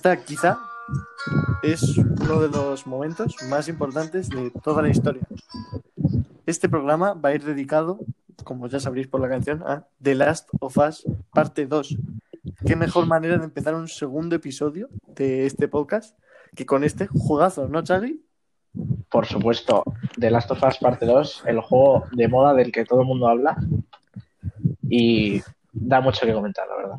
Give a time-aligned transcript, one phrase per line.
[0.00, 0.58] Esta quizá
[1.62, 5.20] es uno de los momentos más importantes de toda la historia.
[6.46, 7.98] Este programa va a ir dedicado,
[8.42, 11.98] como ya sabréis por la canción, a The Last of Us parte 2.
[12.64, 16.18] Qué mejor manera de empezar un segundo episodio de este podcast
[16.56, 18.24] que con este juegazo, ¿no, Charlie?
[19.10, 19.84] Por supuesto,
[20.18, 23.28] The Last of Us Parte 2, el juego de moda del que todo el mundo
[23.28, 23.54] habla.
[24.88, 25.42] Y
[25.74, 26.98] da mucho que comentar, la verdad.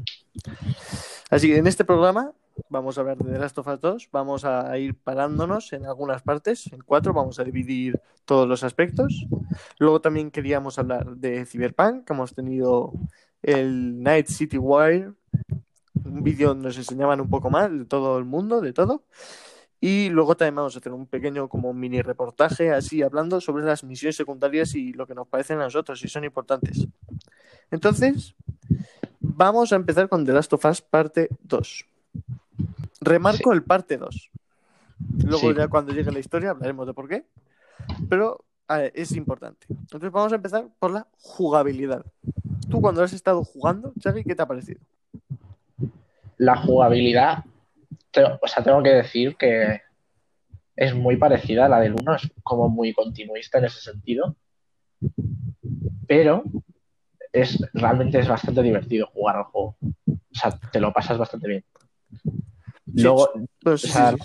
[1.31, 2.33] Así que en este programa
[2.69, 6.21] vamos a hablar de The Last of Us 2, vamos a ir parándonos en algunas
[6.21, 9.25] partes, en cuatro, vamos a dividir todos los aspectos.
[9.79, 12.93] Luego también queríamos hablar de Cyberpunk, que hemos tenido
[13.41, 15.13] el Night City Wire,
[16.03, 19.03] un vídeo donde nos enseñaban un poco más de todo el mundo, de todo.
[19.79, 23.83] Y luego también vamos a hacer un pequeño como mini reportaje así hablando sobre las
[23.83, 26.87] misiones secundarias y lo que nos parecen a nosotros, si son importantes.
[27.71, 28.35] Entonces,
[29.19, 31.90] vamos a empezar con The Last of Us parte 2.
[33.01, 34.31] Remarco el parte 2.
[35.23, 35.55] Luego Sí.
[35.57, 37.25] ya cuando llegue la historia hablaremos de por qué.
[38.09, 39.65] Pero ver, es importante.
[39.69, 42.05] Entonces vamos a empezar por la jugabilidad.
[42.69, 44.79] Tú cuando has estado jugando, Xavi, ¿qué te ha parecido?
[46.37, 47.43] La jugabilidad,
[48.11, 49.81] te- o sea, tengo que decir que
[50.75, 54.35] es muy parecida a la del 1, es como muy continuista en ese sentido.
[56.07, 56.43] Pero
[57.33, 59.75] es, realmente es bastante divertido jugar al juego.
[59.81, 61.65] O sea, te lo pasas bastante bien.
[62.95, 64.15] Sí, Luego, Bueno, o sea,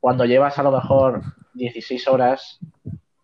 [0.00, 1.22] cuando llevas a lo mejor
[1.54, 2.58] 16 horas,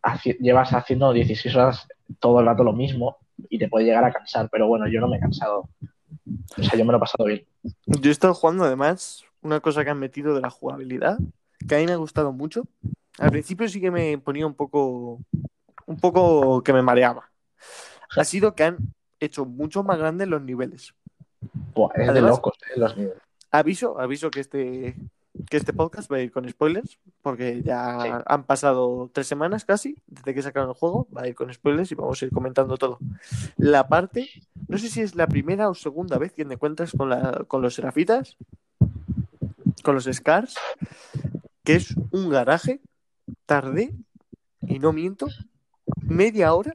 [0.03, 1.87] haci- llevas haciendo 16 horas
[2.21, 3.17] todo el rato lo mismo
[3.49, 5.69] y te puede llegar a cansar, pero bueno, yo no me he cansado.
[6.59, 7.45] O sea, yo me lo he pasado bien.
[7.87, 11.19] Yo he estado jugando además una cosa que han metido de la jugabilidad,
[11.69, 12.65] que a mí me ha gustado mucho.
[13.19, 15.21] Al principio sí que me ponía un poco,
[15.87, 17.31] un poco que me mareaba.
[18.17, 18.79] Ha sido que han
[19.21, 20.95] hecho mucho más grandes los niveles.
[21.75, 23.23] Buah, es de locos eh, los niveles.
[23.53, 24.97] Aviso, aviso que este,
[25.51, 28.09] que este podcast va a ir con spoilers, porque ya Sí.
[28.27, 31.93] han pasado tres semanas casi desde que sacaron el juego, va a ir con spoilers
[31.93, 32.99] y vamos a ir comentando todo.
[33.59, 34.29] La parte,
[34.69, 37.61] no sé si es la primera o segunda vez que te encuentras con, la, con
[37.63, 38.37] los serafitas,
[39.83, 40.57] con los scars,
[41.63, 42.81] que es un garaje,
[43.47, 43.93] tardé,
[44.63, 45.27] y no miento,
[46.03, 46.73] media hora,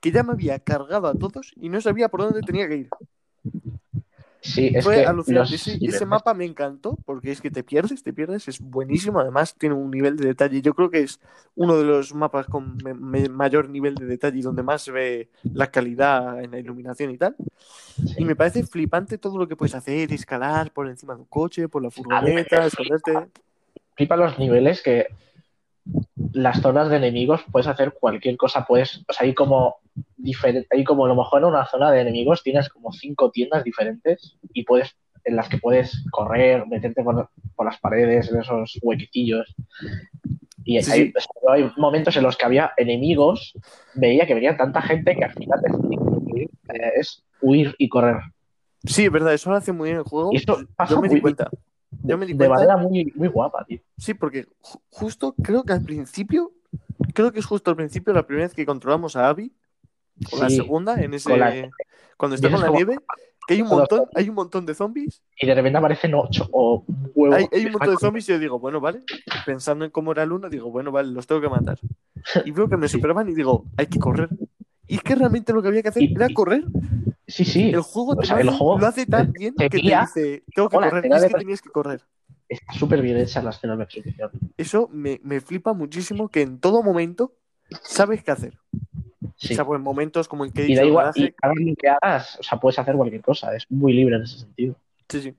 [0.00, 2.88] que ya me había cargado a todos y no sabía por dónde tenía que ir.
[4.46, 5.50] Sí, es Fue que alucinante.
[5.52, 9.18] los Ese, ese mapa me encantó porque es que te pierdes, te pierdes, es buenísimo.
[9.18, 10.62] Además, tiene un nivel de detalle.
[10.62, 11.20] Yo creo que es
[11.56, 14.92] uno de los mapas con me- me- mayor nivel de detalle y donde más se
[14.92, 17.34] ve la calidad en la iluminación y tal.
[18.16, 21.68] Y me parece flipante todo lo que puedes hacer: escalar por encima de un coche,
[21.68, 23.12] por la furgoneta, esconderte.
[23.94, 25.06] flipa los niveles que
[26.32, 29.76] las zonas de enemigos puedes hacer cualquier cosa, puedes, o sea, hay como
[30.16, 33.64] diferente, hay como a lo mejor en una zona de enemigos tienes como cinco tiendas
[33.64, 38.78] diferentes y puedes, en las que puedes correr, meterte por, por las paredes, en esos
[38.82, 39.54] huequecillos.
[40.64, 41.12] Y Sí, hay, sí.
[41.12, 43.54] sea, hay momentos en los que había enemigos,
[43.94, 46.50] veía que venía tanta gente que al final es,
[46.96, 48.16] es huir y correr.
[48.84, 50.30] Sí, es verdad, eso lo hace muy bien el juego.
[50.32, 50.44] Y
[50.76, 51.48] pasa Yo me di cuenta.
[52.02, 53.78] Yo me di de manera muy, muy guapa, tío.
[53.96, 56.52] Sí, porque ju- justo creo que al principio,
[57.14, 59.52] creo que es justo al principio la primera vez que controlamos a Abby,
[60.32, 61.70] o la segunda, en ese Con la-
[62.16, 62.98] cuando está con la como- nieve,
[63.46, 66.48] que hay un con montón, hay un montón de zombies, y de repente aparecen ocho
[66.50, 67.34] o un huevo.
[67.34, 69.02] hay, hay un montón de zombies y yo digo, bueno, vale,
[69.44, 71.78] pensando en cómo era el uno, digo, bueno, vale, los tengo que matar.
[72.44, 74.28] Y veo que me superaban y digo, hay que correr.
[74.88, 76.64] Y es que realmente lo que había que hacer Y- era correr.
[77.28, 79.68] Sí, sí, El juego, o sea, lo, el hace, juego lo hace tan bien que
[79.68, 82.00] te dice, tengo que Hola, correr, es de que tenías que correr.
[82.48, 84.30] está súper bien hecha la escena de persecución.
[84.56, 87.34] Eso me, me flipa muchísimo que en todo momento
[87.82, 88.56] sabes qué hacer.
[89.36, 89.52] Sí.
[89.52, 91.22] O sea, pues en momentos como el que he y dicho da igual, y
[91.70, 94.76] lo que hagas, o sea, puedes hacer cualquier cosa, es muy libre en ese sentido.
[95.08, 95.34] Sí, sí.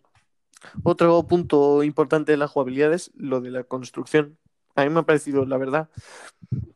[0.84, 4.38] Otro punto importante de la jugabilidad es lo de la construcción.
[4.76, 5.90] A mí me ha parecido, la verdad,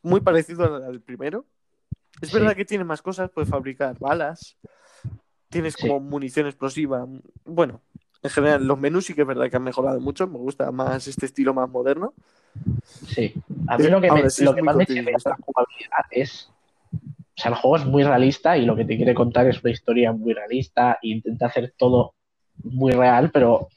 [0.02, 1.46] muy parecido a la del primero.
[2.22, 2.36] Es Sí.
[2.38, 4.58] verdad que tiene más cosas, puedes fabricar balas,
[5.50, 5.88] tienes Sí.
[5.88, 7.06] como munición explosiva.
[7.46, 7.82] Bueno,
[8.24, 10.28] en general, los menús sí que es verdad que han mejorado mucho.
[10.28, 12.14] Me gusta más este estilo más moderno.
[13.08, 13.34] Sí.
[13.68, 16.52] A mí lo que, me- lo que más me chirría de la jugabilidad es.
[17.42, 19.72] O sea, el juego es muy realista y lo que te quiere contar es una
[19.72, 22.14] historia muy realista e intenta hacer todo
[22.64, 23.68] muy real, pero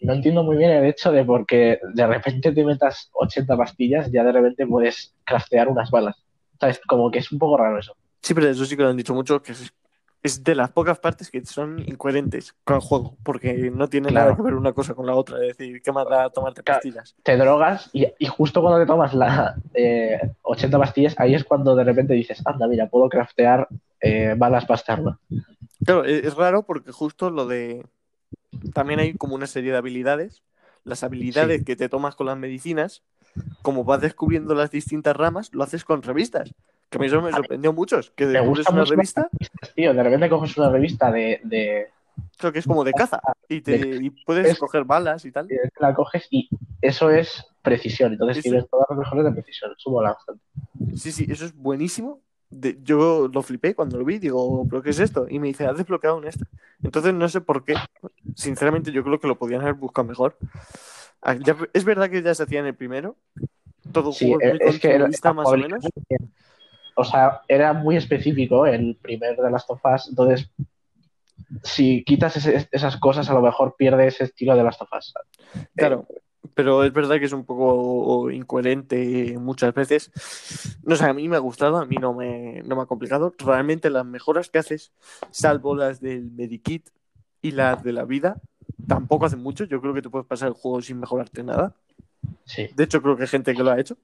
[0.00, 4.24] no entiendo muy bien el hecho de porque de repente te metas 80 pastillas, ya
[4.24, 6.24] de repente puedes craftear unas balas.
[6.58, 6.80] ¿Sabes?
[6.88, 7.94] Como que es un poco raro eso.
[8.20, 9.72] Sí, pero eso sí que lo han dicho mucho, que es,
[10.24, 14.30] es de las pocas partes que son incoherentes con el juego, porque no tiene Claro.
[14.30, 15.36] nada que ver una cosa con la otra.
[15.42, 17.14] Es decir, ¿qué más da tomarte pastillas?
[17.22, 19.54] Te drogas y, y justo cuando te tomas las
[20.40, 23.68] 80 pastillas, ahí es cuando de repente dices, anda, mira, puedo craftear
[24.00, 25.20] eh, balas arma.
[25.84, 27.84] Claro, e- es raro porque justo lo de...
[28.72, 30.42] También hay como una serie de habilidades.
[30.84, 33.02] Las habilidades que te tomas con las medicinas,
[33.60, 36.54] como vas descubriendo las distintas ramas, lo haces con revistas.
[36.94, 38.00] Que a mí eso me sorprendió mucho.
[38.14, 39.28] Que Me descubres gusta una revista,
[39.74, 41.88] Tío, de repente coges una revista de, de,
[42.38, 45.48] creo que es como de caza, y, te, y puedes Es- coger balas y tal.
[45.48, 46.48] de- la coges y
[46.80, 48.12] eso es precisión.
[48.12, 49.72] Entonces Eso- tienes todas las mejores de precisión.
[49.76, 50.42] Eso mola bastante.
[50.96, 52.20] Sí, sí, eso es buenísimo.
[52.50, 55.26] De- yo lo flipé cuando lo vi, digo, ¿pero qué es esto?
[55.28, 56.46] Y me dice, has desbloqueado un extra.
[56.82, 57.74] Entonces no sé por qué.
[58.36, 60.36] Sinceramente, yo creo que lo podían haber buscado mejor.
[61.20, 63.16] Ah, ya- es verdad que ya se hacía en el primero.
[63.92, 65.84] Todo Sí, juego es muy es que continuista, más o menos.
[66.96, 70.08] O sea, era muy específico el primer de las tofas.
[70.08, 70.50] Entonces,
[71.62, 75.12] si quitas ese- esas cosas, a lo mejor pierde ese estilo de las tofas.
[75.74, 76.06] Claro,
[76.54, 80.10] pero es verdad que es un poco incoherente muchas veces.
[80.84, 83.34] No sé, a mí me ha gustado, a mí no me, no me ha complicado.
[83.38, 84.92] Realmente las mejoras que haces,
[85.30, 86.88] salvo las del Medikit
[87.42, 88.36] y las de la vida,
[88.86, 89.64] tampoco hacen mucho.
[89.64, 91.74] Yo creo que te puedes pasar el juego sin mejorarte nada.
[92.44, 92.68] Sí.
[92.74, 93.96] De hecho, creo que hay gente que lo ha hecho.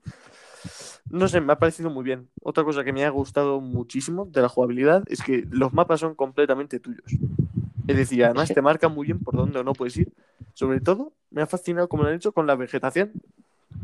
[1.09, 2.29] No sé, me ha parecido muy bien.
[2.43, 6.15] Otra cosa que me ha gustado muchísimo de la jugabilidad es que los mapas son
[6.15, 7.05] completamente tuyos.
[7.89, 10.13] Es decir, además te marcan muy bien por dónde o no puedes ir.
[10.55, 13.13] Sobre todo, me ha fascinado como lo han hecho con la vegetación.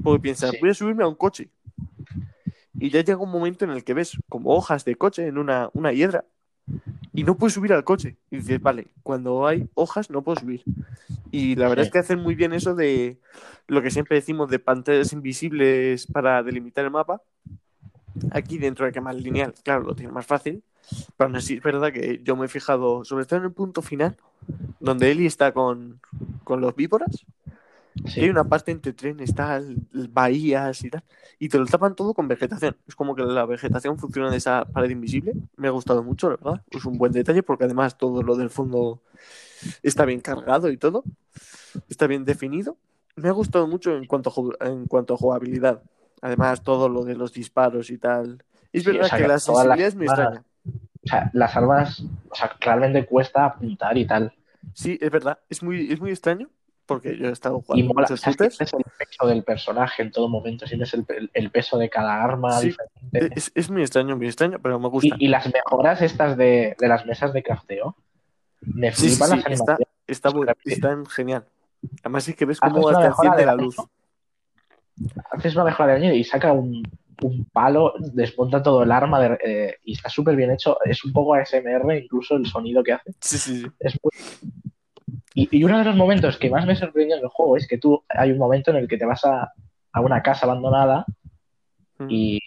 [0.03, 0.59] Porque piensas, Sí.
[0.61, 1.49] voy a subirme a un coche.
[2.79, 5.71] Y ya llega un momento en el que ves como hojas de coche en una,
[5.73, 6.25] una hiedra.
[7.13, 8.17] Y no puedes subir al coche.
[8.31, 10.63] Y dices, vale, cuando hay hojas no puedo subir.
[11.31, 11.89] Y la verdad Sí.
[11.89, 13.19] es que hacen muy bien eso de
[13.69, 17.23] lo que siempre decimos de pantallas invisibles para delimitar el mapa.
[18.31, 20.63] Aquí dentro de que más lineal, claro, lo tiene más fácil.
[21.17, 23.83] Pero aún así es verdad que yo me he fijado, sobre todo en el punto
[23.83, 24.17] final,
[24.79, 26.01] donde Eli está con,
[26.45, 27.25] con los víboras,
[28.05, 28.21] Sí.
[28.21, 29.77] hay una parte entre trenes, tal,
[30.11, 31.03] bahías y tal,
[31.39, 32.77] y te lo tapan todo con vegetación.
[32.87, 35.35] Es como que la vegetación funciona de esa pared invisible.
[35.57, 36.63] Me ha gustado mucho, la verdad.
[36.71, 39.03] Es un buen detalle porque además todo lo del fondo
[39.83, 41.05] está bien cargado y todo.
[41.89, 42.77] Está bien definido.
[43.17, 45.83] Me ha gustado mucho en cuanto a, en cuanto a jugabilidad.
[46.21, 48.43] Además, todo lo de los disparos y tal.
[48.73, 50.45] Es Sí, verdad o sea, que la las sensibilidad es muy extraña.
[51.05, 52.01] O sea, las armas,
[52.31, 54.35] o sea, realmente cuesta apuntar y tal.
[54.75, 55.39] Sí, es verdad.
[55.49, 56.51] Es muy, es muy extraño
[56.87, 58.57] porque yo he estado Y jugando mola, muchos shooters.
[58.57, 61.05] sientes el peso del personaje en todo momento, sientes el,
[61.35, 63.35] el- peso de cada arma Sí, diferente.
[63.39, 65.17] Es, es muy extraño, muy extraño, pero me Y, gusta.
[65.19, 67.97] y las mejoras estas de, de las mesas de crafteo,
[68.61, 69.89] me Sí, flipan sí, las está, animaciones.
[70.07, 70.31] está,
[70.65, 71.45] están genial.
[72.03, 73.77] Además es que ves cómo hasta enciende de la la luz.
[75.31, 76.83] Haces una mejora de daño y saca un,
[77.23, 80.79] un palo, desmonta todo el arma de- eh, y está súper bien hecho.
[80.85, 83.13] Es un poco ASMR, incluso el sonido que hace.
[83.21, 83.67] Sí, sí, sí.
[83.79, 84.53] Es muy-
[85.35, 87.79] y, y uno de los momentos que más me sorprendió en el juego es que
[87.79, 89.53] tú hay un momento en el que te vas a,
[89.93, 91.05] a una casa abandonada
[91.99, 92.09] Mm.
[92.11, 92.39] y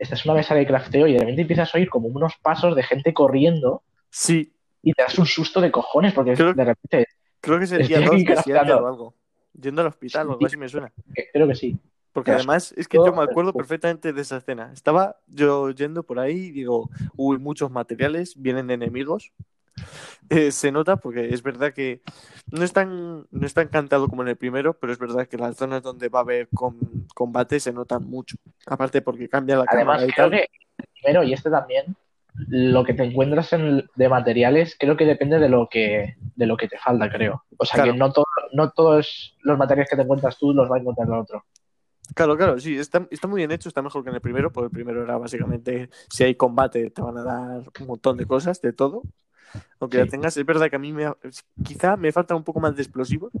[0.00, 2.74] esta es una mesa de crafteo y de repente empiezas a oír como unos pasos
[2.74, 4.52] de gente corriendo Sí,
[4.82, 7.06] y te das un susto de cojones porque Creo- de repente
[7.40, 9.14] creo que sería dos o algo.
[9.52, 10.92] Yendo al hospital o algo así me suena.
[11.32, 11.78] creo que sí.
[12.12, 14.72] Porque además es que yo me acuerdo perfectamente de esa escena.
[14.72, 19.30] Estaba yo yendo por ahí y digo, uy, muchos materiales, vienen enemigos.
[20.28, 22.00] Eh, se nota porque es verdad que
[22.50, 25.36] no es, tan, no es tan cantado como en el primero, pero es verdad que
[25.38, 28.36] las zonas donde va a haber com- combate se notan mucho.
[28.66, 30.38] Aparte porque cambia la Además, cámara y creo tal.
[30.38, 31.96] que el primero y este también,
[32.48, 36.56] lo que te encuentras en de materiales, creo que depende de lo que, de lo
[36.56, 37.44] que te falta, creo.
[37.56, 37.92] O sea Claro.
[37.92, 41.06] que no, todo, no todos los materiales que te encuentras tú los va a encontrar
[41.06, 41.44] el otro.
[42.14, 44.66] Claro, claro, sí, está, está muy bien hecho, está mejor que en el primero, porque
[44.66, 48.60] el primero era básicamente, si hay combate, te van a dar un montón de cosas,
[48.60, 49.02] de todo.
[49.80, 50.04] Aunque Sí.
[50.04, 51.12] ya tengas, es verdad que a mí me,
[51.62, 53.32] quizá me falta un poco más de explosivos,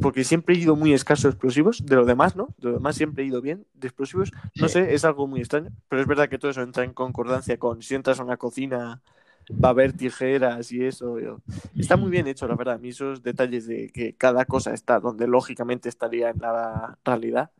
[0.00, 2.54] porque siempre he ido muy escaso de explosivos, de lo demás, ¿no?
[2.58, 4.74] De lo demás siempre he ido bien, de explosivos, no Sí.
[4.74, 7.82] sé, es algo muy extraño, pero es verdad que todo eso entra en concordancia con
[7.82, 9.00] si entras a una cocina,
[9.62, 11.18] va a haber tijeras y eso.
[11.78, 12.74] Está muy bien hecho, la verdad.
[12.74, 17.50] A mí esos detalles de que cada cosa está donde lógicamente estaría en la realidad,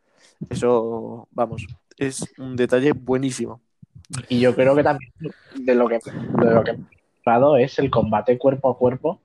[0.50, 3.60] eso, vamos, es un detalle buenísimo.
[4.28, 5.12] Y yo creo que también
[5.54, 6.76] de lo que, de lo que
[7.26, 9.20] gustado es el combate cuerpo a cuerpo.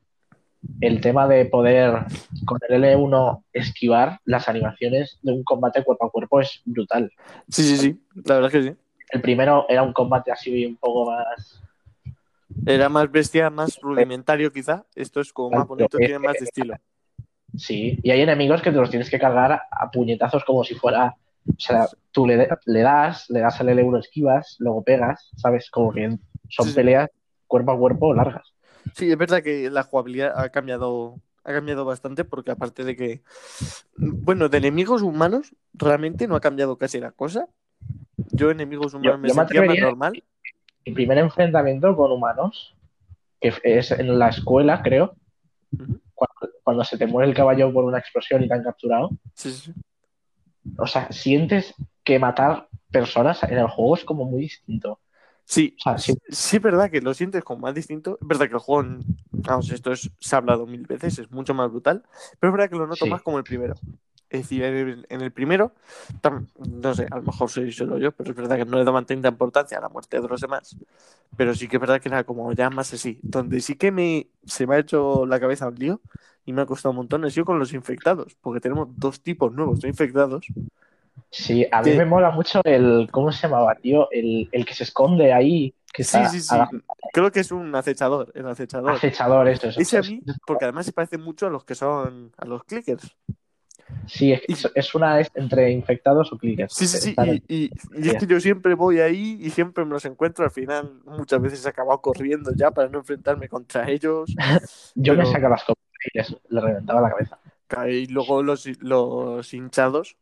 [0.79, 2.05] El tema de poder
[2.45, 7.11] con el L1 esquivar las animaciones de un combate cuerpo a cuerpo es brutal.
[7.47, 8.77] Sí, sí, sí, la verdad es que sí.
[9.11, 11.61] el primero era un combate así un poco más.
[12.65, 14.85] Era más bestia, más rudimentario quizá.
[14.95, 16.75] Esto es como más bonito, tiene más de estilo.
[17.55, 21.15] Sí, y hay enemigos que te los tienes que cargar a puñetazos como si fuera.
[21.47, 25.69] O sea, tú le, le das, le das al L1 esquivas, luego pegas, ¿sabes?
[25.71, 26.17] Como que
[26.49, 26.73] son sí.
[26.73, 27.09] peleas
[27.51, 28.53] cuerpo a cuerpo largas.
[28.95, 33.21] Sí, es verdad que la jugabilidad ha cambiado, ha cambiado bastante porque aparte de que,
[33.97, 37.47] bueno, de enemigos humanos realmente no ha cambiado casi la cosa.
[38.31, 40.23] Yo enemigos humanos me yo me sentía más normal.
[40.85, 42.73] Mi primer enfrentamiento con humanos,
[43.41, 45.15] que es en la escuela, creo,
[46.15, 49.09] cuando, cuando se te muere el caballo por una explosión y te han capturado.
[49.33, 49.73] Sí, sí.
[50.77, 54.99] O sea, sientes que matar personas en el juego es como muy distinto.
[55.53, 56.13] Sí, O sea, sí.
[56.29, 58.17] sí es verdad que lo sientes como más distinto.
[58.21, 58.99] Es verdad que el juego,
[59.31, 62.03] vamos, esto es, se ha hablado mil veces, es mucho más brutal,
[62.39, 63.09] pero es verdad que lo noto Sí.
[63.11, 63.75] más como el primero.
[64.29, 65.73] Es decir, en el, primero,
[66.21, 68.85] tam- no sé, a lo mejor soy solo yo, pero es verdad que no le
[68.85, 70.77] daban tanta importancia a la muerte de los demás.
[71.37, 73.19] Pero sí que es verdad que era como ya más así.
[73.23, 76.01] Donde sí que me, se me ha hecho la cabeza un lío
[76.45, 79.51] y me ha costado un montón, ha sido con los infectados, porque tenemos dos tipos
[79.53, 80.53] nuevos de infectados.
[81.29, 84.09] Sí, a mí me mola mucho el, ¿cómo se llamaba, tío?
[84.11, 86.55] El, el que se esconde ahí, que Sí, está sí, sí.
[86.55, 86.69] a-
[87.13, 88.91] Creo que es un acechador, el acechador.
[88.91, 89.79] acechador, eso, eso.
[89.79, 93.15] Ese a mí, porque además se parece mucho a los que son, a los clickers.
[94.07, 96.73] Sí, es, es- es una es entre infectados o clickers.
[96.73, 97.15] Sí, sí, sí.
[97.47, 100.45] Y, y- y es que yo siempre voy ahí y siempre me los encuentro.
[100.45, 104.33] Al final, muchas veces he acabado corriendo ya para no enfrentarme contra ellos.
[104.95, 107.37] Yo me pero- saca las copas y les, les reventaba la cabeza.
[107.89, 110.15] Y luego los, los hinchados.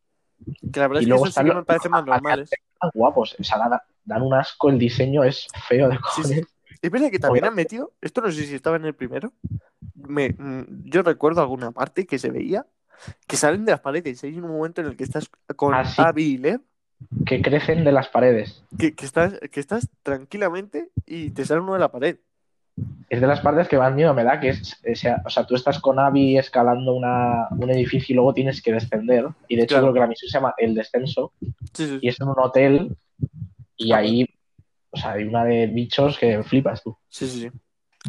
[0.72, 2.06] Que la verdad Y es que luego esos sí están que los- me parecen más
[2.06, 2.50] normales.
[2.52, 6.30] Están guapos, o sea, dan, dan un asco, el diseño es feo de Sí, cojones.
[6.40, 6.46] sí.
[6.82, 9.34] Es verdad que también han metido, esto no sé si estaba en el primero,
[9.96, 12.66] me, mm, yo recuerdo alguna parte que se veía
[13.28, 14.24] que salen de las paredes.
[14.24, 16.02] Hay un momento en el que estás con Ah, sí.
[16.02, 16.62] Abby y Lev,
[17.26, 18.64] Que crecen de las paredes.
[18.78, 22.18] que, que estás, que estás tranquilamente y te sale uno de la pared.
[23.10, 25.46] Es de las partes que más miedo me da, que es, o sea, o sea,
[25.46, 29.26] tú estás con Abby escalando una, un edificio y luego tienes que descender.
[29.48, 29.86] Y de hecho Claro.
[29.88, 31.34] creo que la misión se llama El Descenso.
[31.74, 32.96] Sí, sí, Y es en un hotel
[33.78, 34.26] y Ah, ahí,
[34.92, 36.96] o sea, hay una de bichos que flipas tú.
[37.08, 37.52] Sí, sí, sí.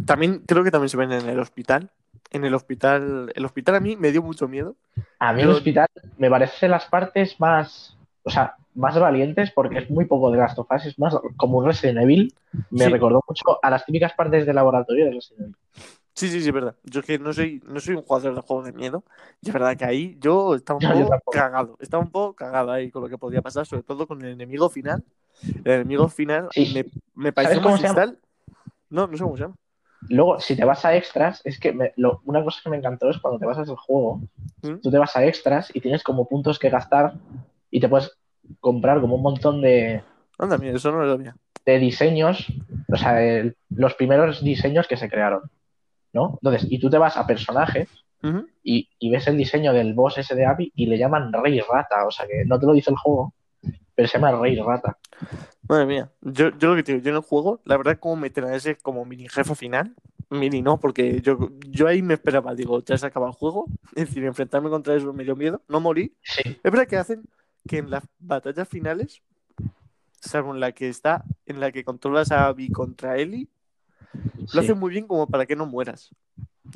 [0.04, 1.90] También creo que también se ven en el hospital.
[2.32, 4.76] En el hospital, el hospital a mí me dio mucho miedo.
[5.18, 5.86] A mí Pero- el hospital
[6.18, 10.54] me parece las partes más, o sea, más valientes porque es muy poco de las
[10.54, 12.34] tofas, es más como un Resident Evil.
[12.70, 12.90] Me Sí.
[12.90, 15.56] recordó mucho a las típicas partes de laboratorio de Resident Evil.
[16.14, 16.74] Sí, sí, sí, es verdad.
[16.84, 19.04] Yo es que no soy, no soy un jugador de juegos de miedo.
[19.40, 20.80] Y es verdad que ahí yo estaba un
[21.24, 21.76] poco cagado.
[21.80, 24.68] Estaba un poco cagado ahí con lo que podía pasar, sobre todo con el enemigo
[24.68, 25.02] final.
[25.64, 26.72] El enemigo final Sí.
[26.74, 26.84] me,
[27.14, 27.70] me pareció llama?
[27.70, 28.18] magistral.
[28.90, 29.54] No, no sé cómo se llama.
[30.08, 33.08] Luego, si te vas a extras, es que me- lo- una cosa que me encantó
[33.08, 34.20] es cuando te vas al juego,
[34.62, 34.76] ¿Mm?
[34.82, 37.14] tú te vas a extras y tienes como puntos que gastar
[37.70, 38.16] y te puedes
[38.60, 40.02] comprar como un montón de,
[40.38, 41.36] Anda, mira, eso no lo sabía.
[41.66, 42.46] de diseños,
[42.92, 45.42] o sea, los primeros diseños que se crearon,
[46.12, 46.38] ¿no?
[46.42, 47.88] Entonces, y tú te vas a personajes
[48.62, 52.10] y ves el diseño del boss ese de Abby y le llaman Rey Rata, o
[52.10, 53.34] sea que no te lo dice el juego,
[53.94, 54.98] pero se llama Rey Rata.
[55.68, 56.10] Madre mía.
[56.20, 58.56] Yo, yo lo que te digo, yo en el juego, la verdad, como meter a
[58.56, 59.94] ese como mini jefe final.
[60.28, 63.66] Mini no, porque yo, yo ahí me esperaba, digo, ya se acaba el juego.
[63.94, 65.62] Es decir, enfrentarme contra eso me dio miedo.
[65.68, 66.14] No morí.
[66.22, 67.22] Sí, Es verdad que hacen
[67.66, 69.22] que en las batallas finales,
[70.20, 73.48] salvo en la que está, en la que controlas a Abby contra Ellie,
[74.36, 74.58] lo sí.
[74.58, 76.10] hacen muy bien como para que no mueras.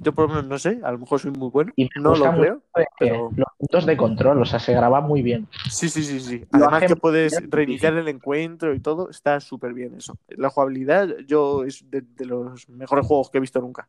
[0.01, 2.33] Yo por lo menos no sé, a lo mejor soy muy bueno, Y no lo
[2.33, 5.47] creo, de- pero los puntos de control, o sea, se graba muy bien.
[5.69, 6.45] sí, sí, sí, sí.
[6.51, 10.17] Lo Además que puedes reiniciar el encuentro y todo, está súper bien eso.
[10.29, 13.87] La jugabilidad yo es de, de los mejores juegos que he visto nunca.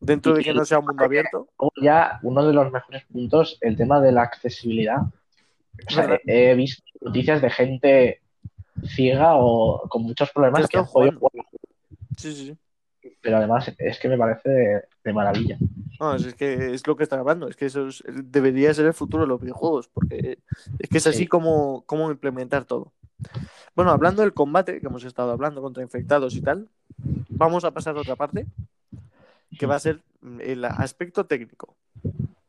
[0.00, 1.48] Dentro de que no sea un mundo abierto,
[1.80, 5.02] ya uno de los mejores puntos, el tema de la accesibilidad.
[5.86, 6.20] O sea, ¿Verdad?
[6.26, 8.20] he he visto noticias de gente
[8.86, 11.44] ciega o con muchos problemas Que han podido jugar.
[12.16, 12.46] sí, sí,
[13.02, 13.10] sí.
[13.20, 15.58] Pero además es que me parece de, de maravilla.
[16.00, 18.94] No, es que es lo que está hablando, es que eso es- debería ser el
[18.94, 20.38] futuro de los videojuegos, porque
[20.78, 21.26] es que es así Sí.
[21.26, 22.92] como, como implementar todo.
[23.74, 26.68] Bueno, hablando del combate, que hemos estado hablando contra infectados y tal,
[27.30, 28.46] vamos a pasar a otra parte,
[29.58, 30.00] que va a ser
[30.40, 31.76] el aspecto técnico,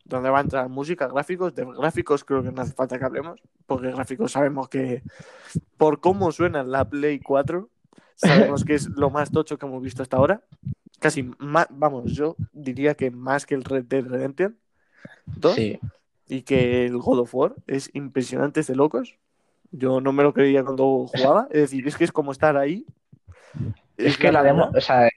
[0.05, 3.41] donde va a entrar música, gráficos, de gráficos creo que no hace falta que hablemos,
[3.65, 5.03] porque gráficos sabemos que
[5.77, 7.69] por cómo suena la Play 4,
[8.15, 10.41] sabemos que es lo más tocho que hemos visto hasta ahora
[10.99, 14.57] casi más, vamos, yo diría que más que el Red Dead Redemption
[15.27, 15.79] 2 Sí.
[16.27, 19.15] y que el God of War es impresionante es de locos.
[19.71, 22.85] Yo no me lo creía cuando jugaba, es decir, es que es como estar ahí.
[23.97, 25.09] Es que la demo, o sea,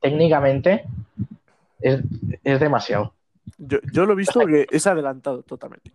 [0.00, 0.84] técnicamente
[1.80, 2.00] es,
[2.42, 3.14] es demasiado.
[3.58, 5.92] Yo, yo lo he visto que es adelantado totalmente.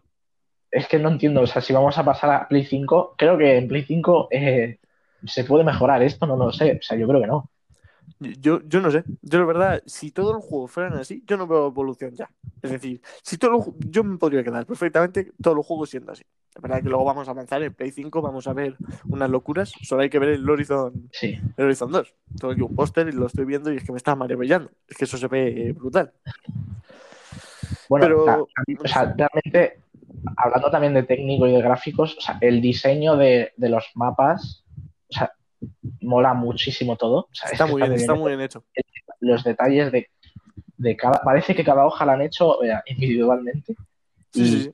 [0.70, 3.58] Es que no entiendo, o sea, si vamos a pasar a Play 5, creo que
[3.58, 4.80] en Play 5 eh,
[5.26, 6.26] ¿Se puede mejorar esto?
[6.26, 6.78] No, lo sé.
[6.80, 7.50] O sea, yo creo que no.
[8.20, 9.04] Yo, yo no sé.
[9.22, 12.30] Yo, la verdad, si todos los juegos fueran así, yo no veo evolución ya.
[12.62, 16.12] Es decir, si todos los ju- yo me podría quedar perfectamente todos los juegos siendo
[16.12, 16.24] así.
[16.56, 18.76] La verdad que luego vamos a avanzar en Play 5, vamos a ver
[19.10, 19.72] unas locuras.
[19.84, 21.40] Solo hay que ver el Horizon, Sí.
[21.58, 22.16] el Horizon 2.
[22.40, 24.72] Tengo aquí un póster y lo estoy viendo y es que me está maravillando.
[24.88, 26.12] Es que eso se ve eh, brutal.
[27.92, 29.82] Bueno, Pero- a- a mí, o sea, realmente,
[30.38, 34.64] hablando también de técnico y de gráficos, o sea, el diseño de, de los mapas,
[35.10, 35.34] o sea,
[36.00, 37.18] mola muchísimo todo.
[37.24, 38.22] O sea, es Está muy bien, está hecho.
[38.22, 38.64] muy bien hecho.
[39.20, 40.08] Los detalles de,
[40.78, 41.22] de cada.
[41.22, 43.76] Parece que cada hoja la han hecho eh, individualmente.
[44.32, 44.72] Sí, Y sí, sí.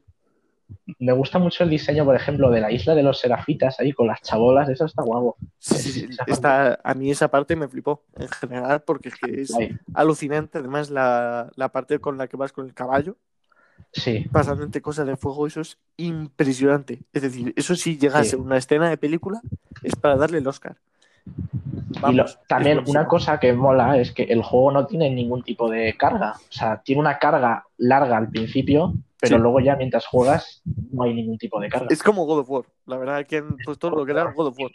[1.00, 4.08] Me gusta mucho el diseño, por ejemplo, de la isla de los serafitas ahí con
[4.08, 5.38] las chabolas, eso está guapo.
[5.60, 6.08] Sí, sí, sí.
[6.28, 9.54] Está, a mí esa parte me flipó en general porque es que es
[9.94, 10.58] alucinante.
[10.58, 13.16] Además, la, la parte con la que vas con el caballo,
[13.94, 17.00] Sí, pasando entre cosas de fuego, eso es impresionante.
[17.14, 18.36] Es decir, eso si llegase Sí.
[18.36, 19.40] una escena de película,
[19.84, 20.76] es para darle el Oscar.
[22.10, 25.70] y lo- también una cosa que mola es que el juego no tiene ningún tipo
[25.70, 26.34] de carga.
[26.38, 29.42] O sea, tiene una carga larga al principio, pero Sí.
[29.42, 31.88] luego ya mientras juegas no hay ningún tipo de carga.
[31.90, 32.66] Es como God of War.
[32.86, 34.72] La verdad que han puesto lo que era God of War.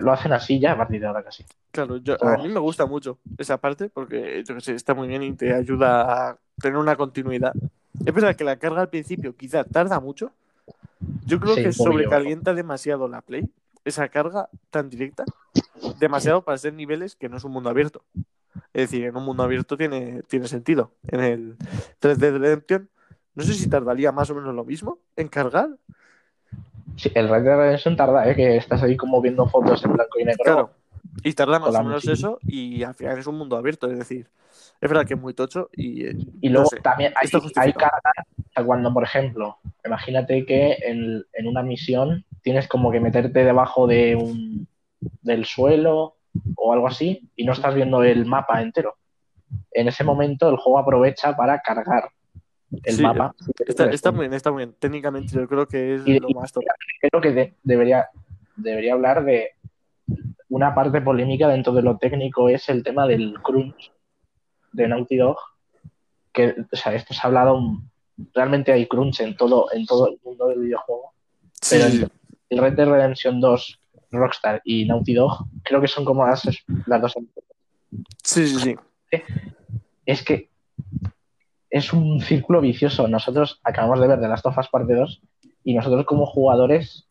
[0.00, 1.44] Lo hacen así ya a partir de ahora casi.
[1.70, 5.06] Claro, yo, a mí me gusta mucho esa parte porque yo que sé, está muy
[5.08, 7.52] bien y te ayuda a tener una continuidad.
[8.04, 10.32] Es verdad que la carga al principio quizá tarda mucho.
[11.26, 13.48] Yo creo Sí, que sobrecalienta demasiado la Play,
[13.84, 15.24] esa carga tan directa,
[16.00, 18.02] demasiado para ser niveles que no es un mundo abierto.
[18.72, 20.90] Es decir, en un mundo abierto tiene, tiene sentido.
[21.06, 21.56] En el
[22.00, 22.88] 3D Redemption,
[23.38, 25.68] no sé si tardaría más o menos lo mismo en cargar.
[26.96, 28.34] Sí, el Red Dead Redemption tarda, ¿eh?
[28.34, 30.42] que estás ahí como viendo fotos en blanco y negro.
[30.42, 30.70] Claro.
[31.22, 33.88] Y tarda más o menos eso y al final es un mundo abierto.
[33.88, 34.26] Es decir,
[34.80, 37.40] es verdad que es muy tocho y, eh, Y no luego sé, también hay, hay
[37.40, 37.92] justificado.
[37.92, 42.98] carga, o sea, cuando, por ejemplo, imagínate que en, en una misión tienes como que
[42.98, 44.66] meterte debajo de un,
[45.22, 46.16] del suelo
[46.56, 48.96] o algo así y no estás viendo el mapa entero.
[49.70, 52.10] En ese momento el juego aprovecha para cargar
[52.84, 53.34] el Sí, mapa.
[53.66, 54.76] Está, está muy bien, está muy bien.
[54.78, 56.64] Técnicamente yo creo que es Y- lo más top.
[57.00, 58.08] Creo que de- debería,
[58.56, 59.52] debería hablar de
[60.48, 63.92] una parte polémica dentro de lo técnico es el tema del crunch
[64.72, 65.36] de Naughty Dog.
[66.32, 67.60] Que, o sea, esto se ha hablado,
[68.34, 71.12] realmente hay crunch en todo, en todo el mundo del videojuego.
[71.60, 72.10] Sí, Pero
[72.50, 76.42] el Red Dead Redemption 2, Rockstar y Naughty Dog, creo que son como las,
[76.86, 77.14] las dos.
[78.22, 78.76] sí, sí, sí.
[80.06, 80.48] Es que
[81.70, 83.08] es un círculo vicioso.
[83.08, 85.22] Nosotros acabamos de ver de Last of Us Parte 2
[85.64, 87.08] y nosotros como jugadores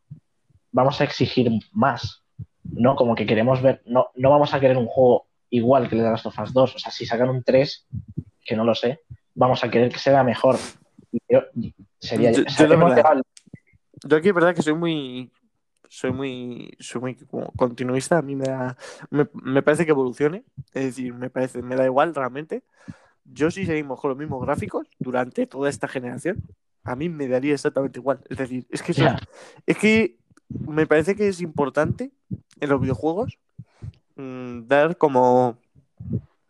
[0.72, 2.24] vamos a exigir más.
[2.64, 6.02] No como que queremos ver, no, no vamos a querer un juego igual que el
[6.04, 6.76] de Last of Us 2.
[6.76, 7.88] O sea, si sacan un 3,
[8.44, 9.00] que no lo sé,
[9.36, 10.58] vamos a querer que sea mejor.
[11.30, 11.44] Yo-
[12.00, 13.22] sería, Yo- o sea, yo verdad-
[14.04, 15.32] Yo aquí es verdad que soy muy
[15.90, 17.16] soy muy soy muy
[17.56, 18.76] continuista, a mí me da
[19.10, 20.44] me, me parece que evolucione,
[20.74, 22.64] es decir, me parece me da igual realmente.
[23.32, 26.44] Yo si seguimos con los mismos gráficos durante toda esta generación,
[26.84, 28.20] a mí me daría exactamente igual.
[28.30, 28.94] Es decir, es que
[29.66, 30.18] es que
[30.50, 32.12] me parece que es importante
[32.60, 33.38] en los videojuegos
[34.16, 35.58] mm, dar como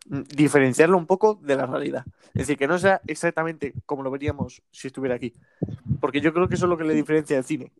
[0.06, 2.04] mm, diferenciarlo un poco de la realidad.
[2.28, 5.34] Es decir, que no sea exactamente como lo veríamos si estuviera aquí.
[6.00, 7.72] Porque yo creo que eso es lo que le diferencia del cine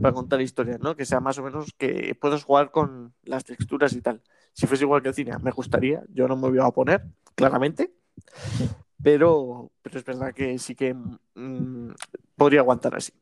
[0.00, 0.96] para contar historias, ¿no?
[0.96, 4.20] Que sea más o menos que puedas jugar con las texturas y tal.
[4.52, 6.02] Si fuese igual que el cine, me gustaría.
[6.08, 7.92] Yo no me voy a oponer, claramente.
[9.02, 11.90] Pero, pero es verdad que sí que mm,
[12.36, 13.12] podría aguantar así.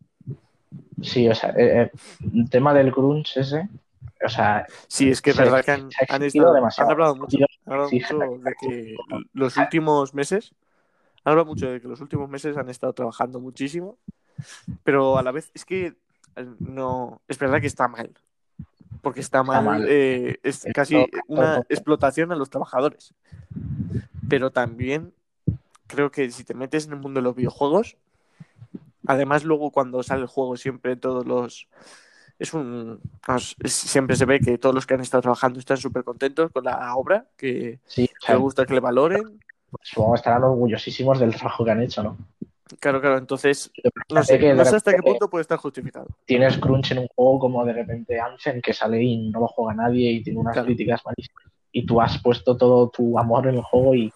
[1.03, 1.91] Sí, o sea, eh, eh,
[2.35, 3.69] el tema del crunch ese,
[4.25, 7.73] o sea, Sí, es que es verdad que han, han estado- han hablado mucho, han
[7.73, 8.97] hablado mucho de que
[9.33, 10.55] los últimos meses,
[11.25, 13.99] han hablado mucho de que los últimos meses han estado trabajando muchísimo,
[14.85, 15.97] pero a la vez es que
[16.37, 18.13] eh, no, es verdad que está mal,
[19.03, 19.85] porque está mal, mal.
[19.89, 21.67] eh, es casi todo- una todo.
[21.69, 23.13] explotación a los trabajadores,
[24.33, 25.13] pero también
[25.87, 27.99] creo que si te metes en el mundo de los videojuegos,
[29.07, 31.69] además luego cuando sale el juego siempre todos los
[32.39, 32.99] es un
[33.67, 36.97] siempre se ve que todos los que han estado trabajando están súper contentos con la
[36.97, 39.39] obra que, sí, les gusta que le valoren
[39.83, 42.17] supongo que estarán orgullosísimos del trabajo que han hecho, ¿no?
[42.81, 43.71] claro claro entonces
[44.09, 47.67] no sé, no hasta qué punto puede estar justificado Tienes crunch en un juego como
[47.67, 50.65] de repente Anthem, que sale y no lo juega nadie y tiene unas Claro.
[50.69, 51.53] críticas malísimas.
[51.75, 54.13] Y tú has puesto todo tu amor en el juego y,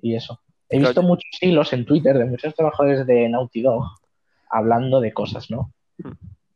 [0.00, 0.40] y eso.
[0.68, 0.88] He Claro.
[0.90, 3.84] visto muchos hilos en Twitter de muchos trabajadores de Naughty Dog
[4.50, 5.72] hablando de cosas, ¿no?
[5.98, 6.10] Mm.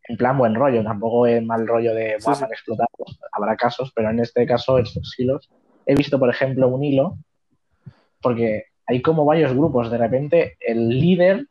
[0.09, 2.45] En plan buen rollo, tampoco es mal rollo de Sí, "Buah, sí.
[2.51, 2.89] explotado".
[3.33, 5.49] Habrá casos, pero en este caso, estos hilos.
[5.87, 7.19] He visto, por ejemplo, un hilo,
[8.21, 9.91] porque hay como varios grupos.
[9.91, 11.47] De repente, el líder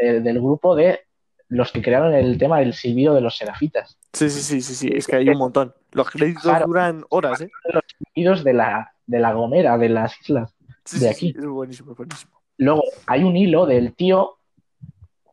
[0.00, 1.00] eh, del grupo de
[1.48, 3.98] los que crearon el tema del silbido de los serafitas.
[4.14, 5.74] Sí, sí, sí, sí, sí, es que hay un montón.
[5.92, 6.66] Los créditos Claro.
[6.66, 7.50] duran horas, ¿eh?
[7.72, 10.54] Los silbidos de la, de la Gomera, de las islas.
[10.84, 11.32] Sí, De aquí.
[11.32, 12.32] sí, es buenísimo, es buenísimo.
[12.58, 14.36] Luego hay un hilo del tío,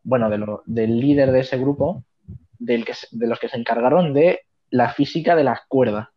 [0.02, 2.04] bueno, de lo- del líder de ese grupo,
[2.58, 6.08] del que, de los que se encargaron de la física de las cuerdas.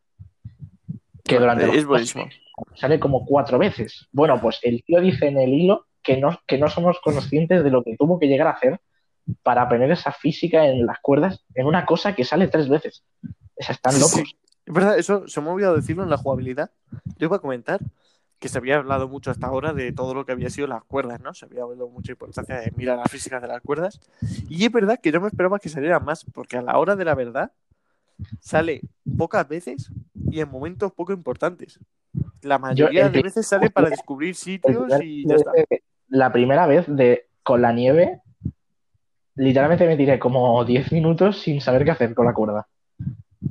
[1.23, 2.25] Que durante los es buenísimo.
[2.75, 4.07] sale como cuatro veces.
[4.11, 7.71] Bueno, pues el tío dice en el hilo que no, que no somos conscientes de
[7.71, 8.79] lo que tuvo que llegar a hacer
[9.41, 13.03] para poner esa física en las cuerdas en una cosa que sale tres veces.
[13.23, 14.11] O sea, están locos.
[14.11, 14.23] sí.
[14.65, 16.71] Es verdad, eso se me ha olvidado decirlo en la jugabilidad.
[17.17, 17.79] Yo iba a comentar
[18.43, 21.21] que se había hablado mucho hasta ahora de todo lo que había sido las cuerdas,
[21.21, 21.33] ¿no?
[21.33, 24.01] Se había hablado mucha importancia de mirar las físicas de las cuerdas.
[24.49, 27.05] Y es verdad que yo me esperaba que saliera más, porque a la hora de
[27.05, 27.53] la verdad
[28.41, 28.81] sale
[29.17, 29.93] pocas veces
[30.29, 31.79] y en momentos poco importantes.
[32.41, 35.53] La mayoría de veces sale para descubrir sitios y ya está.
[36.09, 38.23] La primera vez de con la nieve,
[39.35, 42.67] literalmente me tiré como 10 minutos sin saber qué hacer con la cuerda.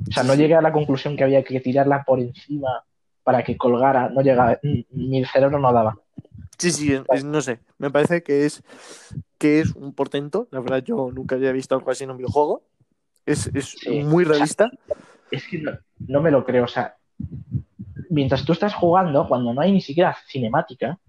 [0.07, 2.83] O sea, no llegué a la conclusión que había que tirarla por encima
[3.23, 4.09] para que colgara.
[4.09, 5.97] No llegaba, m- mi cerebro no daba.
[6.57, 7.59] Sí, sí, es- es- no sé.
[7.77, 8.63] Me parece que es,
[9.37, 10.47] que es un portento.
[10.51, 12.63] La verdad, yo nunca había visto algo así en un videojuego.
[13.25, 14.03] Es, es Sí.
[14.03, 14.69] muy realista.
[15.31, 15.71] Es que no,
[16.07, 16.65] no me lo creo.
[16.65, 16.95] O sea,
[18.09, 20.99] mientras tú estás jugando, cuando no hay ni siquiera cinemática,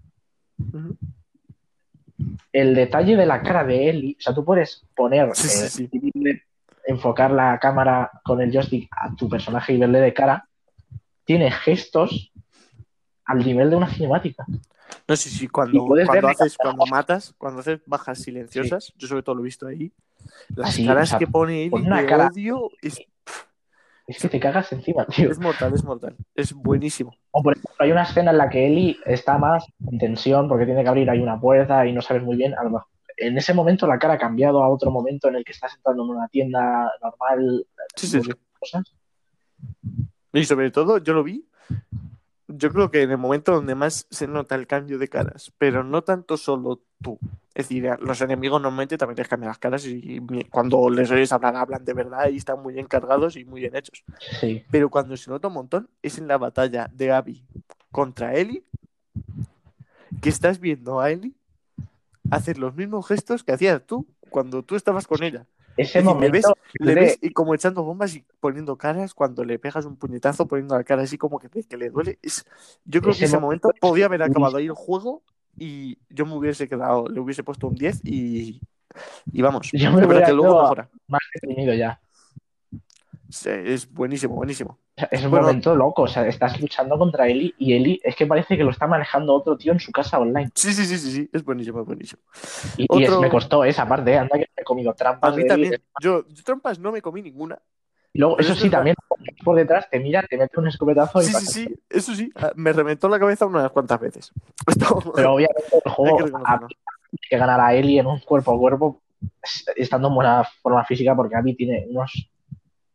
[2.53, 5.89] el detalle de la cara de Ellie, o sea, tú puedes poner, sí, eh, sí.
[6.87, 10.47] enfocar la cámara con el joystick a tu personaje y verle de cara,
[11.25, 12.31] tiene gestos
[13.25, 14.45] al nivel de una cinemática.
[15.07, 19.35] No sé si cuando, cuando haces, cuando matas, cuando haces bajas silenciosas, yo sobre todo
[19.35, 19.91] lo he visto ahí,
[20.55, 22.99] las Sí, caras o sea, que pone Eli una de cara- odio es,
[24.07, 25.31] Es que te cagas encima, tío.
[25.31, 26.15] es mortal, es mortal.
[26.35, 27.15] Es buenísimo.
[27.31, 30.65] O por ejemplo, hay una escena en la que Ellie está más en tensión porque
[30.65, 32.53] tiene que abrir ahí una puerta y no sabes muy bien.
[32.57, 35.43] A lo mejor, en ese momento la cara ha cambiado a otro momento en el
[35.43, 38.31] que estás entrando en una tienda normal, Sí, sí, sí.
[38.59, 38.83] cosas.
[40.39, 41.45] Y sobre todo, yo lo vi,
[42.47, 45.83] yo creo que en el momento donde más se nota el cambio de caras, pero
[45.83, 47.17] no tanto solo tú.
[47.53, 50.19] Es decir, los enemigos normalmente también les cambian las caras y
[50.49, 53.75] cuando les oyes hablar, hablan de verdad y están muy bien cargados y muy bien
[53.75, 54.03] hechos.
[54.41, 54.63] Sí.
[54.69, 57.45] Pero cuando se nota un montón es en la batalla de Abby
[57.91, 58.63] contra Ellie,
[60.21, 61.33] que estás viendo a Ellie
[62.29, 65.45] hacer los mismos gestos que hacías tú cuando tú estabas con ella.
[65.77, 66.45] Ese le momento ves,
[66.79, 70.75] le ves y como echando bombas y poniendo caras cuando le pegas un puñetazo, poniendo
[70.77, 72.19] la cara así como que, que le duele.
[72.21, 72.45] Es,
[72.85, 75.23] yo creo Ese que ese momento momento podía haber acabado ahí el juego
[75.57, 78.61] y yo me hubiese quedado, le hubiese puesto un 10 y,
[79.31, 79.69] y vamos.
[79.73, 80.89] Yo me hubiera que luego ido a- mejora.
[81.07, 81.99] más deprimido ya.
[83.35, 84.79] Sí, Es buenísimo, buenísimo.
[85.11, 85.47] Es un Bueno.
[85.47, 86.03] momento loco.
[86.03, 89.33] O sea, estás luchando contra Ellie y Ellie es que parece que lo está manejando
[89.33, 90.49] otro tío en su casa online.
[90.55, 92.21] Sí, sí, sí, sí, sí, es buenísimo, es buenísimo.
[92.77, 94.17] Y, y es- Otro- me costó esa parte, ¿eh?
[94.19, 95.35] anda que me he comido A trampas.
[95.35, 95.63] mí de Ellie.
[95.71, 95.81] también.
[96.01, 97.59] Yo, yo trampas no me comí ninguna.
[98.13, 98.95] Y luego, eso es sí, también
[99.43, 102.31] por detrás te mira, te mete un escopetazo y Sí, sí, sí, eso sí.
[102.35, 104.31] ah, Me reventó la cabeza unas cuantas veces.
[105.15, 106.61] Pero obviamente el juego que a-
[107.29, 109.01] que ganar a Ellie en un cuerpo a cuerpo
[109.43, 112.29] es- estando en buena forma física porque Abby tiene unos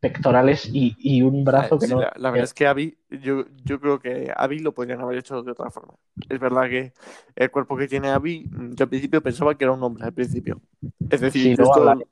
[0.00, 2.00] pectorales y, y un brazo que Sí, no.
[2.00, 5.42] la, la verdad es que Abby, yo, yo creo que Abby lo podrían haber hecho
[5.42, 5.94] de otra forma.
[6.28, 6.92] Es verdad que
[7.36, 10.12] el cuerpo que tiene Abby, mm, yo al principio pensaba que era un hombre, al
[10.12, 10.60] principio.
[11.10, 12.04] Es decir, Sí, luego esto- habla-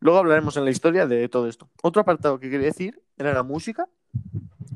[0.00, 1.68] luego hablaremos en la historia de todo esto.
[1.82, 3.86] Otro apartado que quería decir era la música.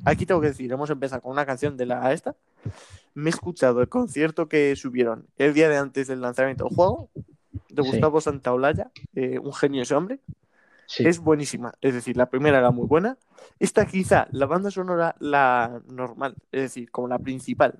[0.05, 2.37] Aquí tengo que decir, hemos empezado con una canción de la esta.
[3.15, 7.09] Me he escuchado el concierto que subieron el día de antes del lanzamiento del juego,
[7.71, 7.89] de Sí.
[7.91, 10.21] Gustavo Santaolalla, eh, un genio ese hombre.
[10.87, 11.07] Sí.
[11.07, 11.72] Es buenísima.
[11.81, 13.16] Es decir, la primera era muy buena.
[13.59, 17.75] Esta quizá, la banda sonora, la normal, es decir, como la principal.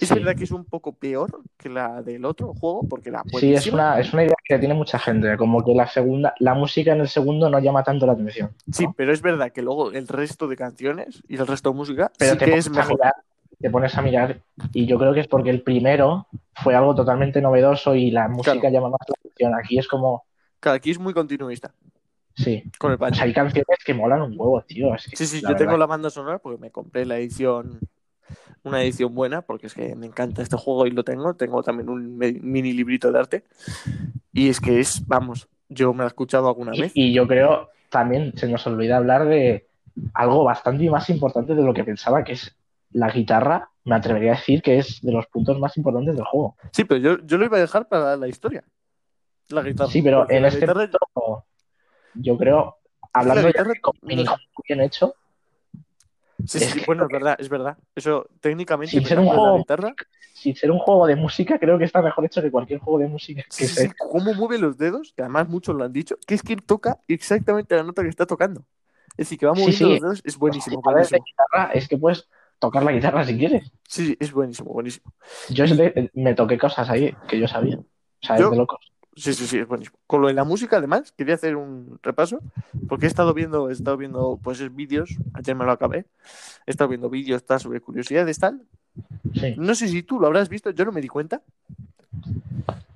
[0.00, 0.14] Es Sí.
[0.14, 3.68] verdad que es un poco peor que la del otro juego, porque la Sí, es
[3.68, 7.00] una, es una idea que tiene mucha gente, como que la segunda, la música en
[7.00, 8.50] el segundo no llama tanto la atención.
[8.72, 12.10] Sí, pero es verdad que luego el resto de canciones y el resto de música
[12.18, 12.92] Pero sí te que pones es a mejor.
[12.98, 13.14] mirar,
[13.60, 14.40] te pones a mirar,
[14.72, 16.26] y yo creo que es porque el primero
[16.62, 18.70] fue algo totalmente novedoso y la música Claro.
[18.74, 19.54] llama más la atención.
[19.54, 20.24] Aquí es como,
[20.58, 21.72] Claro, aquí es muy continuista
[22.36, 22.62] sí.
[22.78, 23.16] con el O patch.
[23.16, 24.94] sea, hay canciones que molan un huevo, tío.
[24.94, 27.80] Es que, Sí, sí, la yo tengo la banda sonora porque me compré la edición,
[28.62, 31.34] una edición buena, porque es que me encanta este juego y lo tengo.
[31.34, 33.44] Tengo también un mini librito de arte.
[34.32, 36.92] Y es que es, vamos, yo me lo he escuchado alguna Y, vez.
[36.94, 39.66] y yo creo también se nos olvida hablar de
[40.12, 42.54] algo bastante más importante de lo que pensaba, que es
[42.90, 43.70] la guitarra.
[43.84, 46.56] Me atrevería a decir que es de los puntos más importantes del juego.
[46.72, 48.64] Sí, pero yo, yo lo iba a dejar para la historia.
[49.48, 49.88] La guitarra.
[49.90, 51.44] Sí, pero en la este guitarra- punto,
[52.18, 52.76] yo creo,
[53.12, 55.14] hablando la ya guitarra- de un minijuego bien hecho,
[56.46, 57.78] Sí, Es sí, que- bueno, es verdad, es verdad.
[57.94, 59.94] Eso técnicamente, Sin ser un juego- guitarra,
[60.34, 63.08] Sin ser un juego de música, creo que está mejor hecho que cualquier juego de
[63.08, 66.34] música que sí, sí, cómo mueve los dedos, que además muchos lo han dicho, que
[66.34, 68.60] es que toca exactamente la nota que está tocando.
[69.12, 72.92] Es decir, que va moviendo los dedos, es buenísimo, guitarra es que puedes tocar la
[72.92, 73.72] guitarra si quieres.
[73.88, 75.10] Sí, es buenísimo, buenísimo.
[75.48, 75.64] Yo
[76.12, 77.78] me toqué cosas ahí que yo sabía.
[77.78, 77.84] O
[78.26, 78.92] sea, Yo- es de locos.
[79.16, 79.98] Sí, sí, sí, es buenísimo.
[80.06, 82.40] Con lo de la música, además, quería hacer un repaso,
[82.86, 86.04] porque he estado viendo, he estado viendo, pues, vídeos, ayer me lo acabé,
[86.66, 88.62] he estado viendo vídeos tal, sobre curiosidades, tal.
[89.34, 89.54] Sí.
[89.56, 91.42] No sé si tú lo habrás visto, yo no me di cuenta.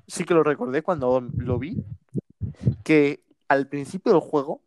[0.06, 1.82] Sí que lo recordé cuando lo vi,
[2.84, 4.60] que al principio del juego,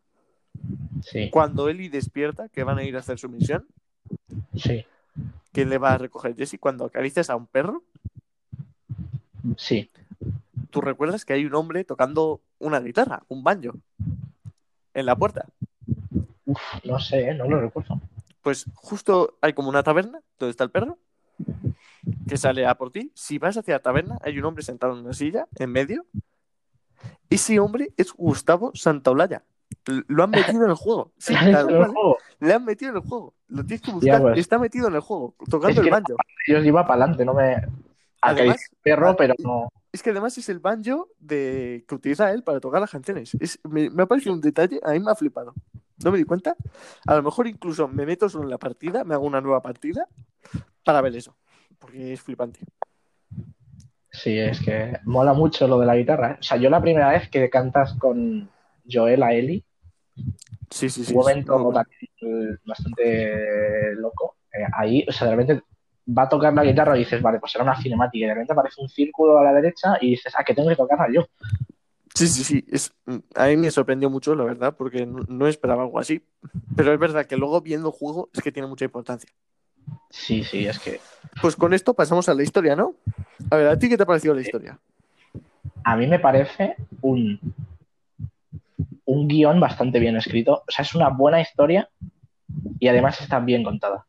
[1.02, 3.66] Sí, cuando Ellie despierta, que van a ir a hacer su misión,
[4.56, 4.84] sí,
[5.52, 7.84] que le va a recoger Jesse, cuando acaricias a un perro,
[9.56, 9.90] sí.
[10.74, 13.74] Tú recuerdas que hay un hombre tocando una guitarra, un banjo,
[14.92, 15.46] en la puerta.
[16.46, 17.34] Uf, no sé, ¿eh?
[17.34, 18.00] no lo recuerdo.
[18.42, 20.98] Pues justo hay como una taberna donde está el perro
[22.28, 23.12] que sale a por ti.
[23.14, 26.04] Si vas hacia la taberna, hay un hombre sentado en una silla en medio.
[27.30, 29.44] Ese hombre es Gustavo Santaolalla.
[30.08, 31.12] Lo han metido en el juego.
[31.18, 32.16] Sí, ¿Lo han hecho tal cual.
[32.40, 33.34] Le han metido en el juego.
[33.46, 34.22] Lo tienes que Ya, buscar.
[34.22, 34.38] pues.
[34.40, 36.16] Está metido en el juego, tocando Es el banjo.
[36.48, 37.62] Yo iba para adelante, no me.
[38.30, 39.68] Además, perro, ah, pero no.
[39.92, 41.84] Es que además es el banjo de...
[41.86, 43.36] que utiliza él para tocar las canciones.
[43.40, 43.58] Es...
[43.64, 45.54] Me, me ha parecido un detalle, a mí me ha flipado.
[46.02, 46.56] No me di cuenta.
[47.06, 50.08] A lo mejor incluso me meto solo en la partida, me hago una nueva partida
[50.84, 51.36] para ver eso.
[51.78, 52.60] Porque es flipante.
[54.10, 56.32] Sí, es que mola mucho lo de la guitarra.
[56.32, 56.36] ¿eh?
[56.40, 58.48] O sea, yo la primera vez que cantas con
[58.90, 59.64] Joel a Eli,
[60.70, 61.12] Sí, sí, sí.
[61.12, 61.72] un momento
[62.64, 64.36] bastante loco.
[64.52, 65.62] eh, ahí, o sea, de repente
[66.06, 68.24] va a tocar la guitarra y dices, vale, pues era una cinemática.
[68.24, 70.76] Y de repente aparece un círculo a la derecha y dices, ah, que tengo que
[70.76, 71.26] tocarla yo.
[72.14, 72.64] Sí, sí, sí.
[72.70, 72.92] Es...
[73.34, 76.22] A mí me sorprendió mucho, la verdad, porque no, no esperaba algo así.
[76.76, 79.30] Pero es verdad que luego viendo el juego es que tiene mucha importancia.
[80.10, 81.00] Sí, sí, es que
[81.42, 82.94] Pues con esto pasamos a la historia, ¿no?
[83.50, 84.78] A ver, ¿a ti qué te ha parecido la historia?
[85.84, 87.38] a mí me parece un,
[89.04, 90.64] un guion bastante bien escrito.
[90.66, 91.88] O sea, es una buena historia
[92.80, 94.06] y además está bien contada.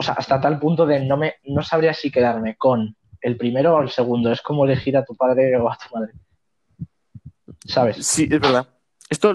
[0.00, 3.74] O sea, hasta tal punto de no me no sabría si quedarme con el primero
[3.76, 4.30] o el segundo.
[4.30, 6.12] Es como elegir a tu padre o a tu madre.
[7.66, 8.06] ¿Sabes?
[8.06, 8.68] Sí, es verdad.
[9.10, 9.34] Esto,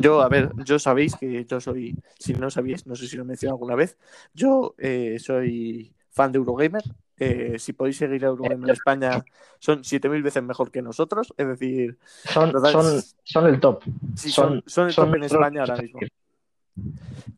[0.00, 3.22] yo, a ver, yo sabéis que yo soy, si no sabíais, no sé si lo
[3.22, 3.98] he mencionado alguna vez,
[4.34, 6.84] yo eh, soy fan de Eurogamer.
[7.18, 9.24] Eh, si podéis seguir a Eurogamer España,
[9.58, 11.34] son 7000 veces mejor que nosotros.
[11.36, 13.82] Es decir, Son, son, son el top.
[14.14, 16.00] sí, Son- son, el son top en España ahora mismo.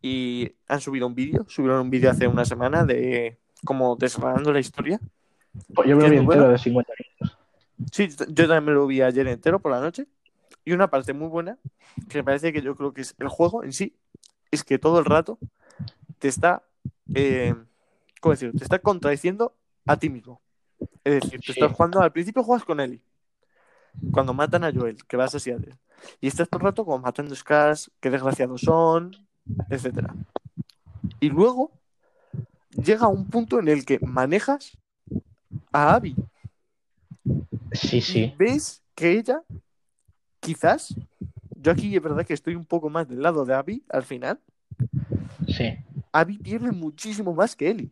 [0.02, 4.60] Y han subido un vídeo, subieron un vídeo hace una semana de como desgranando la
[4.60, 5.00] historia.
[5.74, 6.48] Pues yo me lo ¿Es vi entero bueno?
[6.52, 7.38] de 50 minutos.
[7.92, 10.06] Sí, yo también me lo vi ayer entero por la noche.
[10.64, 11.58] Y una parte muy buena,
[12.08, 13.94] que me parece que yo creo que es el juego en sí,
[14.50, 15.38] es que todo el rato
[16.18, 16.62] te está,
[17.14, 17.54] eh,
[18.20, 18.56] ¿cómo decirlo?
[18.58, 19.54] Te está contradiciendo
[19.86, 20.40] a ti mismo.
[21.04, 21.52] Es decir, te Sí.
[21.52, 23.02] estás jugando, al principio juegas con Ellie.
[24.10, 25.76] Cuando matan a Joel, que vas a Seattle.
[26.20, 29.16] Y estás todo el rato como matando Scars, qué desgraciados son,
[29.70, 30.14] etcétera.
[31.20, 31.70] Y luego
[32.70, 34.76] llega un punto en el que manejas
[35.72, 36.16] a Abby
[37.72, 38.34] Sí, sí.
[38.38, 39.42] ves que ella,
[40.40, 40.94] quizás,
[41.56, 44.40] yo aquí es verdad que estoy un poco más del lado de Abby al final,
[45.46, 45.76] Sí.
[46.12, 47.90] Abby pierde muchísimo más que Ellie.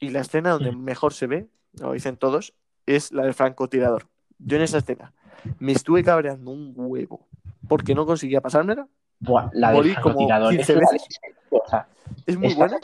[0.00, 2.54] Y la escena donde mejor se ve, lo dicen todos,
[2.86, 4.08] es la del francotirador.
[4.38, 5.12] Yo en esa escena
[5.58, 7.26] me estuve cabreando un huevo
[7.68, 8.86] porque no conseguía pasármela.
[9.20, 11.06] Buah, la Morí como 15 es veces.
[11.50, 11.86] O sea,
[12.26, 12.78] Es muy buena.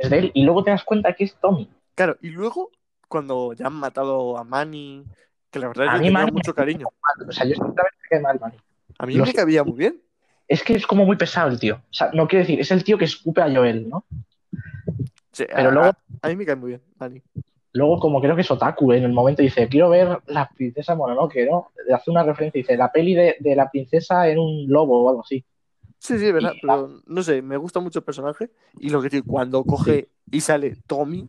[0.00, 1.68] los de él y luego te das cuenta que es Tommy.
[1.94, 2.70] Claro, y luego,
[3.08, 5.04] cuando ya han matado a Manny,
[5.50, 6.86] que la verdad yo mí tenía Manny- mucho cariño.
[7.28, 7.54] O sea, yo
[8.08, 8.56] cae mal, Manny.
[8.98, 10.00] A mí Lo me cabía muy bien.
[10.48, 11.76] Es que es como muy pesado el tío.
[11.76, 14.04] O sea, no quiero decir, es el tío que escupe a Joel, ¿no?
[15.32, 17.22] Sí, Pero a, luego- a- a mí me cae muy bien, Manny.
[17.78, 21.46] Luego, como creo que es Otaku, en el momento dice, quiero ver la princesa Mononoke,
[21.50, 21.68] ¿no?
[21.94, 25.20] Hace una referencia, dice, la peli de, de la princesa en un lobo o algo
[25.22, 25.44] así.
[26.00, 29.08] Sí, sí, verdad, Y- pero no sé, me gusta mucho el personaje y lo que
[29.08, 31.28] digo, cuando coge y sale Tommy,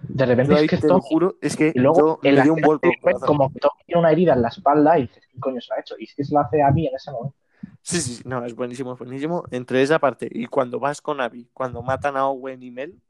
[0.00, 2.42] De repente es que te lo juro, es que Y luego, yo en me la
[2.44, 2.90] dio un vuelco.
[3.26, 5.80] como que Tommy tiene una herida en la espalda y dices, ¿qué coño se ha
[5.80, 5.94] hecho?
[5.98, 7.36] Y es que se lo hace a mí en ese momento.
[7.82, 9.44] Sí, sí, sí, no, es buenísimo, es buenísimo.
[9.50, 13.00] Entre esa parte y cuando vas con Abby, cuando matan a Owen y Mel,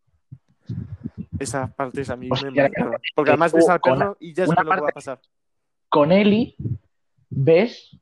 [1.39, 2.97] esas partes a mí Hostia, me marcaron.
[3.15, 5.21] Porque además ves al con perro y ya sabes lo que va a pasar.
[5.89, 6.55] Con Eli,
[7.31, 7.97] ves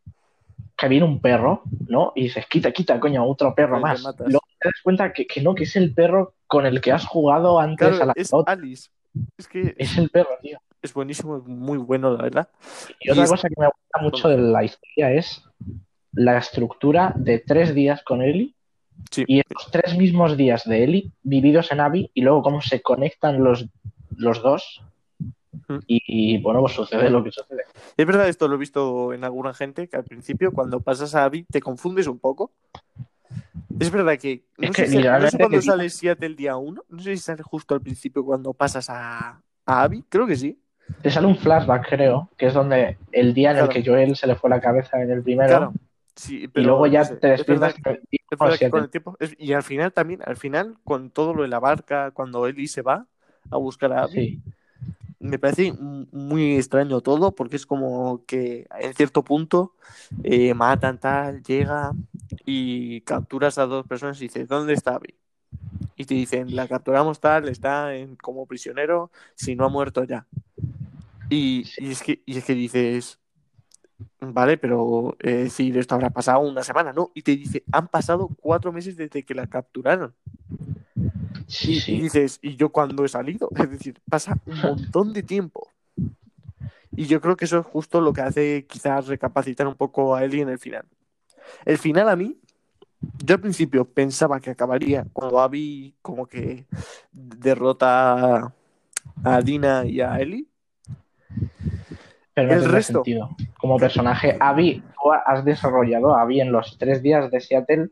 [0.77, 2.13] que viene un perro, ¿no?
[2.15, 4.03] Y dices, quita, quita, coño, otro perro más.
[4.03, 4.17] luego
[4.61, 7.59] te das cuenta que, que no, que es el perro con el que has jugado
[7.61, 8.53] antes a la es pelota.
[8.53, 8.91] Alice.
[9.39, 10.59] Es que Es el perro, tío.
[10.83, 12.49] es buenísimo, es muy bueno, la verdad.
[13.01, 15.43] Y otra es- cosa que me gusta mucho de la historia es
[16.13, 18.55] la estructura de tres días con Eli
[19.11, 19.25] Sí.
[19.27, 23.43] Y esos tres mismos días de Eli vividos en Abby y luego cómo se conectan
[23.43, 23.67] los,
[24.17, 24.83] los dos.
[25.69, 25.79] Mm.
[25.87, 27.63] Y, y, bueno, pues sucede lo que sucede.
[27.97, 31.25] Es verdad, esto lo he visto en alguna gente, que al principio cuando pasas a
[31.25, 32.53] Abby te confundes un poco.
[33.79, 36.27] Es verdad que no, Es sé, que si- no sé literalmente cuándo que- sale Seattle
[36.27, 40.05] el día 1, no sé si sale justo al principio cuando pasas a, a Abby,
[40.09, 40.59] creo que sí.
[41.03, 43.73] Te sale un flashback, creo, que es donde el día en Claro.
[43.73, 45.49] el que Joel se le fue la cabeza en el primero.
[45.49, 45.73] Claro.
[46.17, 47.75] Sí, y luego ya te despiertas.
[49.39, 52.83] y al final también, al final, con todo lo de la barca, cuando Ellie se
[52.83, 53.07] va
[53.51, 54.43] a buscar a Abby, Sí,
[55.21, 59.75] me parece muy extraño todo, porque es como que en cierto punto
[60.23, 61.97] eh, matan tal, llega
[62.45, 65.17] y capturas a dos personas y dices, ¿dónde está Abby?
[65.97, 70.27] Y te dicen, la capturamos tal, está en, como prisionero, si no ha muerto ya.
[71.29, 73.21] Y, y es, que, y es que dices,
[74.21, 77.11] vale, pero eh, decir, esto habrá pasado una semana, ¿no?
[77.15, 80.15] Y te dice, han pasado cuatro meses desde que la capturaron.
[81.47, 83.51] sí, Y, dices, ¿y yo cuándo he salido?
[83.57, 85.69] Es decir, pasa un montón de tiempo.
[86.93, 90.25] Y yo creo que eso es justo lo que hace quizás recapacitar un poco a
[90.25, 90.87] Ellie en el final.
[91.65, 92.39] El final a mí,
[93.23, 96.67] yo al principio pensaba que acabaría cuando Abby como que
[97.13, 98.53] derrota
[99.25, 100.47] a Dina y a Ellie.
[102.37, 102.93] Pero no el tiene resto.
[102.93, 103.31] sentido.
[103.59, 107.89] Como personaje, Abby, tú has desarrollado a Abby en los tres días de Seattle.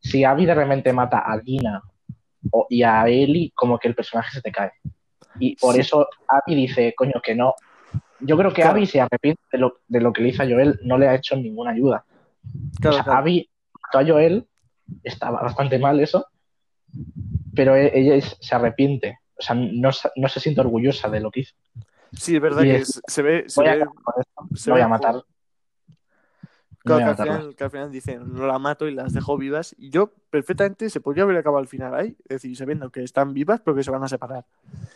[0.00, 1.80] Si Abby de repente mata a Dina
[2.50, 4.72] o- y a Ellie, como que el personaje se te cae.
[5.38, 5.80] Y por Sí.
[5.82, 7.54] eso Abby dice, coño, que no.
[8.18, 8.72] Yo creo que Claro.
[8.72, 11.14] Abby se arrepiente de lo, de lo que le hizo a Joel, no le ha
[11.14, 12.04] hecho ninguna ayuda.
[12.80, 13.18] Claro, o sea, claro.
[13.20, 13.48] Abby
[13.80, 14.44] mató a Joel,
[15.04, 16.26] estaba bastante mal eso,
[17.54, 19.18] pero e- ella se arrepiente.
[19.38, 21.54] O sea, no, no se siente orgullosa de lo que hizo.
[22.12, 23.92] Sí, es verdad y que es- se ve, se Voy a ve, esto,
[24.54, 25.12] se voy ve a matar.
[25.12, 25.24] como-
[26.84, 28.92] No voy Claro, a que, al final, que al final dicen, no la mato y
[28.94, 29.72] las dejo vivas.
[29.78, 33.32] Y yo perfectamente se podría haber acabado al final ahí, es decir, sabiendo que están
[33.32, 34.44] vivas pero que se van a separar.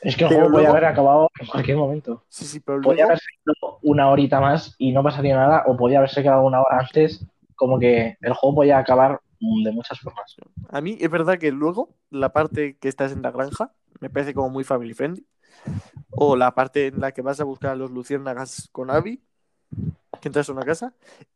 [0.03, 2.25] Es que el Pero juego podía luego- haber acabado en cualquier momento.
[2.29, 5.77] Sí, sí, pero Podía luego, haber sido una horita más y no pasaría nada, o
[5.77, 7.25] podía haberse quedado una hora antes.
[7.55, 10.35] Como que el juego podía acabar de muchas formas.
[10.71, 14.35] a mí es verdad que luego la parte que estás en la granja me parece
[14.35, 15.25] como muy family friendly.
[16.11, 19.21] O la parte en la que vas a buscar a los luciérnagas con Abby,
[20.21, 20.95] que entras a una casa.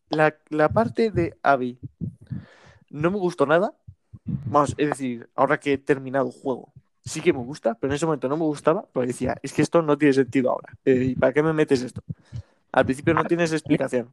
[0.09, 1.79] La, la parte de Abby
[2.89, 3.75] no me gustó nada.
[4.25, 6.73] Vamos, es decir, ahora que he terminado el juego,
[7.05, 9.63] sí que me gusta, pero en ese momento no me gustaba, porque decía, es que
[9.63, 10.75] esto no tiene sentido ahora.
[10.85, 12.03] Eh, ¿Y para qué me metes esto?
[12.73, 14.11] Al principio no tienes explicación.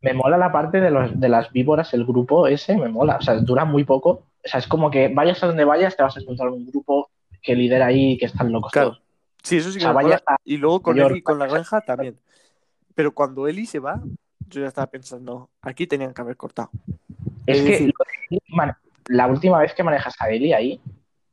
[0.00, 3.16] Me mola la parte de, los, de las víboras, el grupo ese, me mola.
[3.16, 4.10] O sea, dura muy poco.
[4.44, 7.10] O sea, es como que vayas a donde vayas, te vas a encontrar un grupo
[7.42, 8.90] que lidera ahí y que están locos Claro.
[8.90, 9.02] todos.
[9.46, 10.22] Sí, eso sí que sea, me vaya mola.
[10.26, 12.18] a Y luego con York, Eli con la granja también.
[12.94, 14.00] Pero cuando Eli se va,
[14.48, 16.70] yo ya estaba pensando, aquí tenían que haber cortado.
[17.46, 17.94] Es Es que decir-
[19.08, 20.80] la última vez que manejas a Eli ahí,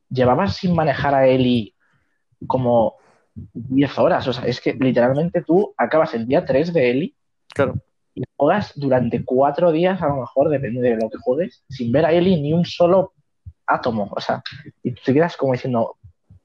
[0.10, 1.74] llevabas sin manejar a Eli
[2.46, 2.98] como
[3.34, 4.28] 10 horas.
[4.28, 7.16] O sea, es que literalmente tú acabas el día 3 de Eli
[7.56, 7.76] Claro.
[8.14, 12.06] y juegas durante 4 días, a lo mejor, depende de lo que juegues, sin ver
[12.06, 13.14] a Eli ni un solo
[13.66, 14.08] átomo.
[14.16, 14.44] O sea,
[14.84, 15.98] y tú te quedas como diciendo,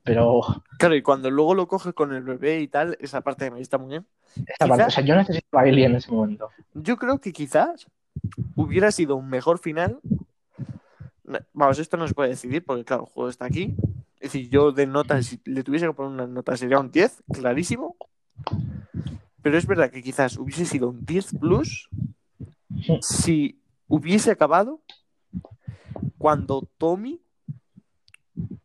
[0.09, 0.41] pero
[0.79, 3.79] Claro, y cuando luego lo coges con el bebé y tal, esa parte me está
[3.79, 4.07] muy bien.
[4.37, 6.51] esta Quizá- parte, o sea, yo necesito a Eli en ese momento.
[6.75, 7.87] Yo creo que quizás
[8.57, 10.01] hubiera sido un mejor final.
[11.53, 13.75] Vamos, esto no se puede decidir porque, claro, el juego está aquí.
[14.21, 17.23] Es decir, yo de notas, si le tuviese que poner una nota, sería un 10,
[17.33, 17.97] clarísimo.
[19.43, 21.89] Pero es verdad que quizás hubiese sido un 10 plus
[23.01, 24.81] si hubiese acabado
[26.19, 27.21] cuando Tommy.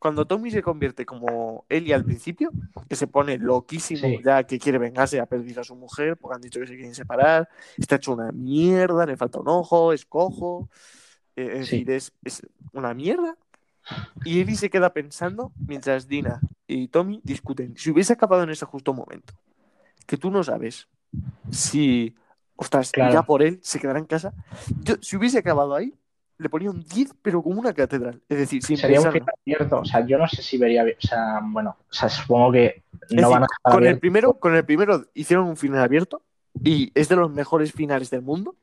[0.04, 2.52] Cuando Tommy se convierte como Ellie al principio,
[2.90, 4.20] que se pone loquísimo Sí.
[4.22, 6.94] ya que quiere vengarse, ha perdido a su mujer porque han dicho que se quieren
[6.94, 10.68] separar, está hecho una mierda, le falta un ojo, es cojo,
[11.38, 11.86] eh, es Sí.
[11.88, 13.38] es, es una mierda.
[14.26, 17.78] Y Ellie se queda pensando mientras Dina y Tommy discuten.
[17.78, 19.34] Si hubiese acabado en ese justo momento,
[20.06, 20.90] que tú no sabes
[21.50, 22.14] si,
[22.58, 23.12] ostras, Claro.
[23.14, 24.34] irá por él, se quedará en casa.
[24.84, 25.94] Yo, si hubiese acabado ahí,
[26.44, 28.22] le ponía un 10, pero como una catedral.
[28.30, 29.80] Es decir, sin Sería un final abierto.
[29.80, 30.84] O sea, yo no sé si vería.
[30.84, 34.56] O sea, bueno, o sea, supongo que no decir, van a con el primero, con
[34.56, 36.22] el primero hicieron un final abierto
[36.64, 38.56] y es de los mejores finales del mundo.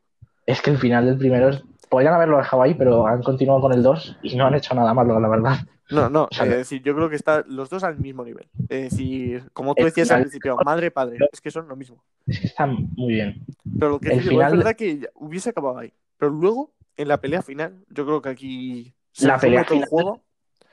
[0.46, 1.62] Es que el final del primero es.
[1.88, 4.94] Podrían haberlo dejado ahí, pero han continuado con el 2 y no han hecho nada
[4.94, 5.56] malo, la verdad.
[5.90, 8.48] No, no, O sea, es decir, yo creo que están los dos al mismo nivel.
[8.68, 12.00] Es decir, como tú decías al principio, madre, padre, es que son lo mismo.
[12.28, 13.44] Es que está muy bien.
[13.76, 15.92] Pero lo que El final- es verdad que hubiese acabado ahí.
[16.16, 16.70] Pero luego,
[17.00, 20.20] en la pelea final, yo creo que aquí se La pelea final- juego.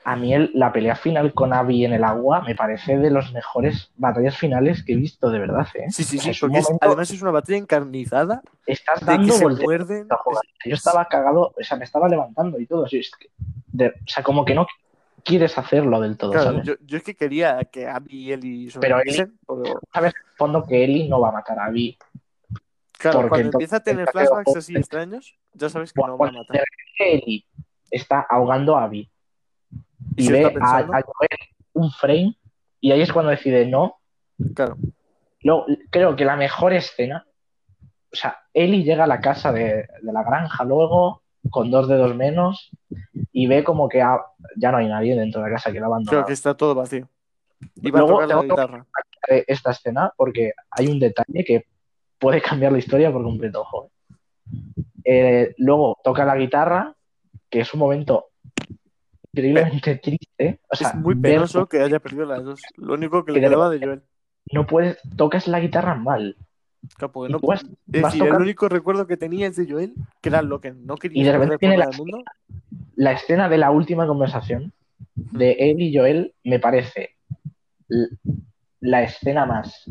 [0.04, 3.32] a mí el- la pelea final con Abby en el agua me parece de los
[3.32, 5.66] mejores batallas finales que he visto, de verdad.
[5.74, 5.86] ¿eh?
[5.90, 10.42] Sí, sí, O sí, sea, porque es- además es una batalla encarnizada estás dando jugar.
[10.64, 12.84] Yo estaba cagado, o sea, me estaba levantando y todo.
[12.84, 13.28] así, es que-
[13.72, 14.66] de- o sea, como que no
[15.24, 16.64] quieres hacerlo del todo, Claro, ¿sabes?
[16.66, 19.62] yo, yo es que quería que Abby y Ellie Pero sobreviviesen, pero
[19.92, 21.98] Sabes, en el fondo, que Ellie no va a matar a Abby.
[22.98, 26.32] Claro, porque cuando empieza a tener flashbacks así extraños, ya sabes que no va a
[26.32, 26.62] matar.
[26.98, 27.44] Ellie
[27.90, 29.08] está ahogando a Abby
[30.16, 31.28] Y ve a, a Joel
[31.74, 32.36] un frame
[32.80, 33.96] y ahí es cuando decide no.
[34.54, 34.76] Claro,
[35.42, 37.24] Luego, creo que la mejor escena,
[38.12, 42.14] o sea, Ellie llega a la casa de, de la granja luego con dos dedos
[42.16, 42.70] menos
[43.32, 44.20] y ve como que ha-
[44.56, 46.74] ya no hay nadie dentro de la casa que la ha creo que está todo
[46.74, 47.08] vacío.
[47.76, 48.86] Y va a Luego tocar la guitarra.
[49.28, 51.66] de esta escena porque hay un detalle que
[52.18, 53.60] puede cambiar la historia por completo.
[53.62, 53.90] ojo,
[55.04, 55.54] eh.
[55.58, 56.94] Luego toca la guitarra,
[57.50, 58.26] que es un momento
[59.32, 60.60] increíblemente triste.
[60.70, 62.60] O sea, es muy ver penoso que haya perdido las dos.
[62.76, 64.02] Lo único que le Que quedaba de Joel.
[64.52, 66.36] no puedes, tocas la guitarra mal.
[66.80, 70.60] Y no- vas- es el único recuerdo que tenía es de Joel, que era lo
[70.60, 72.22] que no quería Y de repente tiene nada la- del mundo.
[72.94, 74.72] La escena de la última conversación
[75.14, 77.16] de él y Joel me parece
[78.80, 79.84] la escena más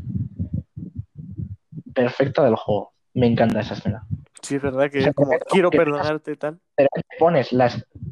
[2.02, 2.94] perfecta del juego.
[3.14, 4.06] Me encanta esa escena.
[4.44, 6.60] Sí, es verdad que O sea, como quiero que- perdonarte y tal.
[6.78, 7.72] repente pones la,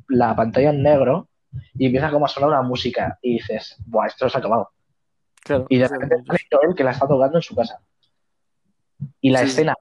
[0.09, 1.27] la pantalla en negro
[1.75, 4.69] y empieza como a sonar una música y dices, Buah, esto se ha acabado.
[5.43, 5.67] Claro.
[5.69, 7.79] Y de repente sale Joel que la está tocando en su casa.
[9.21, 9.45] Y la Sí.
[9.45, 9.75] escena,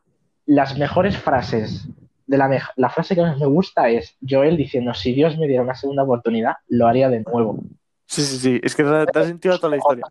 [0.44, 1.88] las mejores frases,
[2.26, 5.62] de la, la frase que más me gusta es Joel diciendo, si Dios me diera
[5.62, 7.58] una segunda oportunidad, lo haría de nuevo.
[8.06, 8.60] Sí, sí, sí.
[8.62, 10.04] Es que da, da sentido toda la historia.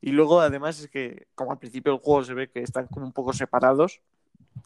[0.00, 3.06] Y luego, además, es que, como al principio del juego se ve que están como
[3.06, 4.00] un poco separados,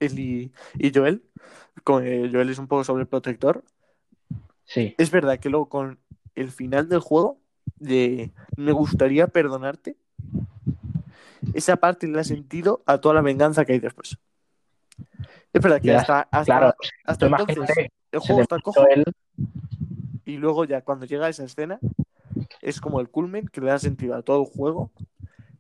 [0.01, 1.25] él y, y Joel,
[1.83, 3.65] con, eh, Joel es un poco sobreprotector.
[4.65, 5.99] Sí, Es verdad que luego con
[6.35, 7.39] el final del juego,
[7.79, 9.97] de me gustaría perdonarte,
[11.53, 14.17] esa parte le da sentido a toda la venganza que hay después.
[15.53, 16.75] Es verdad que Ya, hasta, hasta, claro.
[17.05, 19.05] hasta Tú entonces el juego está cojo él,
[20.25, 21.79] y luego ya cuando llega esa escena
[22.63, 24.91] es como el culmen que le da sentido a todo el juego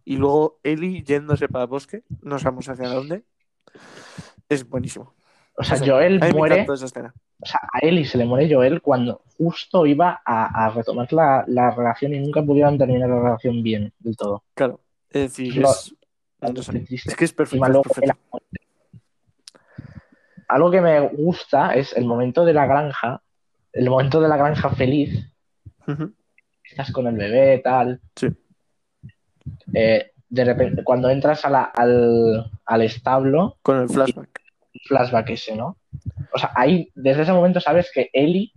[0.04, 3.24] y luego Ellie yéndose para el bosque, no sabemos hacia dónde,
[4.48, 5.14] es buenísimo.
[5.56, 7.14] o sea, O sea, Joel A muere, esa escena.
[7.40, 11.44] o sea, a Ellie se le muere Joel cuando justo iba a, a retomar la,
[11.48, 14.44] la relación y nunca pudieron terminar la relación bien del todo.
[14.54, 14.80] Claro,
[15.10, 15.94] es decir, Lo- es,
[17.06, 17.82] es que es perfecto.
[18.02, 18.10] Es.
[20.48, 23.22] Algo que me gusta es el momento de la granja,
[23.72, 25.26] el momento de la granja feliz,
[26.62, 28.00] estás con el bebé, tal.
[28.14, 28.28] Sí.
[29.72, 34.40] Eh, de repente, cuando entras a la- al, al establo, Con el flashback.
[34.88, 35.76] flashback ese, ¿no?
[36.32, 38.52] O sea, ahí, desde ese momento sabes que Ellie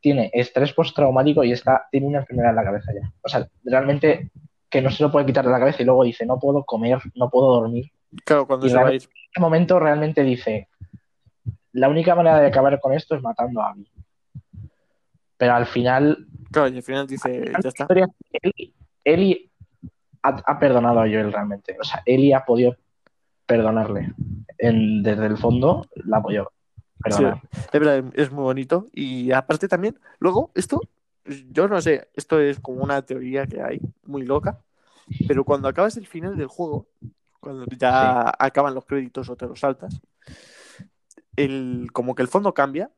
[0.00, 3.10] tiene estrés postraumático y está, tiene una enfermedad en la cabeza ya.
[3.22, 4.30] O sea, realmente
[4.68, 6.98] que no se lo puede quitar de la cabeza y luego dice, no puedo comer,
[7.14, 7.90] no puedo dormir.
[8.24, 9.10] Claro, cuando Y se va a realmente- ir.
[9.14, 10.68] En ese momento realmente dice,
[11.72, 13.88] la única manera de acabar con esto es matando a Abby.
[15.38, 17.86] Pero al final, Claro, y al final dice, ya está.
[19.04, 19.50] Ellie
[20.24, 21.76] ha, ha perdonado a Joel realmente.
[21.80, 22.76] O sea, Ellie ha podido
[23.46, 24.12] perdonarle.
[24.58, 26.22] Desde el fondo la
[27.02, 27.42] perdonar.
[27.52, 28.88] Es verdad, es muy bonito.
[28.92, 30.80] Y aparte también, luego, esto,
[31.50, 34.58] yo no sé, esto es como una teoría que hay, muy loca,
[35.28, 36.86] pero cuando acabas el final del juego,
[37.40, 40.00] cuando ya acaban los créditos o te los saltas,
[41.36, 42.90] el, como que el fondo cambia.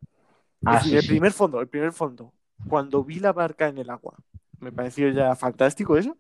[0.65, 2.33] Ah, Es decir, sí, el primer fondo, el primer fondo,
[2.69, 4.15] cuando vi la barca en el agua,
[4.61, 6.17] me pareció ya fantástico eso.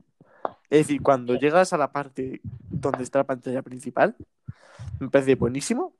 [0.71, 4.17] Es decir, cuando llegas a la parte donde está la pantalla principal,
[4.99, 5.93] me parece buenísimo.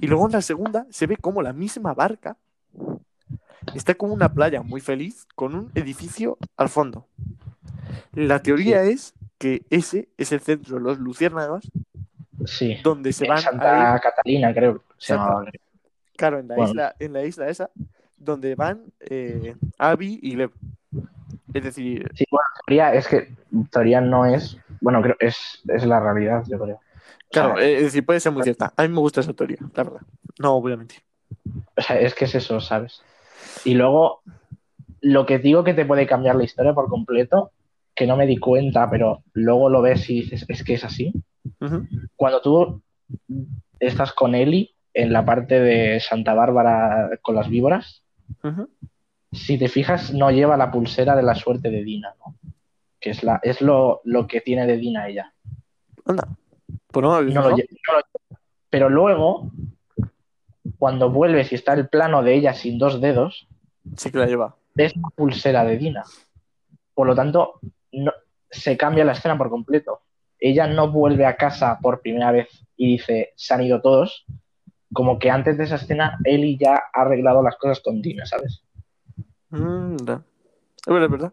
[0.00, 2.36] Y luego en la segunda se ve como la misma barca
[3.74, 7.06] está como una playa muy feliz con un edificio al fondo.
[8.12, 11.64] La teoría es que ese es el centro de los luciérnagas
[12.44, 12.76] Sí.
[12.84, 14.82] donde se En van a ir Santa Catalina, creo.
[14.96, 15.14] Se.
[16.16, 16.70] Claro, en la, Bueno.
[16.70, 17.70] isla, en la isla esa,
[18.16, 20.50] donde van eh, Abby y Lev.
[21.54, 23.34] Es decir, Sí, bueno, teoría es que
[23.70, 24.58] teoría no es.
[24.80, 26.76] Bueno, creo es, es la realidad, yo creo.
[26.76, 28.72] O sea, claro, es decir, puede ser muy cierta.
[28.76, 30.00] A mí me gusta esa teoría, la verdad.
[30.38, 31.00] No, mentir.
[31.76, 33.02] O sea, es que es eso, ¿sabes?
[33.64, 34.22] Y luego,
[35.00, 37.50] lo que digo que te puede cambiar la historia por completo,
[37.94, 41.12] que no me di cuenta, pero luego lo ves y dices, es que es así.
[42.16, 42.82] Cuando tú
[43.80, 48.02] estás con Ellie en la parte de Santa Bárbara con las víboras,
[48.44, 48.68] Ujú.
[49.32, 52.34] Si te fijas, no lleva la pulsera de la suerte de Dina, ¿no?
[53.00, 55.32] Que es, la, es lo, lo que tiene de Dina ella.
[56.04, 56.28] Anda.
[56.88, 57.56] Pues no, No lo.
[58.70, 59.50] Pero luego,
[60.78, 63.46] cuando vuelves y está el plano de ella sin dos dedos,
[63.96, 64.56] Sí que la lleva.
[64.74, 66.04] ves la pulsera de Dina.
[66.94, 67.60] Por lo tanto,
[68.50, 70.00] se cambia la escena por completo.
[70.38, 74.26] Ella no vuelve a casa por primera vez y dice, se han ido todos.
[74.92, 78.62] Como que antes de esa escena, Eli ya ha arreglado las cosas con Dina, ¿sabes?
[79.50, 79.94] Mm.
[79.94, 81.32] Es verdad, es verdad.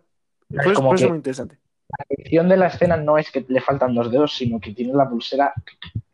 [0.50, 1.58] Es Por eso, como por eso que- muy interesante.
[1.88, 4.92] La edición de la escena no es que le faltan dos dedos, sino que tiene
[4.94, 5.54] la pulsera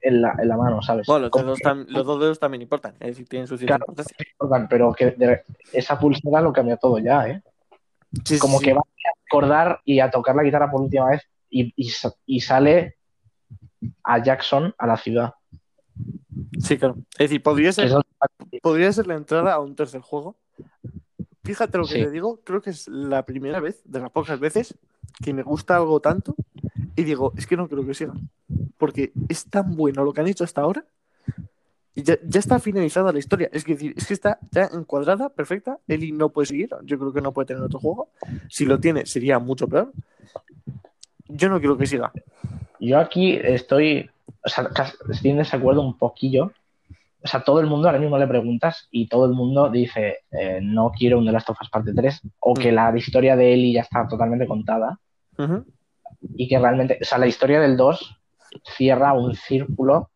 [0.02, 1.08] en la, en la mano, ¿sabes?
[1.08, 2.94] Bueno, los, Como dedos que tam- los dos dedos también importan.
[3.00, 3.94] Es decir, tienen su cierta Claro.
[4.34, 7.42] importan, pero que de- esa pulsera lo cambia todo ya, ¿eh?
[8.26, 8.66] Sí, Como sí.
[8.66, 11.90] que va a acordar y a tocar la guitarra por última vez y, y
[12.26, 12.98] y sale
[14.04, 15.34] a Jackson a la ciudad.
[16.60, 16.98] Sí, claro.
[17.14, 17.90] Es decir, podría ser,
[18.62, 20.36] podría ser la entrada a un tercer juego.
[21.52, 22.04] Fíjate lo que Sí.
[22.06, 24.74] te digo, creo que es la primera vez, de las pocas veces,
[25.22, 26.34] que me gusta algo tanto
[26.96, 28.14] y digo, es que no creo que siga.
[28.78, 30.86] Porque es tan bueno lo que han hecho hasta ahora
[31.94, 33.50] y ya, ya está finalizada la historia.
[33.52, 35.78] Es que, decir, es que está ya encuadrada, perfecta.
[35.90, 38.08] Eli no puede seguir, yo creo que no puede tener otro juego.
[38.50, 39.92] Si lo tiene, sería mucho peor.
[41.28, 42.14] Yo no quiero que siga.
[42.80, 44.10] Yo aquí estoy,
[44.42, 44.70] o sea,
[45.10, 46.54] estoy en desacuerdo un poquillo.
[47.24, 50.60] O sea, todo el mundo ahora mismo le preguntas y todo el mundo dice, eh,
[50.62, 52.76] no quiero un The Last of Us parte 3 o que Mm.
[52.76, 55.00] la historia de Ellie ya está totalmente contada
[56.36, 58.18] y que realmente, o sea, la historia del 2
[58.76, 60.10] cierra un círculo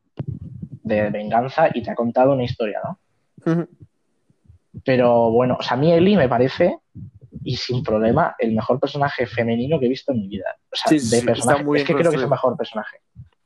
[0.83, 2.97] de venganza y te ha contado una historia, ¿no?
[4.83, 6.77] Pero bueno, o sea, a mí Ellie me parece,
[7.43, 10.55] y sin problema, el mejor personaje femenino que he visto en mi vida.
[10.71, 11.63] O sea, Sí, de sí, personaje.
[11.75, 12.97] es que creo que es el mejor personaje.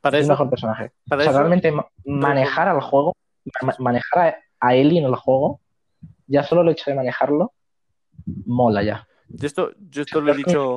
[0.02, 0.92] Para Es el mejor personaje.
[1.08, 3.16] para O sea, eso- realmente ma- manejar al juego,
[3.62, 5.62] ma- manejar a, a Ellie en el juego,
[6.28, 7.54] ya solo el hecho de manejarlo,
[8.46, 9.08] mola ya.
[9.30, 10.76] yo esto, yo esto lo he dicho.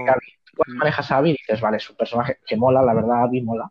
[0.56, 3.42] cuando manejas a Abby y dices, vale, es un personaje que mola, la verdad, Abby
[3.42, 3.70] mola.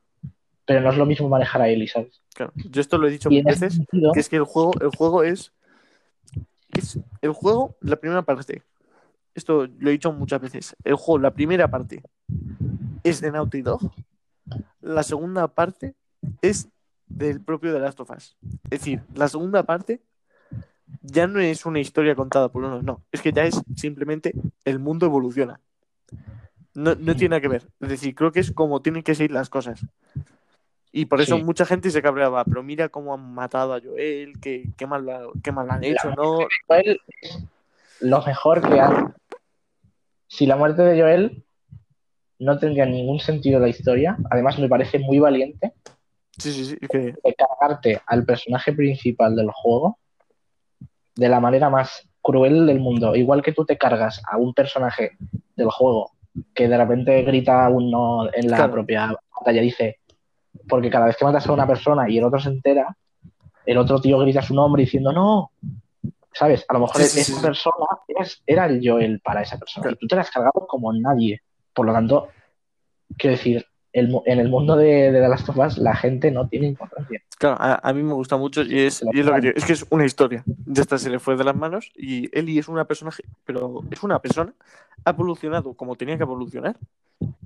[0.66, 2.22] Pero no es lo mismo manejar a Ellie, ¿sabes?
[2.34, 3.76] Claro, yo esto lo he dicho ese veces.
[3.76, 5.54] sentido, que es que el juego, el juego es,
[6.70, 8.64] es el juego, la primera parte.
[9.34, 10.76] Esto lo he dicho muchas veces.
[10.84, 12.04] El juego, la primera parte
[13.04, 13.92] es de Naughty Dog.
[14.82, 15.96] La segunda parte
[16.42, 16.70] es
[17.18, 18.36] del propio The Last of Us.
[18.66, 20.02] Es decir, la segunda parte
[21.02, 23.02] ya no es una historia contada por uno, no.
[23.12, 24.34] Es que ya es simplemente
[24.66, 25.60] el mundo evoluciona.
[26.74, 27.68] No, no tiene nada que ver.
[27.80, 29.86] Es decir, creo que es como tienen que seguir las cosas.
[30.94, 31.44] Y por eso Sí.
[31.44, 35.34] mucha gente se cabreaba, pero mira cómo han matado a Joel, qué, qué mal, lo-
[35.44, 36.40] qué mal han hecho, ¿no?
[36.68, 37.46] Joel es
[38.02, 39.14] lo mejor que han.
[40.28, 41.44] Si la muerte de Joel
[42.40, 45.74] no tendría ningún sentido la historia, además me parece muy valiente
[46.38, 49.98] Sí, sí, sí, que de cargarte al personaje principal del juego
[51.16, 53.16] de la manera más cruel del mundo.
[53.16, 55.12] Igual que tú te cargas a un personaje
[55.56, 56.12] del juego
[56.54, 58.72] que de repente grita uno en la Claro.
[58.74, 60.00] propia batalla, dice,
[60.70, 62.96] porque cada vez que matas a una persona y el otro se entera,
[63.66, 65.52] el otro tío grita su nombre diciendo, no,
[66.34, 66.66] ¿sabes?
[66.70, 67.42] A lo mejor Sí, sí, esa sí.
[67.42, 67.86] persona
[68.46, 69.96] era el Joel para esa persona Claro.
[69.96, 71.42] y tú te la has cargado como nadie.
[71.74, 72.30] Por lo tanto,
[73.18, 76.48] quiero decir, el en el mundo de, de The Last of Us la gente no
[76.48, 77.22] tiene importancia.
[77.38, 79.66] Claro, a, a mí me gusta mucho y es, y es lo que digo, es
[79.66, 80.44] que es una historia.
[80.66, 84.02] Ya está, se le fue de las manos y Ellie es una personaje, pero es
[84.04, 84.54] una persona,
[85.04, 86.78] ha evolucionado como tenía que evolucionar.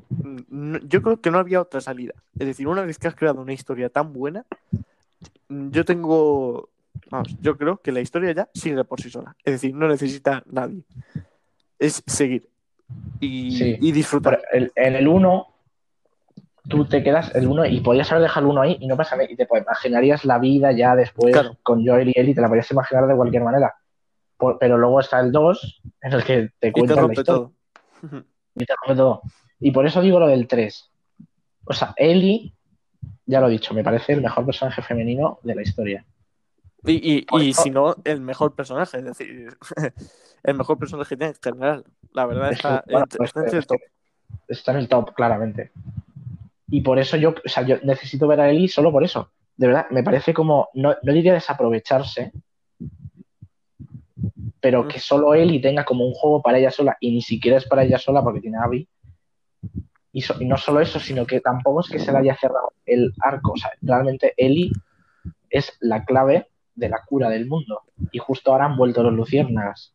[0.09, 2.13] Mm, No- yo creo que no había otra salida.
[2.37, 4.45] Es decir, una vez que has creado una historia tan buena,
[5.49, 6.69] mm, yo tengo,
[7.09, 9.35] vamos, yo creo que la historia ya sigue por sí sola.
[9.43, 10.81] Es decir, no necesita nadie.
[11.79, 12.47] Es seguir
[13.19, 13.77] y, Sí.
[13.81, 14.41] y disfrutar.
[14.51, 15.47] Pero el- en el 1,
[16.69, 19.15] tú te quedas el 1 y podías haber dejado el 1 ahí y no pasa
[19.15, 19.29] nada.
[19.31, 21.57] Y te pues, imaginarías la vida ya después Claro.
[21.63, 23.75] con Joel y Ellie, te la podías imaginar de cualquier manera.
[24.37, 27.21] Por- pero luego está el 2, en el que te Y te cuentan la rompe
[27.21, 27.53] historia todo.
[28.55, 29.21] y te rompe todo.
[29.59, 30.91] Y por eso digo lo del 3.
[31.65, 32.53] O sea, Ellie,
[33.25, 36.05] ya lo he dicho, me parece el mejor personaje femenino de la historia.
[36.83, 39.57] Y, y, y si no, el mejor personaje, es decir,
[40.43, 41.83] el mejor personaje en general.
[42.11, 43.79] La verdad Es que, está, bueno, entre- pues, está entre el top.
[44.47, 45.71] Está en el top, claramente.
[46.67, 49.31] Y por eso yo, o sea, yo necesito ver a Ellie solo por eso.
[49.55, 52.31] De verdad, me parece como, no, no diría desaprovecharse,
[54.59, 57.65] pero que solo Ellie tenga como un juego para ella sola, y ni siquiera es
[57.65, 58.87] para ella sola porque tiene a Abby.
[60.11, 62.73] Y, so- y no solo eso, sino que tampoco es que se le haya cerrado
[62.85, 63.51] el arco.
[63.51, 64.71] O sea, realmente Ellie
[65.49, 67.81] es la clave de la cura del mundo.
[68.11, 69.93] Y justo ahora han vuelto los luciérnagas.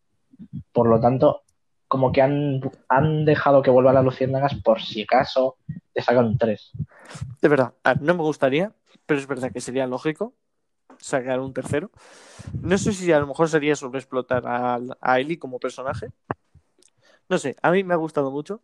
[0.72, 1.42] Por lo tanto,
[1.90, 5.58] como que han, han dejado que vuelvan las luciérnagas por si acaso
[5.94, 6.72] te sacan un 3.
[7.40, 8.74] De verdad, no me gustaría,
[9.06, 10.34] pero es verdad que sería lógico
[10.98, 11.90] sacar un tercero.
[12.62, 16.12] No sé si a lo mejor sería sobreexplotar a, a Ellie como personaje.
[17.28, 18.62] No sé, a mí me ha gustado mucho.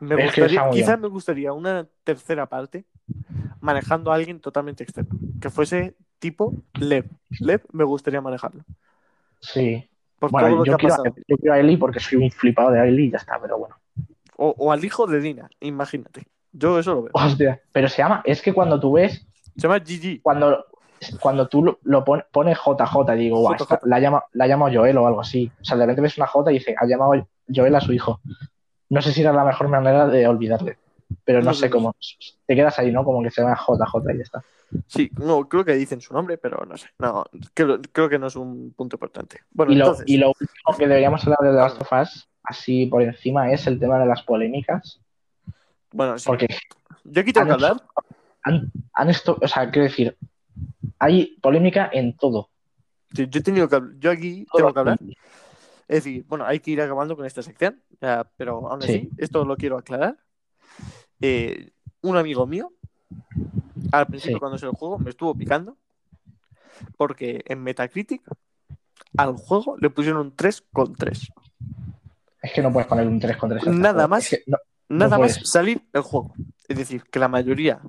[0.00, 0.98] Me Es gustaría, está muy quizá bien.
[0.98, 2.86] me gustaría una tercera parte
[3.60, 5.18] manejando a alguien totalmente externo.
[5.40, 7.06] Que fuese tipo Lev.
[7.40, 8.64] Lev me gustaría manejarlo.
[9.40, 9.88] Sí.
[10.18, 12.30] Por todo Bueno, lo que yo quiero, a, yo quiero a Ellie porque soy un
[12.30, 13.76] flipado de Ellie y ya está, pero bueno.
[14.36, 16.26] O, o al hijo de Dina, imagínate.
[16.52, 17.10] Yo eso lo veo.
[17.14, 20.22] Hostia, pero se llama, es que cuando tú ves, Se llama GG.
[20.22, 20.64] cuando,
[21.20, 23.62] cuando tú lo, lo pon- pones JJ, digo, guau, JJ.
[23.62, 25.50] esta- la, llama, la ha llamado Joel o algo así.
[25.60, 27.12] O sea, de repente ves una J y dice, ha llamado
[27.54, 28.20] Joel a su hijo.
[28.90, 30.78] No sé si era la mejor manera de olvidarle,
[31.24, 31.94] pero no, No sé cómo.
[32.46, 33.04] Te quedas ahí, ¿no?
[33.04, 34.42] Como que se llama JJ y ya está.
[34.86, 36.88] Sí, no, creo que dicen su nombre, pero no sé.
[36.98, 39.40] No, creo, creo que no es un punto importante.
[39.50, 42.28] Bueno, Y lo, entonces, y lo último que deberíamos hablar de The Last of Us,
[42.42, 45.00] así por encima, es el tema de las polémicas.
[45.92, 46.26] bueno, sí.
[46.26, 46.48] Porque
[47.04, 47.82] Yo aquí tengo que hablar.
[48.42, 50.16] han, han esto, o sea, quiero decir,
[50.98, 52.50] hay polémica en todo.
[53.14, 53.94] Sí, yo he tenido que hablar.
[53.98, 54.58] Yo aquí todo.
[54.58, 54.98] tengo que hablar.
[55.88, 59.10] Es decir, bueno, hay que ir acabando con esta sección, ya, pero aún así, Sí.
[59.16, 60.18] esto lo quiero aclarar.
[61.20, 61.70] Eh,
[62.02, 62.72] un amigo mío,
[63.92, 64.40] al principio Sí.
[64.40, 65.76] cuando se el juego, me estuvo picando
[66.96, 68.22] porque en Metacritic
[69.16, 71.28] al juego le pusieron un 3,3.
[72.42, 73.66] Es que no puedes poner un 3 con 3.
[73.66, 74.30] Nada más.
[74.88, 76.32] Nada más salir el juego.
[76.68, 77.80] Es decir, que la mayoría.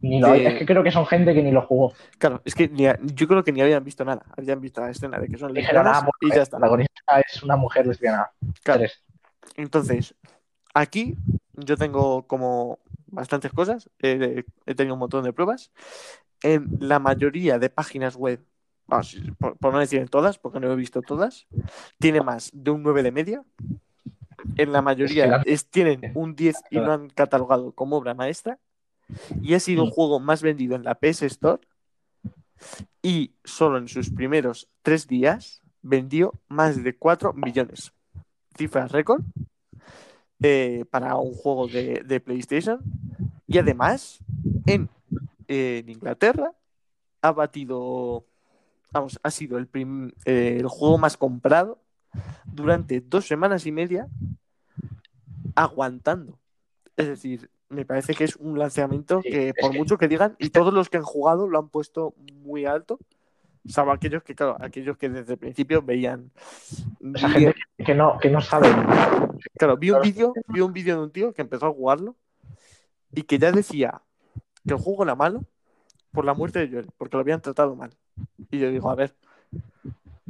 [0.00, 1.92] Ni lo, de- Es que creo que son gente que ni lo jugó.
[2.18, 4.24] Claro, es que ni a- yo creo que ni habían visto nada.
[4.36, 6.56] Habían visto la escena de que son lesbianas bueno, y ya está.
[6.58, 8.30] La protagonista es una mujer lesbiana.
[8.62, 8.84] Claro.
[9.56, 10.14] Entonces,
[10.74, 11.16] aquí
[11.64, 15.70] yo tengo como bastantes cosas, eh, he tenido un montón de pruebas.
[16.42, 18.44] En la mayoría de páginas web,
[18.86, 21.46] vamos, por, por no decir en todas, porque no he visto todas,
[21.98, 23.42] tiene más de un 9 de media.
[24.56, 28.58] En la mayoría es- tienen un 10 y lo han catalogado como obra maestra.
[29.42, 29.92] Y ha sido el Mm.
[29.92, 31.60] juego más vendido en la PS Store.
[33.02, 37.92] Y solo en sus primeros tres días vendió más de 4 millones.
[38.56, 39.22] Cifra récord
[40.42, 42.80] eh, para un juego de, de PlayStation.
[43.46, 44.18] Y además,
[44.66, 44.88] en,
[45.46, 46.52] en Inglaterra
[47.22, 48.24] ha batido,
[48.92, 51.78] vamos, ha sido el, prim- eh, el juego más comprado
[52.44, 54.08] durante dos semanas y media,
[55.54, 56.38] aguantando.
[56.96, 60.72] Es decir, me parece que es un lanzamiento que por mucho que digan, y todos
[60.72, 62.98] los que han jugado lo han puesto muy alto,
[63.68, 66.30] salvo aquellos que, claro, aquellos que desde el principio veían...
[67.14, 68.68] Esa gente que, no, que no sabe.
[69.56, 72.16] Claro, vi un vídeo, vi un vídeo de un tío que empezó a jugarlo
[73.12, 74.02] y que ya decía
[74.66, 75.44] que el juego era malo
[76.12, 77.90] por la muerte de Joel, porque lo habían tratado mal.
[78.50, 79.14] Y yo digo, a ver,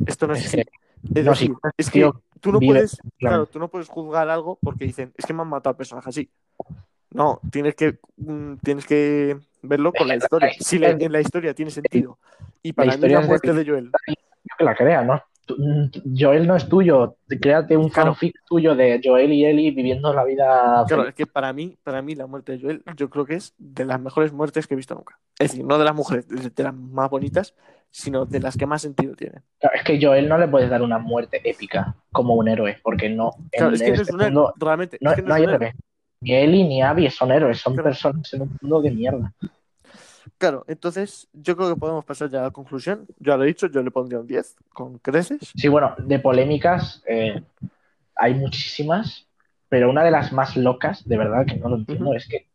[0.06, 0.66] esto no es Es que,
[1.14, 2.10] Es no, sí, es que
[2.40, 3.46] tú no puedes, claro.
[3.46, 6.30] tú no puedes juzgar algo porque dicen, es que me han matado al personaje así.
[7.10, 10.48] No, tienes que, mm, tienes que verlo con la Es historia.
[10.48, 12.18] la Si la- en la historia tiene sentido.
[12.62, 13.90] Y para mí la es de- muerte de Joel,
[14.58, 15.22] que la crea, ¿no?
[15.46, 15.56] Tú-
[16.14, 17.16] Joel no es tuyo.
[17.40, 18.10] Créate un Claro.
[18.12, 20.84] fanfic tuyo de Joel y Ellie viviendo la vida.
[20.86, 21.08] Claro, feliz.
[21.08, 23.86] es que para mí, para mí la muerte de Joel, yo creo que es de
[23.86, 25.18] las mejores muertes que he visto nunca.
[25.38, 27.54] Es decir, no de las mujeres, de las más bonitas,
[27.90, 29.42] sino de las que más sentido tienen.
[29.58, 33.08] Claro, es que Joel no le puedes dar una muerte épica como un héroe, porque
[33.08, 33.30] no.
[33.50, 34.98] Claro, es que no es este un héroe, realmente.
[35.00, 35.54] no, es que no no es hay héroe.
[35.56, 35.74] héroe.
[36.20, 37.88] Ni Ellie ni Abby son héroes, son Claro.
[37.90, 39.32] personas en un mundo de mierda.
[40.36, 43.06] Claro, entonces yo creo que podemos pasar ya a la conclusión.
[43.18, 45.52] Ya lo he dicho, yo le pondría un 10 con creces.
[45.56, 47.42] Sí, bueno, de polémicas eh,
[48.14, 49.26] hay muchísimas,
[49.68, 52.46] pero una de las más locas, de verdad que no lo entiendo, es que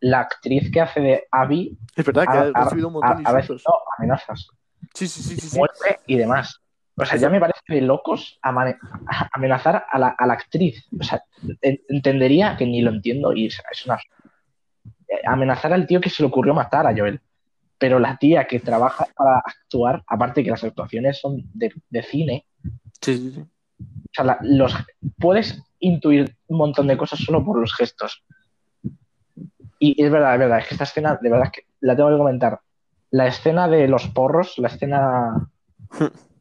[0.00, 3.40] la actriz que hace de Abby Es verdad que ha, recibido un montón de ha
[3.40, 3.48] insultos.
[3.62, 4.48] recibido amenazas,
[4.94, 5.48] Sí, sí, sí, sí.
[5.50, 5.56] sí.
[5.58, 6.60] muerte y demás.
[6.96, 8.38] O sea, ya me parece de locos
[9.32, 10.86] amenazar a la, a la actriz.
[10.98, 11.22] O sea,
[11.62, 13.98] en- entendería que ni lo entiendo y es, una...
[15.08, 17.20] eh, Amenazar al tío que se le ocurrió matar a Joel.
[17.78, 22.46] Pero la tía que trabaja para actuar, aparte que las actuaciones son de, de cine,
[23.00, 23.40] Sí, sí, sí.
[23.40, 24.72] o sea, la- los,
[25.18, 28.22] puedes intuir un montón de cosas solo por los gestos.
[29.80, 32.10] Y es verdad, es verdad, es que esta escena, de verdad, es que la tengo
[32.10, 32.60] que comentar.
[33.10, 35.48] La escena de los porros, la escena.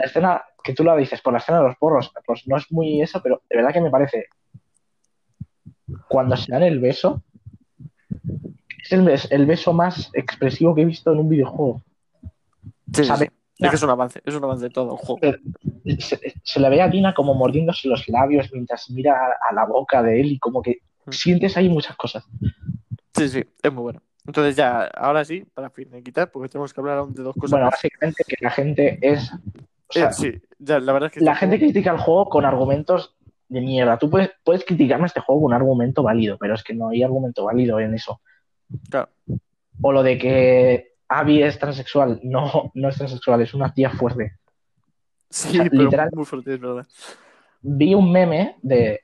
[0.00, 2.72] La escena que tú la dices, por la escena de los porros, pues no es
[2.72, 4.28] muy eso, pero de verdad que me parece.
[6.08, 7.22] Cuando se dan el beso,
[8.82, 11.82] es el, bes- el beso más expresivo que he visto en un videojuego.
[12.94, 13.10] Sí, sí.
[13.58, 15.20] Es que es un avance, es un avance de todo el juego.
[15.98, 19.66] se, se le ve a Tina como mordiéndose los labios mientras mira a, a la
[19.66, 21.12] boca de él y como que Mm.
[21.12, 22.24] sientes ahí muchas cosas.
[23.14, 24.02] Sí, sí, es muy bueno.
[24.26, 27.64] Entonces ya, ahora sí, para finiquitar, porque tenemos que hablar aún de dos cosas Bueno,
[27.66, 27.74] más.
[27.74, 29.30] básicamente que la gente es...
[29.92, 33.16] sea, Eh, sí, ya, la verdad es que la gente critica el juego con argumentos
[33.48, 33.98] de mierda.
[33.98, 37.02] Tú puedes, puedes criticarme este juego con un argumento válido, pero es que no hay
[37.02, 38.20] argumento válido en eso.
[38.88, 39.08] Claro.
[39.82, 42.20] O lo de que Abby es transexual.
[42.24, 44.36] No, no es transexual, es una tía fuerte.
[45.28, 46.86] Sí, o sea, pero literal- muy fuerte, es verdad.
[47.62, 49.00] vi un meme de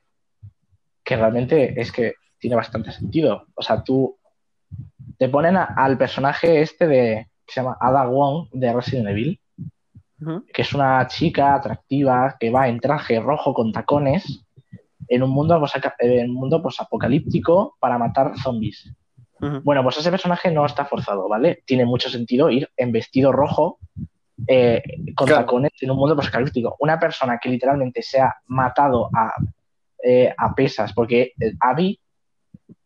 [1.03, 3.47] que realmente es que tiene bastante sentido.
[3.55, 4.17] O sea, tú
[5.17, 9.39] te ponen a- al personaje este de que se llama Ada Wong de Resident Evil
[10.51, 14.43] Que es una chica atractiva que va en traje rojo con tacones
[15.07, 15.61] en un mundo,
[15.99, 18.91] en un mundo posapocalíptico para matar zombies.
[19.39, 21.61] Bueno, pues ese personaje no está forzado, ¿vale?
[21.65, 23.77] Tiene mucho sentido ir en vestido rojo
[24.47, 24.81] eh,
[25.15, 25.43] con Claro.
[25.43, 26.75] tacones en un mundo posapocalíptico.
[26.79, 29.33] Una persona que literalmente se ha matado a,
[30.03, 31.99] eh, a pesas, porque eh, Abby,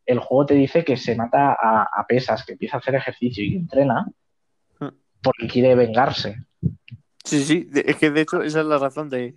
[0.05, 3.45] el juego te dice que se mata a, a pesas, que empieza a hacer ejercicio
[3.45, 4.05] y que entrena
[5.21, 6.37] porque quiere vengarse.
[7.23, 9.35] Sí, sí, es que de hecho esa es la razón de...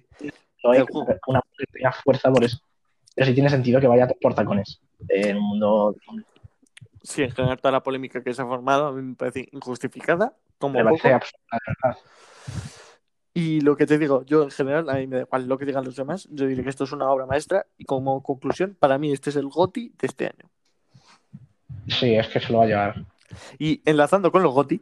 [0.63, 0.81] No hay
[1.27, 2.59] una tenga fuerza por eso.
[3.15, 5.97] Pero sí tiene sentido que vaya por tacones eh, en un mundo.
[7.03, 10.35] Sí, en general toda la polémica que se ha formado a mí me parece injustificada,
[10.59, 11.15] como Me parece poco.
[11.17, 11.99] absurda, de verdad.
[13.35, 15.67] Y lo que te digo, yo en general, a mí me da igual lo que
[15.67, 18.97] digan los demás, yo diré que esto es una obra maestra y como conclusión, para
[18.97, 20.51] mí este es el GOTI de este año.
[21.89, 23.05] Sí, es que se lo va a llevar.
[23.59, 24.81] Y enlazando con los GOTI,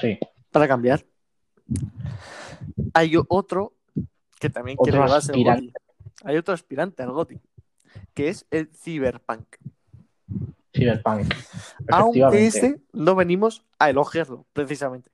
[0.00, 0.18] Sí.
[0.50, 1.04] para cambiar,
[2.94, 3.74] hay otro
[4.38, 5.72] que también quiere llevarse el.
[6.24, 7.40] Hay otro aspirante al GOTI,
[8.14, 9.56] que es el Cyberpunk.
[10.74, 11.34] Cyberpunk.
[11.88, 15.10] Aunque este no venimos a elogiarlo, precisamente.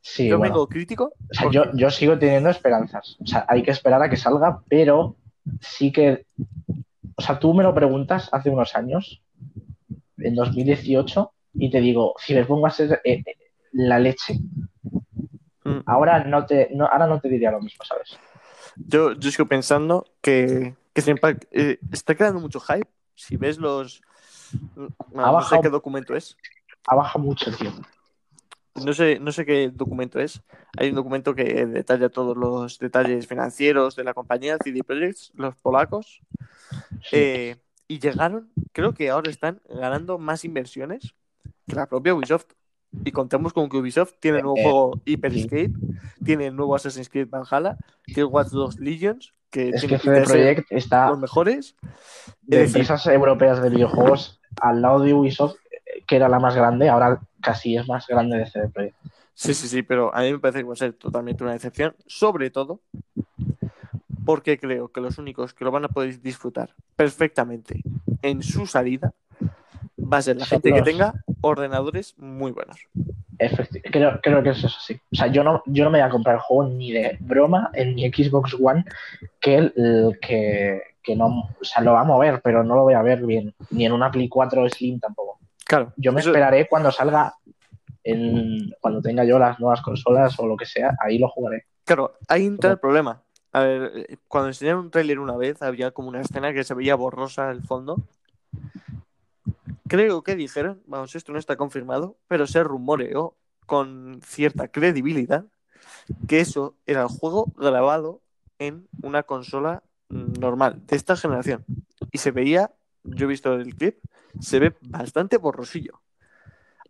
[0.00, 0.54] Sí, Yo bueno.
[0.54, 1.12] vengo crítico.
[1.30, 3.16] O sea, porque- yo, yo sigo teniendo esperanzas.
[3.20, 5.16] O sea, hay que esperar a que salga, pero
[5.60, 6.26] sí que.
[7.16, 9.22] O sea, tú me lo preguntas hace unos años,
[10.18, 13.36] en 2018, y te digo, Cyberpunk va a ser eh, eh,
[13.72, 14.38] la leche.
[15.68, 15.82] Mm.
[15.86, 18.18] Ahora no te, no, ahora no te diría lo mismo, ¿sabes?
[18.76, 22.88] Yo, yo sigo pensando que, eh, está creando mucho hype.
[23.14, 24.00] Si ves los.
[24.76, 26.36] No, no sé qué documento es.
[26.86, 27.72] Ha bajado mucho, tío.
[28.84, 30.40] No sé, no sé qué documento es.
[30.78, 35.56] Hay un documento que detalla todos los detalles financieros de la compañía CD Projekt, los
[35.56, 36.20] polacos.
[37.02, 37.16] Sí.
[37.16, 37.56] Eh,
[37.88, 41.14] y llegaron, creo que ahora están ganando más inversiones
[41.66, 42.52] que la propia Ubisoft.
[43.04, 45.72] Y contamos con que Ubisoft tiene el nuevo Eh, juego Hyper Escape,
[46.24, 50.22] tiene el nuevo Assassin's Creed Valhalla, tiene Watch Dogs Legions, que es tiene que CD
[50.22, 51.76] Projekt está los mejores.
[52.42, 56.38] de Es decir, empresas europeas de videojuegos al lado de Ubisoft, eh, que era la
[56.38, 58.96] más grande, ahora casi es más grande de CD Projekt.
[59.34, 61.94] Sí, sí, sí, pero a mí me parece que va a ser totalmente una decepción,
[62.06, 62.80] sobre todo
[64.24, 67.82] porque creo que los únicos que lo van a poder disfrutar perfectamente
[68.20, 69.14] en su salida
[70.10, 72.78] va a ser la gente que tenga ordenadores muy buenos.
[73.38, 75.00] Efecti- Creo, creo que eso es así.
[75.12, 77.70] O sea, yo no, yo no me voy a comprar el juego ni de broma
[77.74, 78.84] en mi Xbox One
[79.40, 81.26] que, el, el que, que no,
[81.60, 83.54] o sea, lo va a mover, pero no lo voy a ver bien.
[83.70, 85.38] Ni en una Play 4 Slim tampoco.
[85.64, 87.34] Claro, Yo me eso- esperaré cuando salga,
[88.02, 91.66] en, cuando tenga yo las nuevas consolas o lo que sea, ahí lo jugaré.
[91.84, 93.22] Claro, ahí entra el problema.
[93.52, 96.74] A ver, eh, cuando enseñaron un tráiler una vez, había como una escena que se
[96.74, 97.96] veía borrosa al fondo.
[99.88, 103.36] Creo que dijeron, vamos, esto no está confirmado, pero se rumoreó
[103.66, 105.44] con cierta credibilidad
[106.26, 108.22] que eso era el juego grabado
[108.58, 111.64] en una consola normal de esta generación.
[112.12, 112.72] Y se veía,
[113.04, 113.98] yo he visto el clip,
[114.40, 116.00] se ve bastante borrosillo.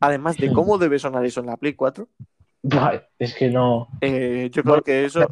[0.01, 2.09] Además de cómo debe sonar eso en la Play 4,
[2.63, 5.27] Buah, Es que no, eh, yo creo Bueno, que eso no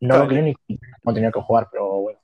[0.00, 0.22] Claro.
[0.24, 0.54] lo creo ni
[1.02, 2.18] cómo tenía que jugar, pero bueno.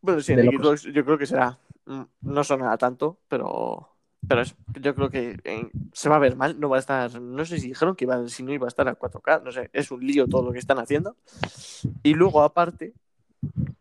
[0.00, 0.50] Bueno, sí, en.
[0.50, 1.58] Xbox yo creo que será.
[1.86, 3.88] Mm, No sonará tanto, pero.
[4.26, 7.20] Pero eso, yo creo que eh, se va a ver mal, no va a estar.
[7.20, 9.68] No sé si dijeron que iba, si no iba a estar a 4K, no sé,
[9.74, 11.14] es un lío todo lo que están haciendo.
[12.02, 12.94] Y luego, aparte,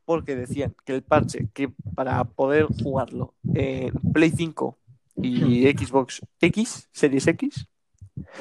[0.04, 4.78] porque decían que el parche que para poder jugarlo en Play 5
[5.16, 7.68] y Xbox X, Series X,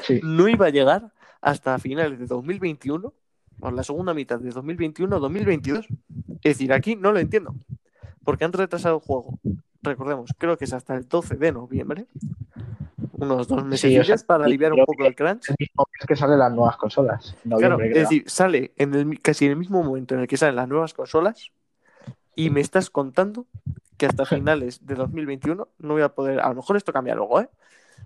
[0.03, 0.21] Sí.
[0.25, 3.15] no iba a llegar hasta finales de 2021,
[3.61, 5.87] o la segunda mitad de 2021 o 2022.
[6.43, 7.55] Es decir, aquí no lo entiendo,
[8.25, 9.39] porque han retrasado el juego.
[9.83, 12.07] Recordemos, creo que es hasta el 12 de noviembre,
[13.13, 15.43] unos dos meses o sea, para aliviar un poco el crunch.
[15.45, 17.37] Es el mismo mes que salen las nuevas consolas.
[17.59, 20.57] Claro, es decir, sale en el, casi en el mismo momento en el que salen
[20.57, 21.51] las nuevas consolas
[22.35, 23.47] y me estás contando
[23.97, 26.41] que hasta finales de 2021 no voy a poder.
[26.41, 27.49] A lo mejor esto cambia luego, ¿eh?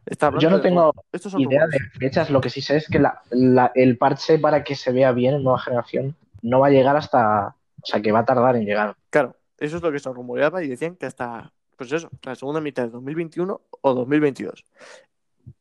[0.05, 1.93] Está Yo no de- tengo estos son idea de rumores.
[1.99, 5.13] fechas, lo que sí sé es que la- la- el parche para que se vea
[5.13, 8.57] bien en nueva generación no va a llegar hasta, o sea, que va a tardar
[8.57, 8.95] en llegar.
[9.11, 12.61] Claro, eso es lo que se rumoreaba y decían que hasta, pues eso, la segunda
[12.61, 14.65] mitad de 2021 o 2022.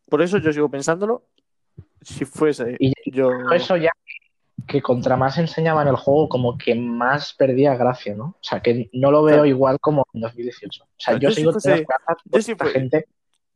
[0.10, 1.24] Por eso yo sigo pensándolo,
[2.02, 3.30] si fuese Y- yo...
[3.30, 3.92] Por eso ya
[4.68, 8.24] que contra más enseñaban el juego, como que más perdía gracia, ¿no?
[8.26, 9.46] O sea, que no lo veo Claro.
[9.46, 10.84] igual como en 2018.
[10.84, 13.06] O sea, yo, si sigo fuese- esperanzas yo si gente,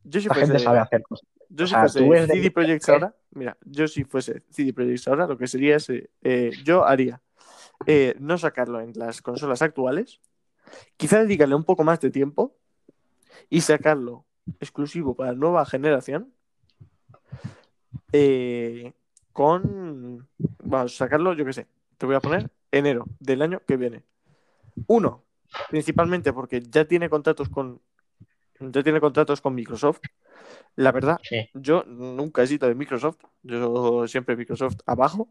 [0.04, 1.26] yo si esta gente fuese, sabe hacer cosas.
[1.48, 5.08] yo o si sea, fuese de- CD Projekt ahora, mira, yo si fuese CD Projekt
[5.08, 7.20] ahora, lo que sería es, eh, eh, yo haría
[7.86, 10.20] eh, no sacarlo en las consolas actuales,
[10.96, 12.56] quizá dedicarle un poco más de tiempo
[13.48, 14.24] y sacarlo
[14.60, 16.32] exclusivo para nueva generación.
[18.12, 18.92] eh,
[19.32, 20.28] con.
[20.62, 21.66] Vamos sacarlo, yo qué sé.
[21.98, 24.02] Te voy a poner enero del año que viene.
[24.86, 25.24] Uno,
[25.68, 27.80] principalmente porque ya tiene contratos con.
[28.60, 30.00] Ya tiene contratos con Microsoft.
[30.76, 31.48] La verdad, Sí.
[31.54, 33.18] yo nunca he sido de Microsoft.
[33.42, 35.28] Yo siempre Microsoft abajo.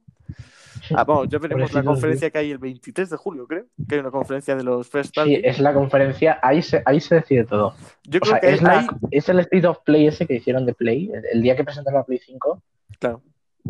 [0.95, 3.65] Ah, vamos, ya veremos la conferencia que hay el 23 de julio, creo.
[3.87, 5.35] Que hay una conferencia de los First Party.
[5.35, 7.73] Sí, es la conferencia, ahí se, ahí se decide todo.
[8.03, 8.87] Yo O creo sea, que es, la- ahí.
[9.11, 11.99] es el State of Play ese que hicieron de Play, el, el día que presentaron
[11.99, 12.61] la Play 5,
[12.99, 13.21] Claro.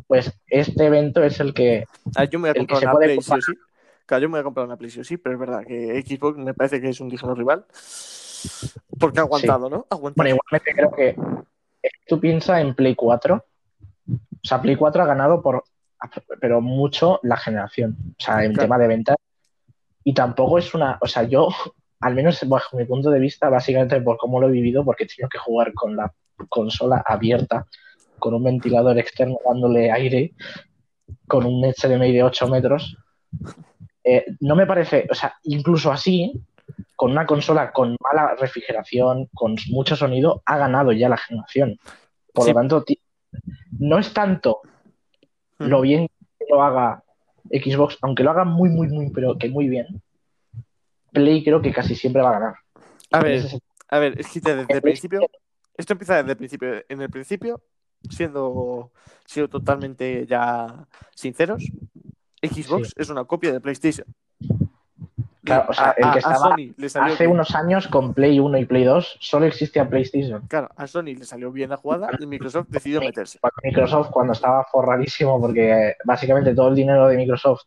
[0.08, 3.32] pues este evento es el que Ah, yo me voy a comprar una Play sí
[3.42, 3.54] sí.
[4.06, 6.02] Claro, yo me voy a comprar una Play sí o sí, pero es verdad que
[6.06, 7.66] Xbox me parece que es un digno rival.
[9.00, 9.86] Porque ha aguantado, ¿no?
[9.90, 10.14] Aguantado.
[10.16, 11.16] Bueno, igualmente creo que
[12.08, 13.36] tú piensas en Play 4.
[13.36, 15.64] O sea, Play 4 ha ganado por
[16.40, 17.98] pero mucho la generación.
[18.18, 18.66] O sea, en Claro.
[18.68, 19.18] tema de ventas.
[20.04, 20.98] Y tampoco es una.
[21.02, 21.50] O sea, yo,
[22.00, 25.08] al menos bajo mi punto de vista, básicamente por cómo lo he vivido, porque he
[25.08, 26.12] tenido que jugar con la
[26.48, 27.66] consola abierta,
[28.18, 30.34] con un ventilador externo dándole aire,
[31.28, 32.96] con un HDMI de 8 metros.
[34.06, 35.06] eh, no me parece.
[35.12, 36.32] O sea, incluso así,
[36.96, 41.78] con una consola con mala refrigeración, con mucho sonido, ha ganado ya la generación.
[42.34, 42.52] Por Sí.
[42.52, 42.86] lo tanto,
[43.80, 44.62] no es tanto
[45.60, 46.08] lo bien
[46.38, 47.04] que lo haga
[47.52, 50.02] Xbox, aunque lo haga muy, muy, muy, pero que muy bien,
[51.12, 52.56] Play creo que casi siempre va a ganar.
[53.12, 53.62] A ver, sentido.
[53.90, 55.22] a ver, es que desde el Es- principio.
[55.76, 56.84] Esto empieza desde el principio.
[56.90, 57.62] En el principio,
[58.10, 58.92] siendo,
[59.26, 61.64] siendo totalmente ya sinceros,
[62.42, 62.94] Xbox Sí.
[62.98, 64.06] es una copia de PlayStation.
[65.50, 67.32] Claro, o sea, a, el que a- estaba Sony le salió Hace bien.
[67.34, 70.42] unos años con Play 1 y Play 2 solo existía PlayStation.
[70.48, 73.40] Claro, a Sony le salió bien la jugada y Microsoft decidió meterse.
[73.64, 77.64] Microsoft, cuando estaba forradísimo, porque eh, básicamente todo el dinero de Microsoft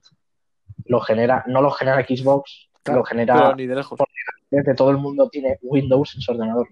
[0.87, 4.01] lo genera, no lo genera Xbox, Claro, lo genera ni de lejos.
[4.51, 6.68] desde todo el mundo tiene Windows en su ordenador.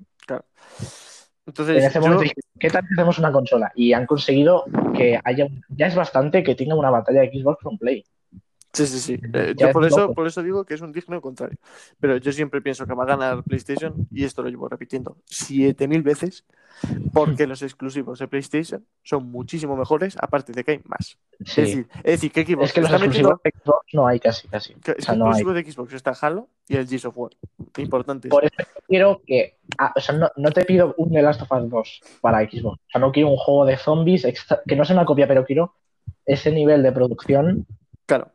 [1.46, 3.72] Entonces, en ese yo- momento dije, ¿qué tal hacemos una consola?
[3.74, 7.78] Y han conseguido que haya, ya es bastante que tenga una batalla de Xbox con
[7.78, 8.04] Play.
[8.72, 9.20] Sí, sí, sí.
[9.34, 10.14] Eh, yo es por eso, loco.
[10.14, 11.58] por eso digo que es un digno contrario.
[11.98, 16.02] Pero yo siempre pienso que va a ganar PlayStation, y esto lo llevo repitiendo 7000
[16.02, 16.44] veces,
[17.12, 21.18] porque los exclusivos de PlayStation son muchísimo mejores, aparte de que hay más.
[21.44, 21.60] Sí.
[21.62, 24.20] Es decir, es decir, que Xbox Es que los metiendo- exclusivos de Xbox no hay
[24.20, 24.74] casi, casi.
[24.74, 25.30] que- O sea, que no hay.
[25.32, 27.32] exclusivo de Xbox está Halo y el Gears of War.
[27.78, 28.28] Importante.
[28.28, 28.54] Por eso
[28.86, 29.58] quiero que.
[29.78, 32.78] ah, o sea, no, no te pido un The Last of Us 2 para Xbox.
[32.78, 35.44] O sea, no quiero un juego de zombies extra- que no sea una copia, pero
[35.44, 35.74] quiero
[36.24, 37.66] ese nivel de producción.
[38.06, 38.30] Claro.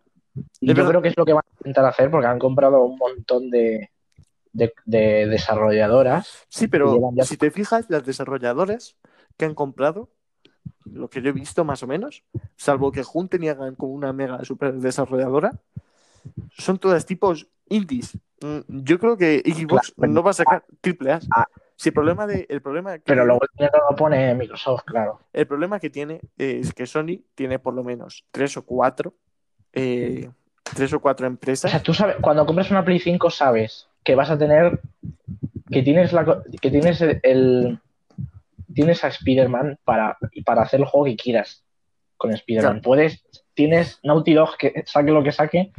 [0.59, 2.97] Y yo creo que es lo que van a intentar hacer porque han comprado un
[2.97, 3.89] montón de,
[4.51, 6.45] de, de desarrolladoras.
[6.49, 8.97] Sí, pero ya- si te fijas, las desarrolladoras
[9.38, 10.09] que han comprado,
[10.86, 12.23] lo que yo he visto más o menos,
[12.55, 15.51] salvo que junten y hagan como una mega super desarrolladora,
[16.57, 18.17] son todas tipos indies.
[18.41, 20.11] Mm, Yo creo que Xbox Claro.
[20.13, 21.19] no va a sacar triple A.
[21.31, 21.45] Ah.
[21.77, 25.19] Si el problema de el problema que, Pero luego el dinero lo pone Microsoft, claro.
[25.33, 29.13] el problema que tiene es que Sony tiene por lo menos tres o cuatro
[29.76, 30.30] eh,
[30.76, 31.69] tres o cuatro O empresas.
[31.69, 34.80] sea, tú sabes, cuando compras una Play 5 sabes que vas a tener,
[35.69, 37.80] que tienes la, que tienes el, el-
[38.73, 41.63] tienes a Spider-Man para, para hacer el juego que quieras
[42.17, 42.73] con Spider-Man.
[42.73, 42.82] Claro.
[42.84, 43.23] Puedes,
[43.53, 45.71] tienes Naughty Dog que saque lo que saque,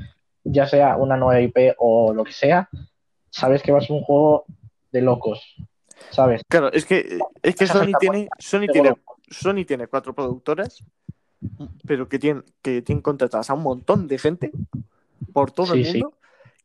[0.44, 2.68] ya sea una nueva IP o lo que sea,
[3.30, 4.44] sabes que va a ser un juego
[4.92, 5.56] de locos,
[6.10, 6.42] ¿sabes?
[6.48, 8.94] Claro, es que es que Sony tiene Sony tiene
[9.28, 10.82] Sony tiene cuatro productoras,
[11.86, 14.52] pero que tienen, que tienen contratadas a un montón de gente
[15.32, 15.92] por todo el sí.
[15.92, 16.16] mundo,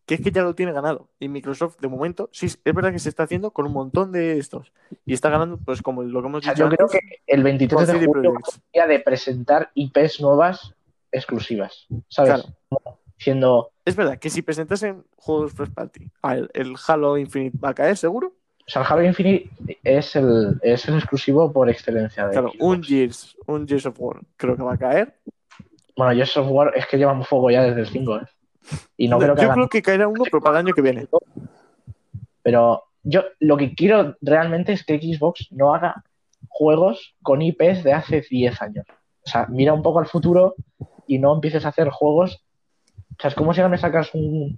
[0.06, 1.10] que es que ya lo tiene ganado.
[1.20, 4.38] Y Microsoft, de momento, sí, es verdad que se está haciendo con un montón de
[4.38, 4.72] estos.
[5.06, 7.44] Y está ganando, pues como lo que hemos O sea, dicho yo creo que el
[7.44, 10.74] 23 con de julio el día de presentar IPs nuevas
[11.12, 12.44] exclusivas, ¿sabes?
[12.44, 12.98] Claro.
[13.18, 17.74] Siendo, Es verdad que si presentasen juegos first party, ver, el Halo Infinite va a
[17.76, 18.34] caer seguro.
[18.68, 19.50] O sea, el Halo Infinite
[19.84, 22.62] es el, es el exclusivo por excelencia de Claro, Xbox.
[22.64, 25.16] un Gears, un Gears of War creo que va a caer.
[25.98, 28.22] Bueno, yo software es que llevamos fuego ya desde el 5, ¿eh?
[28.98, 30.82] Y no, creo que Yo hagan- creo que caerá uno, pero para el año que
[30.82, 31.08] viene.
[32.44, 36.04] Pero yo lo que quiero realmente es que Xbox no haga
[36.48, 38.86] juegos con IPs de hace 10 años.
[39.24, 40.56] O sea, mira un poco al futuro
[41.08, 42.44] y no empieces a hacer juegos.
[43.12, 44.58] O sea, es como si ahora me sacas un.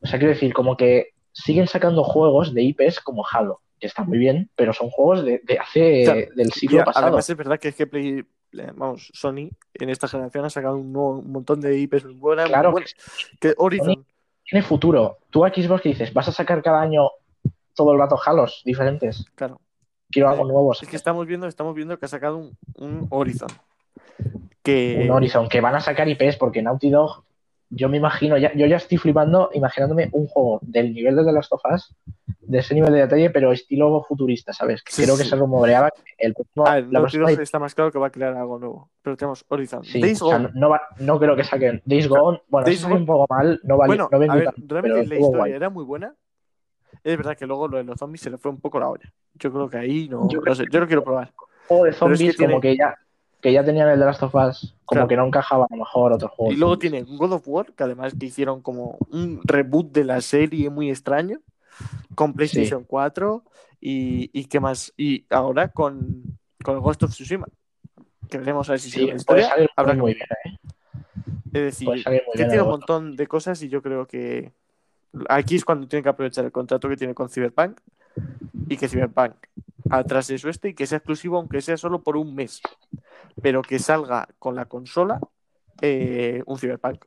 [0.00, 4.02] O sea, quiero decir, como que siguen sacando juegos de IPs como Halo, que está
[4.04, 7.06] muy bien, pero son juegos de, de hace del siglo pasado.
[7.08, 8.20] Además es verdad que es que Play,
[8.52, 12.14] eh, vamos, Sony en esta generación ha sacado un, nuevo- un montón de IPs muy
[12.14, 12.94] buenas, muy Claro buenas.
[13.40, 14.06] Que Horizon,
[14.48, 15.18] Tiene futuro.
[15.30, 17.10] Tú a Xbox que dices, vas a sacar cada año
[17.74, 19.24] todo el rato Halos diferentes.
[19.34, 19.60] claro.
[20.10, 20.72] Quiero algo Eh, nuevo.
[20.72, 23.48] Es que estamos viendo, estamos viendo que ha sacado un, un Horizon.
[24.62, 27.24] Que un Horizon, que van a sacar IPs porque Naughty Dog,
[27.74, 31.32] yo me imagino, ya, yo ya estoy flipando imaginándome un juego del nivel de The
[31.32, 31.94] Last of Us
[32.46, 34.82] de ese nivel de detalle, pero estilo futurista, ¿sabes?
[34.82, 37.74] Que Sí, creo sí, que se rumoreaba el próximo, A ver, la próxima está más
[37.74, 38.90] claro que va a crear algo nuevo.
[39.02, 39.82] Pero tenemos Horizon.
[39.82, 40.50] Sí, Days o sea, Gone.
[40.54, 42.42] no, va- no creo que saquen Days Gone.
[42.48, 45.06] Bueno, Days es un Gone- poco mal, no vale, Bueno, no a ver, tanto, realmente
[45.08, 45.52] la historia guay.
[45.52, 46.14] era muy buena.
[47.02, 49.10] Es verdad que luego lo de los zombies se le fue un poco la olla.
[49.34, 51.32] Yo creo que ahí no, Yo no creo sé, yo lo quiero probar.
[51.66, 52.94] juego de Pero es que zombies como tiene- que ya
[53.44, 55.08] que ya tenían el The Last of Us, como Claro.
[55.08, 56.50] que no encajaba a lo mejor otro juego.
[56.50, 56.90] Y luego zombies.
[57.04, 60.88] tiene God of War, que además que hicieron como un reboot de la serie muy
[60.88, 61.40] extraño,
[62.14, 63.44] con PlayStation 4
[63.82, 64.94] y, y qué más.
[64.96, 66.22] Y ahora con,
[66.64, 67.46] con el Ghost of Tsushima,
[68.30, 69.46] que veremos a ver si Sí, sigue historia.
[69.48, 70.58] salir Habrá muy bien, ¿eh?
[71.52, 74.52] Es decir, que tiene un montón de cosas y yo creo que
[75.28, 77.78] aquí es cuando tiene que aprovechar el contrato que tiene con Cyberpunk
[78.70, 79.34] y que Cyberpunk
[79.90, 82.60] atrás de su este y que sea exclusivo aunque sea solo por un mes
[83.42, 85.20] pero que salga con la consola
[85.80, 87.04] eh, un Cyberpunk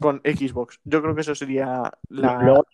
[0.00, 2.64] con Xbox yo creo que eso sería la Luego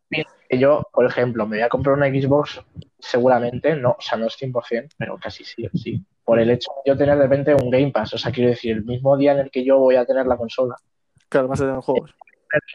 [0.51, 2.61] yo, por ejemplo, me voy a comprar una Xbox
[2.99, 6.05] seguramente, no, o sea, no es 100%, pero casi sí, sí.
[6.25, 8.77] Por el hecho de yo tener de repente un Game Pass, o sea, quiero decir,
[8.77, 10.77] el mismo día en el que yo voy a tener la consola,
[11.29, 12.15] claro vas a tener juegos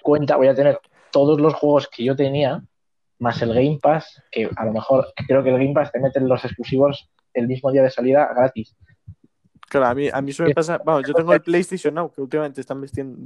[0.03, 0.79] cuenta voy a tener
[1.11, 2.61] todos los juegos que yo tenía,
[3.19, 6.19] más el Game Pass, que a lo mejor creo que el Game Pass te mete
[6.21, 8.75] los exclusivos el mismo día de salida gratis.
[9.69, 12.21] claro a mí, a mí eso me pasa vamos yo tengo el PlayStation Now que
[12.21, 13.17] últimamente están metiendo,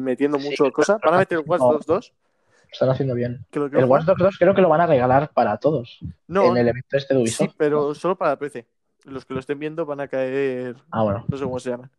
[0.00, 1.72] metiendo Sí, mucho cosa van a meter el Watch no.
[1.72, 3.44] Dogs 2 Lo están haciendo bien.
[3.50, 3.84] que El.
[3.84, 6.96] Watch Dogs 2 creo que lo van a regalar para todos no en el evento
[6.96, 7.56] este de sí Ubisoft.
[7.58, 8.66] pero solo para PC
[9.04, 11.24] los que lo estén viendo van a caer Ah, bueno.
[11.28, 11.90] no sé cómo se llaman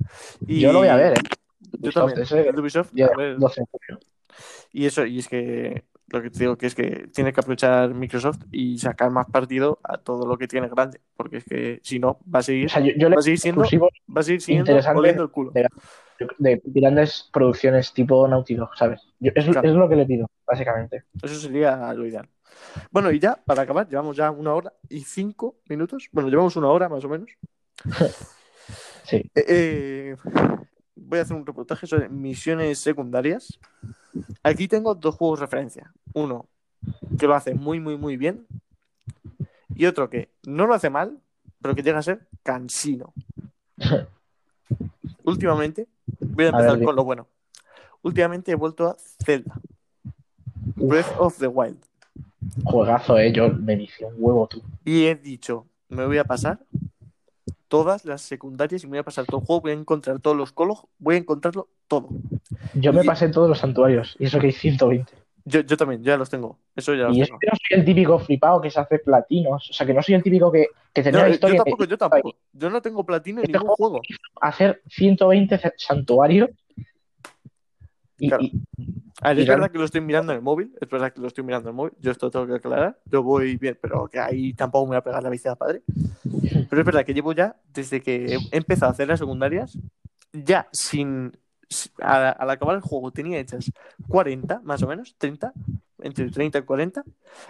[0.47, 1.21] Y- Yo lo voy a ver, ¿eh?
[1.79, 2.21] Yo también.
[2.21, 3.99] ese Ubisoft, día a ver, 12 de julio.
[4.73, 7.93] y eso, y es que lo que te digo que es que tiene que aprovechar
[7.93, 11.99] Microsoft y sacar más partido a todo lo que tiene grande, porque es que si
[11.99, 14.23] no, va a seguir, O sea, yo, yo le va a seguir siendo, va a
[14.23, 14.63] seguir
[14.95, 15.51] oliendo el culo.
[15.51, 15.67] de-
[16.37, 19.01] de grandes producciones tipo Naughty Dog, ¿sabes?
[19.19, 19.67] Yo- es, Claro.
[19.67, 21.03] es lo que le pido, básicamente.
[21.21, 22.29] Eso sería lo ideal.
[22.91, 26.07] Bueno, y ya, para acabar, llevamos ya una hora y cinco minutos.
[26.11, 27.29] Bueno, llevamos una hora más o menos.
[29.05, 29.17] Sí.
[29.35, 30.15] Eh, eh,
[30.95, 33.59] voy a hacer un reportaje sobre misiones secundarias.
[34.43, 35.91] Aquí tengo dos juegos de referencia.
[36.13, 36.47] Uno
[37.17, 38.45] que lo hace muy, muy, muy bien.
[39.75, 41.19] Y otro que no lo hace mal,
[41.61, 43.13] pero que llega a ser cansino.
[45.23, 45.87] Últimamente,
[46.19, 47.27] voy a A empezar ver, con lo bueno.
[48.01, 49.59] Últimamente he vuelto a Zelda.
[50.75, 51.79] Breath of the Wild.
[52.65, 53.31] Juegazo, ¿eh?
[53.31, 54.61] Yo me dije un huevo tú.
[54.83, 56.59] Y he dicho, me voy a pasar
[57.73, 60.37] todas las secundarias y me voy a pasar todo el juego, voy a encontrar todos
[60.37, 62.09] los colos, voy a encontrarlo todo.
[62.75, 65.11] Yo me Y- pasé todos los santuarios y eso que hay 120.
[65.45, 66.59] Yo, yo también, ya los tengo.
[66.75, 67.39] Eso ya Y es tengo.
[67.39, 69.69] que no soy el típico flipado que se hace platinos.
[69.71, 71.83] O sea, que no soy el típico que, que tenía No, la yo historia tampoco,
[71.85, 72.35] yo tampoco.
[72.53, 74.01] Yo no tengo platino en Este ningún juego.
[74.39, 76.51] hacer 120 ce- santuarios.
[78.19, 78.43] Y, Claro.
[78.43, 78.61] y-
[79.23, 81.43] ver, es verdad que lo estoy mirando en el móvil, es verdad que lo estoy
[81.43, 84.53] mirando en el móvil, yo esto tengo que aclarar, yo voy bien, pero que ahí
[84.53, 85.81] tampoco me voy a pegar la bici padre.
[86.69, 89.77] Pero es verdad que llevo ya, desde que he empezado a hacer las secundarias,
[90.31, 91.37] ya sin...
[91.99, 93.71] Al, al acabar el juego tenía hechas
[94.07, 95.53] 40, más o menos, 30,
[96.03, 97.03] entre 30 y 40.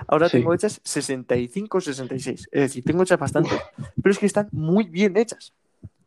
[0.07, 0.37] Ahora Sí.
[0.37, 2.47] tengo hechas 65 66.
[2.51, 3.49] Es decir, tengo hechas bastante,
[4.01, 5.51] pero es que están muy bien hechas.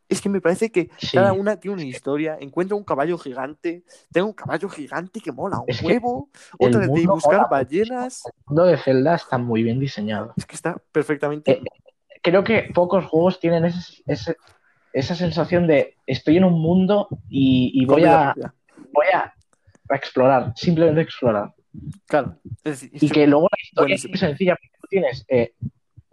[0.08, 1.16] Es que me parece que Sí.
[1.16, 2.36] cada una tiene una historia.
[2.40, 3.84] Encuentro un caballo gigante.
[4.12, 6.30] Tengo un caballo gigante que mola un Es huevo.
[6.58, 8.22] Otra de buscar mola ballenas.
[8.26, 10.32] el mundo de Zelda está muy bien diseñado.
[10.36, 11.50] Es que está perfectamente.
[11.52, 11.62] Eh,
[12.22, 14.36] Creo que pocos juegos tienen ese- ese-
[14.92, 18.34] esa sensación de estoy en un mundo y, y voy, a,
[18.92, 19.32] voy a
[19.88, 21.54] a explorar, simplemente explorar.
[22.08, 22.38] Claro.
[22.64, 24.56] Es Y que luego la historia es muy sencilla,
[24.88, 25.54] tienes, eh,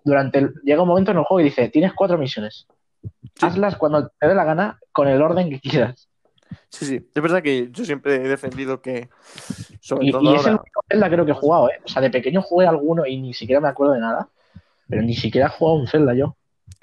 [0.04, 2.68] durante el- llega un momento en el juego y dice, tienes cuatro misiones.
[3.36, 3.46] Sí.
[3.46, 6.10] Hazlas cuando te dé la gana, con el orden que quieras.
[6.70, 7.10] Sí, sí.
[7.14, 9.10] Es verdad que yo siempre he defendido que.
[9.82, 10.62] Sobre Y, todo y es el ahora.
[10.62, 11.82] único Zelda creo que he jugado, ¿eh?
[11.84, 14.30] O sea, de pequeño jugué alguno y ni siquiera me acuerdo de nada.
[14.88, 16.36] Pero ni siquiera he jugado un Zelda yo.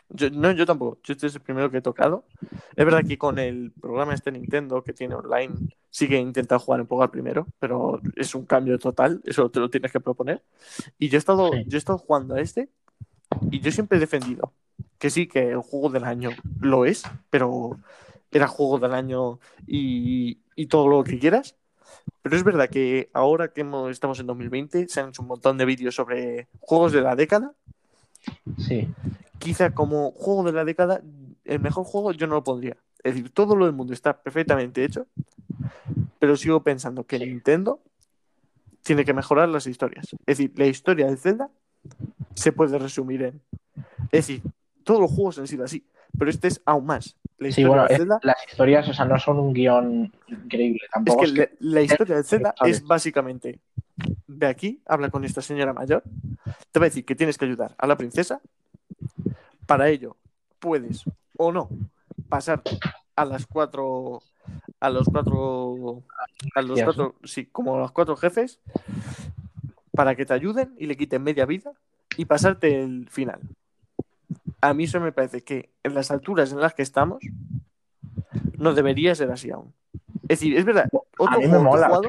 [0.08, 0.98] Yo, no, yo tampoco.
[1.04, 2.24] Yo este es el primero que he tocado.
[2.74, 5.54] Es verdad que con el programa este Nintendo que tiene online,
[5.88, 9.20] sí que he intentado jugar un poco al primero, pero es un cambio total.
[9.24, 10.42] Eso te lo tienes que proponer.
[10.98, 11.62] Y yo he estado, Sí.
[11.68, 12.68] yo he estado jugando a este
[13.52, 14.52] y yo siempre he defendido
[15.00, 16.30] que sí, que el juego del año
[16.60, 17.78] lo es, pero
[18.30, 21.56] era juego del año y, y todo lo que quieras.
[22.22, 25.64] Pero es verdad que ahora que estamos en 2020, se han hecho un montón de
[25.64, 27.52] vídeos sobre juegos de la década
[28.58, 28.86] Sí.
[29.38, 31.00] quizá como juego de la década,
[31.44, 32.76] el mejor juego yo no lo pondría.
[33.02, 35.06] Es decir, todo lo del mundo está perfectamente hecho,
[36.18, 37.24] pero sigo pensando que Sí.
[37.24, 37.80] Nintendo
[38.82, 40.06] tiene que mejorar las historias.
[40.26, 41.50] Es decir, la historia de Zelda
[42.34, 43.40] se puede resumir en.
[44.12, 44.42] Es decir,
[44.90, 45.84] todos los juegos han sido así,
[46.18, 47.14] pero este es aún más.
[47.38, 50.12] La Sí, historia bueno, de es- Zelda las historias, o sea, no son un guion
[50.26, 51.20] increíble es tampoco.
[51.20, 53.60] que es que- la, la historia de Zelda es básicamente
[54.26, 56.02] ve aquí, habla con esta señora mayor,
[56.72, 58.40] Te va a decir que tienes que ayudar a la princesa.
[59.66, 60.16] Para ello,
[60.58, 61.04] puedes
[61.36, 61.68] o no
[62.28, 62.62] pasar
[63.14, 64.22] a las cuatro.
[64.80, 66.02] A los cuatro.
[66.56, 67.14] A los cuatro.
[67.22, 68.58] Sí, como a los cuatro jefes.
[69.92, 71.72] Para que te ayuden y le quiten media vida.
[72.16, 73.38] Y pasarte el final.
[74.60, 77.20] A mí eso me parece que en las alturas en las que estamos.
[78.58, 79.72] No debería ser así aún.
[80.24, 80.88] Es decir, es verdad.
[81.18, 82.00] Otro a mí me mola.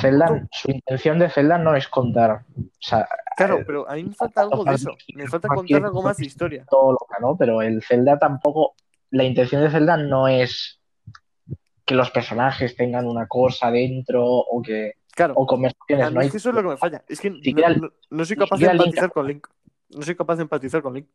[0.00, 4.04] Zelda, su intención de Zelda no es contar o sea, Claro, Eh, pero a mí
[4.04, 4.90] me falta algo de eso.
[5.14, 6.64] Me falta contar algo más de historia.
[6.68, 8.74] todo lo que no, pero el Zelda tampoco.
[9.10, 10.80] La intención de Zelda no es
[11.84, 16.06] que los personajes tengan una cosa dentro o que Claro, o conversaciones.
[16.06, 17.04] a mí No hay es que eso es lo que me falla.
[17.08, 17.30] Es que
[18.10, 19.46] no, soy capaz de Link empatizar con Link.
[19.90, 21.06] No soy capaz de empatizar con Link.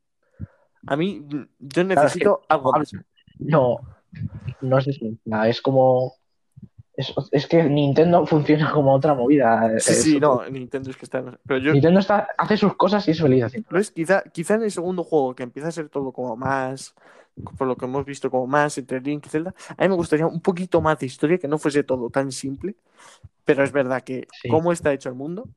[0.88, 2.92] A mí, yo es que- necesito algo más.
[3.40, 3.80] No,
[4.62, 5.00] no es.
[5.26, 6.14] Nada, es como.
[6.96, 9.70] Es, es que Nintendo funciona como otra movida.
[9.80, 11.24] Sí, Es- sí, no, Nintendo es que está.
[11.46, 13.70] Pero yo, Nintendo está, hace sus cosas y es feliz haciendo.
[13.94, 16.94] Quizá, quizá en el segundo juego, que empieza a ser todo como más,
[17.58, 20.28] por lo que hemos visto, como más entre Link y Zelda, a mí me gustaría
[20.28, 22.76] un poquito más de historia, que no fuese todo tan simple,
[23.46, 24.50] pero es verdad que Sí.
[24.50, 25.48] cómo está hecho el mundo,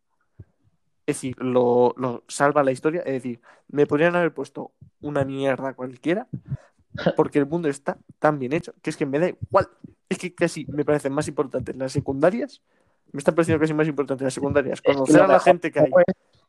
[1.06, 5.74] es decir, lo, lo salva la historia, es decir, me podrían haber puesto una mierda
[5.74, 6.28] cualquiera,
[7.16, 9.68] porque el mundo está tan bien hecho, que es que me da igual,
[10.08, 12.60] es que casi me parecen más importantes las secundarias,
[13.12, 15.90] me están pareciendo casi más importantes las secundarias, conocer a la gente que hay,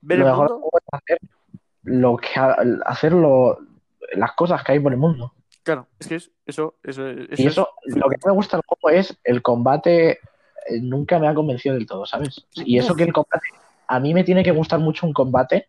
[0.02, 1.20] ver lo el mejor mundo, es hacer
[1.84, 3.58] lo que ha- hacer lo-
[4.14, 5.34] las cosas que hay por el mundo.
[5.64, 8.58] Claro, es que es, eso, eso, eso y eso, es- lo que no me gusta
[8.58, 10.12] del juego es el combate.
[10.12, 12.46] eh, Nunca me ha convencido del todo, ¿sabes?
[12.54, 13.48] Y eso que el combate.
[13.94, 15.68] A mí me tiene que gustar mucho un combate.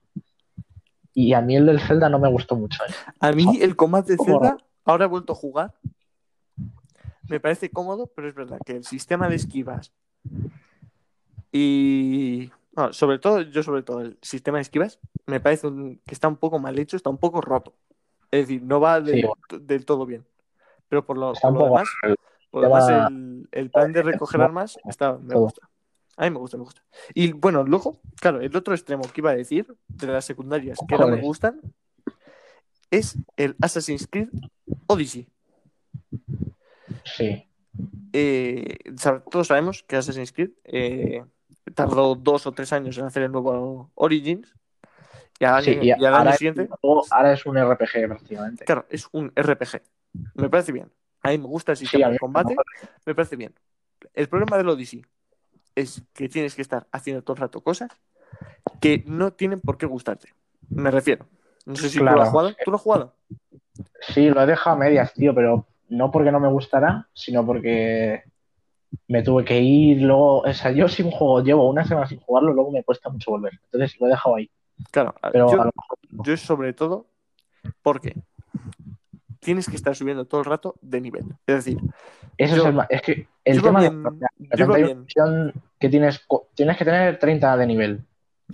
[1.13, 2.83] Y a mí el del Zelda no me gustó mucho.
[2.85, 2.93] ¿eh?
[3.21, 5.75] A mí el combate de Zelda, ahora he vuelto a jugar,
[7.29, 9.93] me parece cómodo, pero es verdad que el sistema de esquivas
[11.53, 12.51] y...
[12.77, 16.29] no, sobre todo, yo sobre todo, el sistema de esquivas me parece un- que está
[16.29, 17.75] un poco mal hecho, está un poco roto.
[18.31, 19.21] Es decir, no va del,
[19.51, 19.59] Sí.
[19.61, 20.25] del todo bien.
[20.89, 21.89] Pero por lo, por lo demás,
[22.51, 22.65] por
[23.09, 25.69] el, el plan de recoger armas está, me gusta.
[26.17, 26.83] A mí me gusta, me gusta.
[27.13, 30.97] Y bueno, luego, claro, el otro extremo que iba a decir de las secundarias que
[30.97, 31.61] no me gustan
[32.91, 34.29] es el Assassin's Creed
[34.87, 35.29] Odyssey.
[37.05, 37.49] Sí.
[38.13, 38.79] Eh,
[39.31, 41.25] todos sabemos que Assassin's Creed eh,
[41.75, 44.55] tardó dos o tres años en hacer el nuevo Origins.
[45.41, 46.69] Y al año, Sí, y y al año ahora, es, siguiente,
[47.11, 48.65] ahora es un RPG prácticamente.
[48.65, 49.83] claro, es un RPG.
[50.35, 50.93] Me parece bien.
[51.23, 52.55] A mí me gusta el sistema de combate.
[53.05, 53.53] Me parece bien.
[54.13, 55.05] El problema del Odyssey
[55.75, 57.91] es que tienes que estar haciendo todo el rato cosas
[58.81, 60.29] que no tienen por qué gustarte.
[60.69, 61.27] Me refiero.
[61.67, 62.55] No sé si tú lo has jugado.
[62.65, 63.15] ¿Tú lo has jugado?
[64.01, 68.23] Sí, lo he dejado a medias, tío, pero no porque no me gustará, sino porque
[69.09, 70.41] me tuve que ir luego.
[70.41, 73.31] O sea, yo si un juego llevo una semana sin jugarlo, luego me cuesta mucho
[73.31, 73.59] volver.
[73.65, 74.51] Entonces lo he dejado ahí.
[74.91, 75.15] Claro.
[75.33, 75.71] Pero yo,
[76.25, 77.07] yo sobre todo
[77.83, 78.17] porque
[79.41, 81.25] tienes que estar subiendo todo el rato de nivel.
[81.47, 81.79] Es decir,
[82.37, 85.01] Eso yo- es el Es que el tema bien- de la yo va 71 bien.
[85.03, 88.05] misión que tienes, tienes que tener 30 de nivel.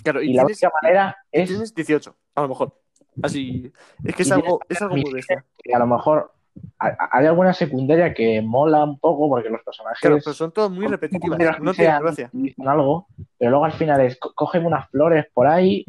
[0.03, 2.75] claro, y, Y la única manera es tienes 18, a lo mejor.
[3.23, 3.73] Así,
[4.05, 6.33] es que es algo, es algo que a lo mejor
[6.79, 10.71] ha- hay alguna secundaria que mola un poco porque los personajes Claro, pero son todas
[10.71, 12.31] muy con- no tienen gracia.
[12.33, 13.09] dicen algo,
[13.39, 15.85] pero luego al final es "Co- cógeme unas flores por ahí.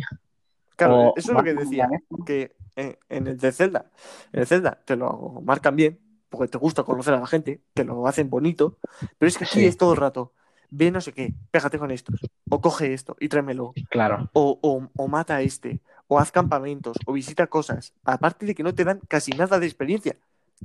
[0.75, 2.25] Claro, o eso es lo que "Vamos a decía, esto".
[2.25, 3.85] que en, en el de Zelda,
[4.33, 5.99] en el Zelda te lo marcan bien,
[6.32, 8.77] porque te gusta conocer a la gente, te lo hacen bonito,
[9.19, 9.65] pero es que aquí Sí.
[9.65, 10.32] es todo el rato,
[10.71, 12.19] ve no sé qué, pégate con estos,
[12.49, 14.29] o coge esto y tráemelo, Claro.
[14.34, 18.63] o, o, o mata a este, o haz campamentos, o visita cosas, aparte de que
[18.63, 20.15] no te dan casi nada de experiencia.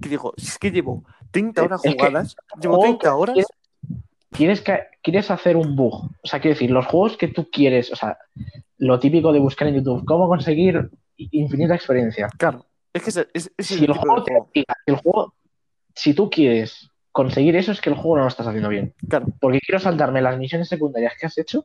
[0.01, 3.09] Que digo, si es que llevo 30 horas Es que jugadas, llevo juego 30 que
[3.09, 3.51] horas, quieres-
[4.31, 5.95] Quieres, que, quieres hacer un bug.
[6.23, 8.19] O sea, quiero decir, los juegos que tú quieres, o sea,
[8.77, 12.29] lo típico de buscar en YouTube, cómo conseguir infinita experiencia.
[12.37, 13.17] claro, es que es
[13.71, 15.33] el el juego te si el juego,
[15.97, 18.95] si tú quieres conseguir eso, es que el juego no lo estás haciendo bien.
[19.09, 21.65] Claro, Porque quiero saltarme las misiones secundarias que has hecho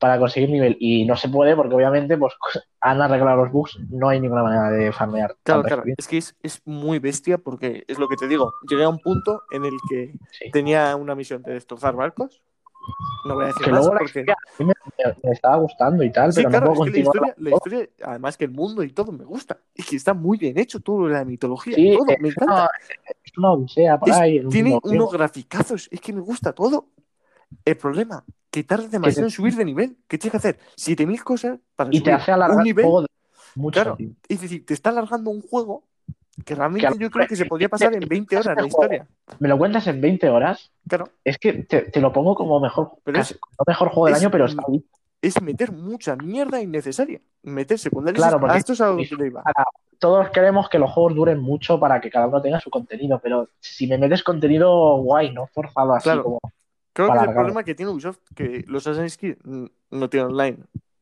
[0.00, 0.76] para conseguir nivel.
[0.80, 2.34] Y no se puede porque obviamente pues
[2.80, 5.36] han arreglado los bugs, no hay ninguna manera de farmear.
[5.44, 8.52] Claro, claro, es que es, es muy bestia porque es lo que te digo.
[8.68, 10.50] Llegué a un punto en el que Sí.
[10.50, 12.42] tenía una misión de destrozar barcos.
[13.24, 14.20] No voy a decir Que más luego la porque.
[14.20, 16.78] historia a mí me, me- me estaba gustando y tal, Sí, pero claro, no es
[16.78, 19.58] puedo que la historia, la historia, además que el mundo y todo me gusta.
[19.74, 22.52] Es que está muy bien hecho todo la mitología, Sí, todo, me es encanta.
[22.54, 22.70] una,
[23.24, 24.36] es una odisea por Es- ahí.
[24.38, 26.88] en un Tiene unos graficazos, es que me gusta todo.
[27.64, 29.96] El problema, que tarda demasiado en subir de nivel.
[30.06, 30.58] ¿Qué tienes que hacer?
[30.76, 32.84] 7000 cosas para y te hace alargar un el nivel.
[32.84, 33.08] juego de-
[33.54, 33.82] mucho.
[33.82, 33.96] Claro.
[34.28, 35.84] Es decir, te está alargando un juego
[36.44, 39.06] que realmente Que yo creo que se podría pasar en 20 horas la historia.
[39.38, 42.92] Me lo cuentas en 20 horas, Claro, es que te, te lo pongo como mejor,
[43.04, 44.84] Pero casi- es- no mejor juego del es- año, pero está ahí.
[45.20, 47.20] es meter mucha mierda innecesaria.
[47.42, 48.22] Meter secundarios.
[48.22, 49.42] Claro, porque- a esto es a iba.
[49.98, 53.48] Todos queremos que los juegos duren mucho para que cada uno tenga su contenido, pero
[53.58, 56.22] si me metes contenido guay, no forzado así Claro.
[56.22, 56.38] como.
[56.92, 59.36] Creo que es el problema que tiene Ubisoft, que los Assassin's Creed
[59.90, 60.58] no tienen online.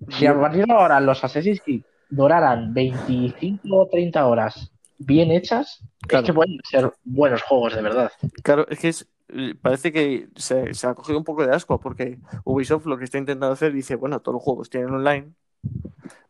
[0.09, 5.83] Si a partir de ahora los Assassin's Creed duraran 25 o 30 horas bien hechas,
[6.07, 6.25] Claro.
[6.25, 8.13] es que pueden ser buenos juegos de verdad.
[8.43, 11.81] Claro, es que es, eh, parece que se, se ha cogido un poco de asco
[11.81, 15.33] porque Ubisoft lo que está intentando hacer dice, bueno, todos los juegos tienen online.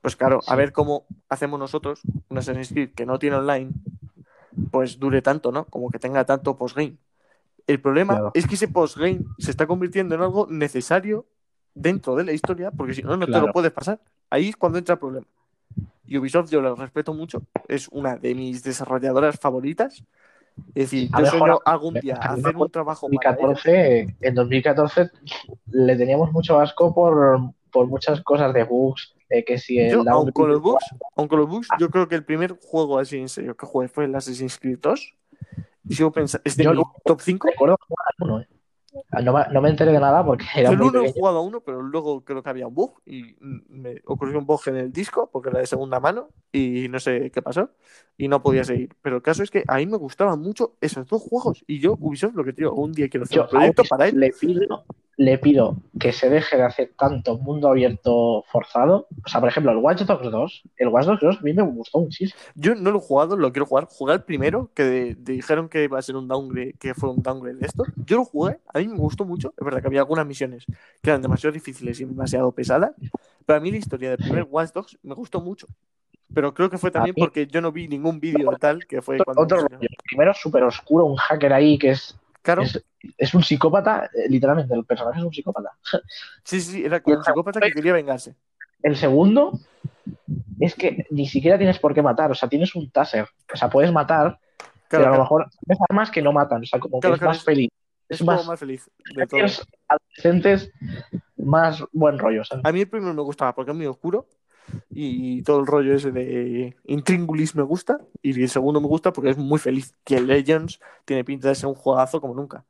[0.01, 3.71] Pues claro, a ver cómo hacemos nosotros un Assassin's Creed que no tiene online,
[4.71, 5.65] pues dure tanto, ¿no?
[5.67, 6.97] Como que tenga tanto postgame.
[7.67, 8.31] El problema Claro.
[8.35, 11.27] es que ese postgame se está convirtiendo en algo necesario
[11.75, 14.01] dentro de la historia, porque si no, no te lo puedes pasar.
[14.31, 15.27] Ahí es cuando entra el problema.
[16.07, 20.05] Y Ubisoft yo lo respeto mucho, es una de mis desarrolladoras favoritas.
[20.75, 23.63] Es decir, yo sueño algún día Ha hacer un trabajo para ellos.
[23.63, 25.11] 2014, en 2014
[25.67, 30.05] le teníamos mucho asco por, por muchas cosas de bugs, de que si el Yo,
[30.09, 30.85] aun con los bugs,
[31.15, 33.89] aun con los bugs, yo creo que el primer juego así en serio que jugué
[33.89, 35.15] fue el Assassin's Creed 2.
[35.89, 37.49] Y sigo pensando, es de Yo mi top 5.
[37.49, 38.49] recuerdo jugar al uno, eh.
[39.23, 41.43] No, me- no me enteré de nada porque era Yo muy 1 he jugado a
[41.43, 44.93] uno, pero luego creo que había un bug y me ocurrió un bug en el
[44.93, 47.71] disco porque era de segunda mano y no sé qué pasó
[48.17, 48.95] y no podía seguir.
[49.03, 51.97] Pero el caso es que a mí me gustaban mucho esos dos juegos y yo,
[52.01, 54.19] Ubisoft, lo que digo, un día quiero hacer Yo un proyecto para él.
[54.19, 54.85] le pido,
[55.19, 59.09] le pido que se deje de hacer tanto mundo abierto forzado.
[59.25, 61.63] O sea, por ejemplo, el Watch Dogs 2, el Watch Dogs 2 a mí me
[61.63, 62.39] gustó muchísimo.
[62.55, 63.87] Yo no lo he jugado, lo quiero jugar.
[63.91, 67.11] Jugué el primero, que de- de- dijeron que iba a ser un downgrade, que fue
[67.11, 67.85] un downgrade de esto.
[68.05, 69.55] Yo lo jugué, a mí me gustó mucho.
[69.57, 70.65] Es verdad que había algunas misiones
[71.03, 72.93] que eran demasiado difíciles y demasiado pesadas,
[73.47, 75.67] pero a mí la historia del primer Watch Dogs me gustó mucho.
[76.35, 79.15] Pero creo que fue también porque yo no vi ningún vídeo de tal que fue
[79.15, 79.43] Otro, cuando.
[79.45, 79.89] otro rollo.
[80.11, 82.83] Primero súper oscuro, un hacker ahí que es, Claro, es,
[83.19, 85.71] es un psicópata, eh, literalmente, el personaje es un psicópata.
[86.45, 88.37] sí, sí, era como un psicópata que quería vengarse.
[88.83, 89.59] El segundo
[90.61, 93.27] es que ni siquiera tienes por qué matar, o sea, tienes un taser.
[93.53, 94.39] O sea, puedes matar,
[94.89, 97.21] Claro, pero a lo mejor ves armas que no matan, o sea, como que es
[97.21, 97.69] más es- feliz.
[98.09, 99.39] es Es como más, más feliz de todo.
[99.39, 100.71] tienes adolescentes
[101.37, 102.65] más buen rollo, ¿sabes?
[102.65, 104.29] A mí el primero me gustaba porque es muy oscuro
[104.91, 109.31] y todo el rollo ese de Intríngulis me gusta y el segundo me gusta porque
[109.31, 109.95] es muy feliz.
[110.05, 112.65] Que el Legends tiene pinta de ser un juegazo como nunca.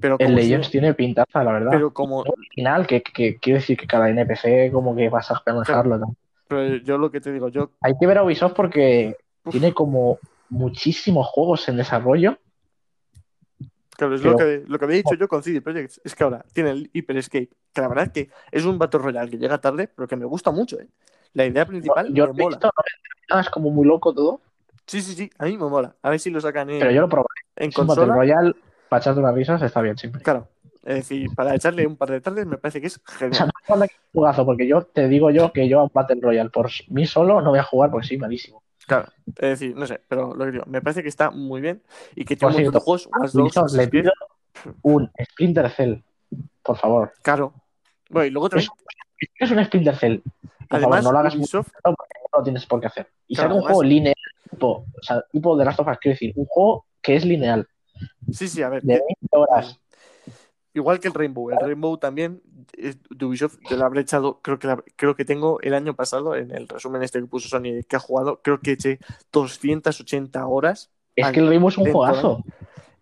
[0.00, 1.70] Pero El Legends tiene pintaza, la verdad.
[1.72, 6.14] pero como Final, que, que quiere decir que cada NPC como que vas a manejarlo.
[6.48, 9.50] pero yo lo que te digo, yo Hay que ver a Ubisoft porque Uf.
[9.52, 10.18] tiene como
[10.48, 12.38] muchísimos juegos en desarrollo.
[13.96, 16.24] claro, es Pero- lo que lo que había dicho yo con CD Projekt es que
[16.24, 19.38] ahora tiene el Hyper Escape, que la verdad es que es un Battle Royale que
[19.38, 20.88] llega tarde, pero que me gusta mucho, ¿eh?
[21.34, 22.56] La idea principal yo me he mola.
[22.56, 22.70] visto,
[23.30, 24.40] no es como muy loco todo,
[24.86, 25.94] Sí, sí, sí, a mí me mola.
[26.02, 27.26] A ver si lo sacan en, pero yo lo probé.
[27.56, 28.14] en Es un Battle consola.
[28.20, 28.54] Royale,
[28.90, 30.20] para echarte unas risas, está bien siempre.
[30.22, 30.48] Claro.
[30.84, 33.50] Es decir, para echarle un par de tardes me parece que es O sea, genial.
[33.68, 37.06] no jugazo, porque yo te digo yo que yo a un Battle Royale por mí
[37.06, 38.62] solo no voy a jugar porque soy malísimo.
[38.86, 41.82] Claro, es decir, no sé, pero lo que digo, me parece que está muy bien
[42.14, 43.72] y que Por tiene de cierto, juegos.
[43.74, 44.12] le pido
[44.82, 45.94] un Splinter Cell,
[46.62, 47.12] por favor.
[47.22, 47.54] Claro.
[48.10, 48.68] Bueno, y luego también,
[49.38, 50.18] Es un Splinter Cell.
[50.70, 53.08] Además, favor, no lo hagas Ubisoft, porque no lo tienes por qué hacer.
[53.28, 54.14] Y Claro, saca un además- juego lineal,
[54.50, 57.68] tipo, o sea, tipo de Last of Us, quiero decir, un juego que es lineal,
[58.32, 59.78] sí, sí, a ver, de 20 horas.
[60.72, 62.42] igual que el Rainbow, el Rainbow también
[62.76, 65.94] es de Ubisoft, yo lo habré echado, creo que, la- creo que tengo el año
[65.94, 68.98] pasado, en el resumen este que puso Sony que ha jugado, creo que eché
[69.32, 70.90] 280 horas.
[71.14, 72.42] Es que el Rainbow es un juegazo.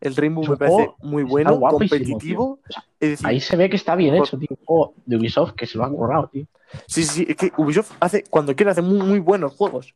[0.03, 2.59] El Rainbow me parece muy bueno, competitivo.
[2.99, 4.49] Es decir, Ahí se ve que está bien hecho, tío.
[4.51, 6.45] Un juego de Ubisoft que se lo han currado, tío.
[6.89, 9.95] Sí, sí, es que Ubisoft hace, cuando quiere, hace muy, muy buenos juegos.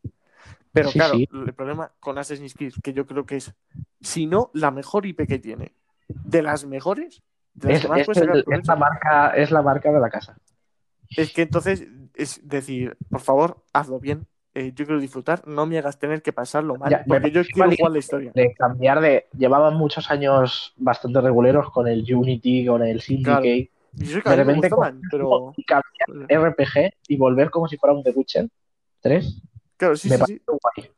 [0.73, 1.29] Pero Sí, claro, sí.
[1.33, 3.53] el problema con Assassin's Creed, que yo creo que es,
[4.01, 5.75] si no, la mejor IP que tiene,
[6.09, 7.23] de las mejores,
[7.55, 10.39] de las Es, que es el- es la marca, es la marca de la casa.
[11.17, 14.27] es que entonces, es decir, por favor, hazlo bien.
[14.59, 17.71] Eh, yo quiero disfrutar, no me hagas tener que pasarlo mal, Ya, porque yo quiero
[17.77, 18.33] jugar la historia.
[18.35, 19.27] De cambiar de.
[19.37, 23.71] Llevaban muchos años bastante reguleros con el Unity, con el Syndicate.
[23.99, 25.53] Que de repente gustaban, pero...
[25.59, 28.49] Y cambiar RPG y volver como si fuera un The Witcher
[29.01, 29.43] 3.
[29.77, 30.43] Claro, sí, me sí, sí.
[30.47, 30.91] guay.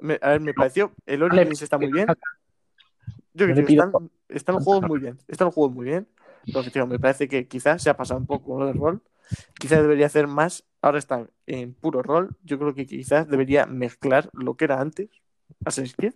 [0.00, 2.08] Me- a ver, me pareció, el Origins está muy bien,
[3.32, 3.92] Yo No que están,
[4.28, 5.18] están los juegos muy bien.
[5.28, 6.08] Están los juegos muy bien.
[6.44, 9.00] Que, tío, me parece que quizás se ha pasado un poco lo del rol.
[9.58, 10.64] Quizás debería hacer más.
[10.80, 12.36] Ahora están en puro rol.
[12.44, 15.08] Yo creo que quizás debería mezclar lo que era antes.
[15.64, 16.14] Assassin's Creed.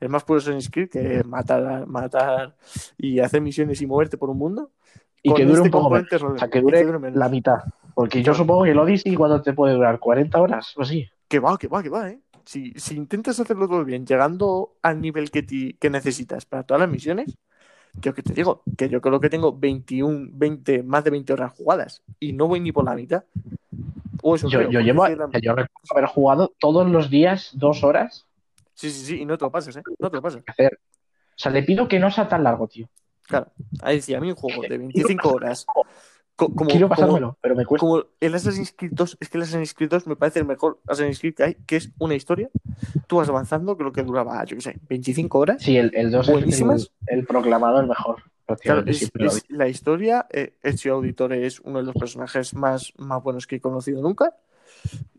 [0.00, 2.56] El más puro Assassin's Creed que matar, matar
[2.96, 4.70] y hacer misiones y moverte por un mundo.
[5.22, 6.12] Y que dure este un poco menos.
[6.22, 7.58] O sea, que dure la mitad.
[7.94, 10.00] Porque yo supongo que el Odyssey, ¿cuándo te puede durar?
[10.00, 11.08] ¿40 horas o así?
[11.28, 12.20] Que va, que va, que va, ¿eh?
[12.44, 16.80] Si, si intentas hacerlo todo bien, llegando al nivel que, ti- que necesitas para todas
[16.80, 17.36] las misiones,
[18.00, 21.52] Yo que te digo, que yo creo que tengo 21, 20, más de 20 horas
[21.54, 23.24] jugadas y no voy ni por la mitad.
[24.22, 27.82] O eso Yo, creo, yo llevo, la- yo recuerdo haber jugado todos los días dos
[27.84, 28.26] horas.
[28.74, 29.82] Sí, sí, sí, y no te lo pases, ¿eh?
[29.98, 30.42] No te lo pases.
[30.46, 30.78] Hacer.
[31.30, 32.88] O sea, le pido que no sea tan largo, tío.
[33.22, 33.50] Claro.
[33.82, 35.66] Ahí decía, a mí un juego de 25 horas.
[36.50, 37.80] Como, Quiero como- pasármelo, pero me cuesta.
[37.86, 40.80] como el Assassin's Creed 2, es que el Assassin's Creed 2 me parece el mejor
[40.86, 42.48] Assassin's Creed que hay, que es una historia.
[43.06, 45.62] Tú vas avanzando, creo que duraba, yo qué sé, 25 horas.
[45.62, 46.82] Sí, el, el 2 Buenísimas.
[46.82, 48.22] es el, el proclamado el mejor.
[48.60, 49.10] Claro, es,
[49.48, 50.26] la historia.
[50.30, 54.34] Eh, Ezio Auditore es uno de los personajes más, más buenos que he conocido nunca.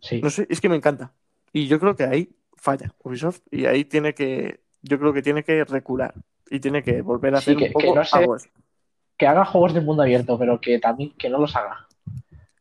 [0.01, 0.21] Sí.
[0.21, 1.13] No sé, es que me encanta.
[1.51, 5.43] Y yo creo que ahí falla Ubisoft y ahí tiene que, yo creo que tiene
[5.43, 6.13] que recular
[6.49, 8.05] y tiene que volver a Sí, hacer que- un poco que no
[8.39, 8.49] sé-.
[9.23, 11.87] Que haga juegos de mundo abierto, pero que también que no los haga.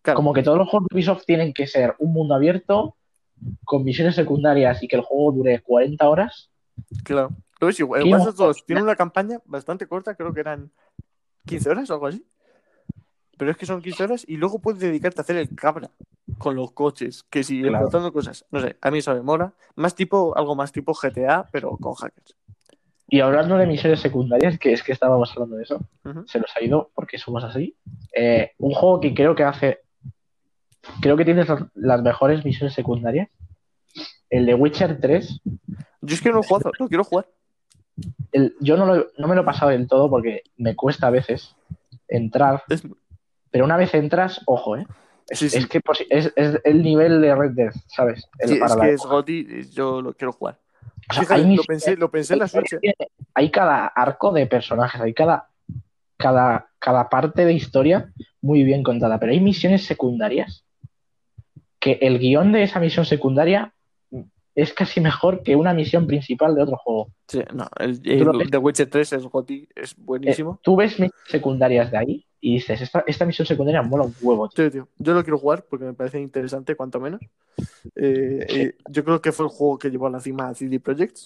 [0.01, 2.94] Claro, Como que todos los juegos de Ubisoft tienen que ser un mundo abierto
[3.64, 6.51] con misiones secundarias y que el juego dure 40 horas.
[7.02, 7.30] claro.
[7.59, 8.02] Lo ves igual.
[8.02, 10.70] El Watch Dogs 2 tiene una campaña bastante corta, creo que eran
[11.47, 12.24] 15 horas o algo así.
[13.36, 15.90] Pero es que son 15 horas y luego puedes dedicarte a hacer el cabra
[16.39, 17.76] con los coches, que si Claro.
[17.78, 18.44] explotando cosas.
[18.52, 19.52] No sé, a mí eso me mola.
[19.74, 22.36] Más tipo, algo más tipo GTA, pero con hackers.
[23.12, 25.78] Y hablando de misiones secundarias, que es que estábamos hablando de eso,
[26.26, 27.76] se nos ha ido porque somos así.
[28.16, 29.80] Eh, un juego que creo que hace.
[31.02, 31.44] Creo que tiene
[31.74, 33.28] las- mejores misiones secundarias.
[34.30, 35.43] El de Witcher 3.
[36.01, 37.26] Yo es que no lo juego, lo quiero jugar.
[38.32, 41.10] El, yo no, lo- no me lo he pasado del todo porque me cuesta a
[41.10, 41.55] veces
[42.09, 42.62] entrar.
[42.70, 42.82] Es-
[43.51, 44.86] Pero una vez entras, ojo, ¿eh?
[45.28, 45.59] Es, Sí, sí.
[45.59, 48.26] es que es, es el nivel de Red Dead, ¿sabes?
[48.39, 50.59] El Sí, es que es y yo lo quiero jugar.
[51.11, 52.77] O sea, Fíjate, hay lo pensé, lo pensé en la Switch.
[53.35, 55.49] hay cada arco de personajes, hay cada,
[56.17, 60.65] cada, cada parte de historia muy bien contada, pero hay misiones secundarias
[61.79, 63.75] que el guion de esa misión secundaria
[64.55, 67.09] es casi mejor que una misión principal de otro juego.
[67.29, 68.51] Sí, no, el, el.
[68.51, 70.61] The Witcher 3 es es Eh, buenísimo.
[70.62, 74.49] tú ves misiones secundarias de ahí y dices, esta, esta misión secundaria mola un huevo.
[74.49, 74.65] tío".
[74.66, 74.89] Sí, tío.
[74.99, 77.20] Yo lo quiero jugar porque me parece interesante, cuanto menos.
[77.97, 80.79] Eh, eh, yo creo que fue el juego que llevó a la cima a CD
[80.81, 81.16] Projekt.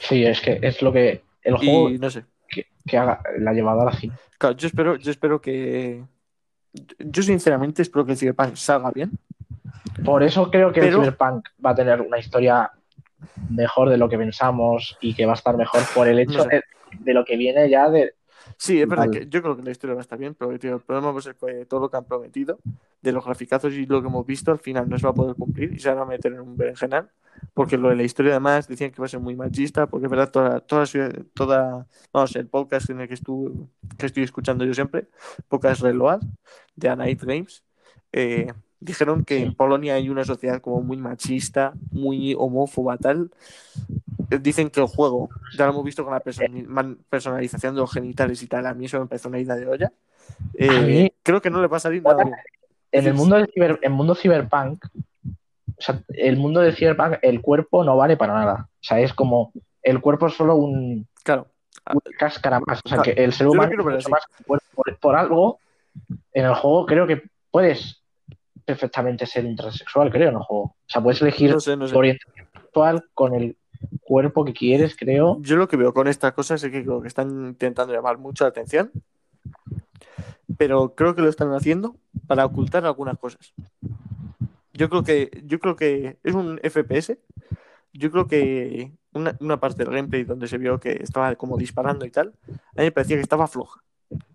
[0.00, 2.24] Sí, es que es lo que el juego Y no sé.
[2.48, 4.16] que, que haga, la ha llevado a la cima.
[4.38, 6.04] Claro, yo espero, yo espero que.
[6.98, 9.10] Yo sinceramente espero que Cyberpunk salga bien.
[10.04, 12.70] Por eso creo que Pero- el Cyberpunk va a tener una historia
[13.50, 16.44] mejor de lo que pensamos y que va a estar mejor por el hecho No
[16.44, 16.50] sé.
[16.50, 16.62] de,
[17.00, 18.14] de lo que viene ya de...
[18.56, 20.74] Sí, es verdad que yo creo que la historia va a estar bien, pero tío,
[20.76, 22.58] el problema va a ser que todo lo que han prometido,
[23.02, 25.36] de los graficazos y lo que hemos visto, al final no se va a poder
[25.36, 27.10] cumplir y se van a meter en un berenjenal.
[27.54, 30.10] Porque lo de la historia, además, decían que va a ser muy machista, porque es
[30.10, 30.84] verdad, toda, toda,
[31.34, 33.52] toda vamos, el podcast en el que, estuve,
[33.96, 35.06] que estoy escuchando yo siempre,
[35.46, 36.20] podcast Reload,
[36.74, 37.62] de A Night Games,
[38.12, 43.30] eh, dijeron que en Polonia hay una sociedad como muy machista, muy homófoba, tal.
[44.30, 46.20] Eh, Dicen que el juego, ya lo hemos visto con la
[47.10, 49.92] personalización de los genitales y tal, a mí eso me parece una idea de olla.
[50.54, 52.36] Eh, mí- creo que no le va a salir nada bien.
[52.92, 57.40] En el mundo del ciber, en mundo cyberpunk, o sea, el mundo del cyberpunk, el
[57.40, 58.68] cuerpo no vale para nada.
[58.72, 59.52] O sea, es como,
[59.82, 61.48] el cuerpo es solo un, Claro,
[61.90, 62.80] una cáscara más.
[62.84, 64.22] O sea, Claro, que el ser humano es mucho más
[65.00, 65.58] por algo,
[66.32, 67.97] en el juego creo que puedes
[68.68, 70.64] perfectamente ser un transexual, creo, el juego.
[70.64, 71.94] O sea, puedes elegir no sé, no sé.
[71.94, 73.56] tu orientación sexual con el
[74.02, 75.38] cuerpo que quieres, creo.
[75.40, 78.44] Yo lo que veo con estas cosas es que creo que están intentando llamar mucho
[78.44, 78.92] la atención,
[80.58, 81.96] pero creo que lo están haciendo
[82.26, 83.54] para ocultar algunas cosas.
[84.74, 87.16] Yo creo que, yo creo que es un FPS.
[87.94, 92.04] Yo creo que una, una parte del gameplay donde se vio que estaba como disparando
[92.04, 93.80] y tal, a mí me parecía que estaba floja.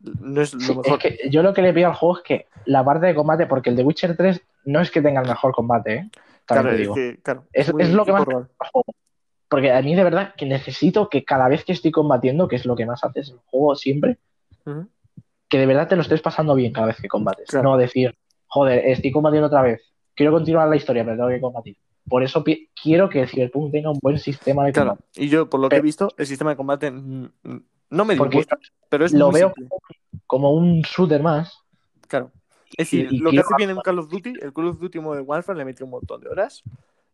[0.03, 0.85] No es lo Sí, mejor.
[0.87, 3.45] es que yo lo que le pido al juego es que la parte de combate,
[3.47, 6.09] porque el de Witcher 3 no es que tenga el mejor combate, ¿eh?
[6.45, 6.93] Claro, te es digo.
[6.95, 8.25] que, claro, Es- es lo que más-.
[9.49, 12.65] Porque a mí de verdad que necesito que cada vez que estoy combatiendo, que es
[12.65, 14.17] lo que más haces en el juego siempre,
[15.47, 17.49] que de verdad te lo estés pasando bien cada vez que combates.
[17.49, 17.69] Claro.
[17.69, 18.15] No decir,
[18.47, 19.81] joder, estoy combatiendo otra vez,
[20.15, 21.77] quiero continuar la historia, pero tengo que combatir.
[22.09, 22.43] Por eso
[22.81, 25.21] quiero que el Cyberpunk tenga un buen sistema de Claro, combate.
[25.21, 26.91] y yo por lo que he visto, el sistema de combate
[27.93, 28.57] no me disgusta,
[28.89, 29.69] pero es lo muy veo simple.
[30.27, 31.59] como un shooter más.
[32.07, 32.31] Claro.
[32.75, 34.79] Es decir, Y- y lo que hace bien en Call of Duty, el Call of
[34.79, 36.63] Duty Modern Warfare le metió un montón de horas.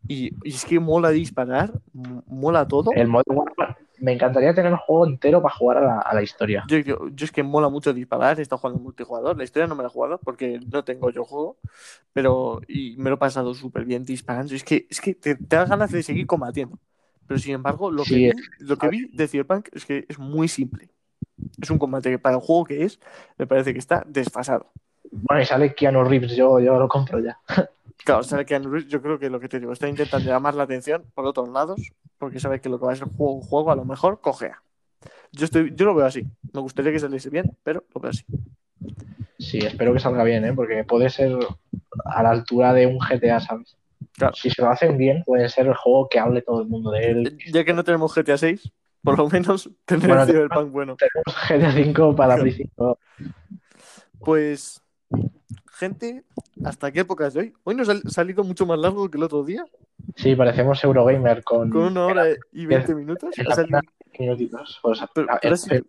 [0.07, 2.91] Y, y es que mola disparar, mola todo.
[2.93, 6.23] El modo Warfare, me encantaría tener el juego entero para jugar a la, a la
[6.23, 6.63] historia.
[6.69, 9.37] Yo, yo- yo es que mola mucho disparar, he estado jugando multijugador.
[9.37, 11.57] La historia no me la he jugado porque no tengo yo juego,
[12.13, 14.55] pero y me lo he pasado súper bien disparando.
[14.55, 16.79] Es que, es que te, te da ganas de seguir combatiendo.
[17.29, 20.47] Pero sin embargo, lo que, vi, lo que vi de Cyberpunk es que es muy
[20.47, 20.89] simple.
[21.61, 22.99] Es un combate que para el juego que es,
[23.37, 24.71] me parece que está desfasado.
[25.11, 27.37] Bueno, y sale Keanu Reeves, yo, yo lo compro ya.
[28.03, 30.55] Claro, sabe que Keanu Reeves, yo creo que lo que te digo, está intentando llamar
[30.55, 33.71] la atención por otros lados, porque sabe que lo que va a ser juego, juego
[33.71, 34.63] a lo mejor cojea.
[35.31, 36.25] Yo, estoy, yo lo veo así.
[36.51, 38.23] Me gustaría que saliese bien, pero lo veo así.
[39.37, 40.53] Sí, espero que salga bien, ¿eh?
[40.53, 41.37] porque puede ser
[42.05, 43.77] a la altura de un GTA, ¿sabes?
[44.13, 44.33] Claro.
[44.35, 47.11] Si se lo hacen bien, puede ser el juego que hable todo el mundo de
[47.11, 47.37] él.
[47.51, 48.71] Ya que no tenemos GTA 6,
[49.03, 50.95] por lo menos tener Bueno, Cyberpunk bueno.
[50.95, 52.99] Tenemos GTA 5 para Play 5.
[54.19, 54.81] Pues,
[55.71, 56.23] gente,
[56.65, 57.53] ¿hasta qué época es de hoy?
[57.63, 59.63] Hoy nos ha salido mucho más largo que el otro día,
[60.15, 63.37] Sí, parecemos Eurogamer con, con una hora y 20 minutos.
[63.37, 63.79] en Ha la salido-
[64.17, 64.79] minutitos.
[64.81, 65.79] Pues, Pero- a- pero es- sí-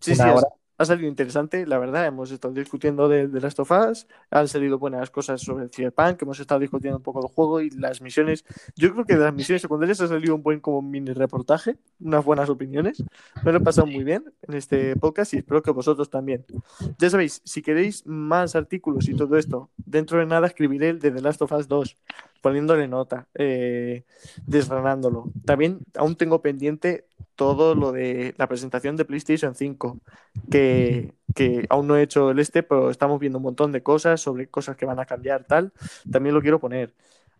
[0.00, 0.46] Sí, una sí, hora.
[0.82, 2.06] Ha salido interesante, la verdad.
[2.06, 6.20] Hemos estado discutiendo de, de Last of Us, han salido buenas cosas sobre el Cyberpunk,
[6.22, 8.44] hemos estado discutiendo un poco del juego y las misiones.
[8.76, 12.24] Yo creo que de las misiones secundarias ha salido un buen como mini reportaje, unas
[12.24, 13.02] buenas opiniones.
[13.44, 16.44] Me lo he pasado muy bien en este podcast y espero que vosotros también.
[16.98, 21.10] Ya sabéis, si queréis más artículos y todo esto, dentro de nada escribiré el de
[21.10, 21.96] The Last of Us 2,
[22.42, 24.04] poniéndole nota, eh,
[24.44, 25.32] desgranándolo.
[25.46, 27.06] También aún tengo pendiente
[27.36, 30.00] todo lo de la presentación de PlayStation 5,
[30.50, 34.20] que, que aún no he hecho el este, pero estamos viendo un montón de cosas
[34.20, 35.72] sobre cosas que van a cambiar, tal.
[36.10, 36.92] También lo quiero poner.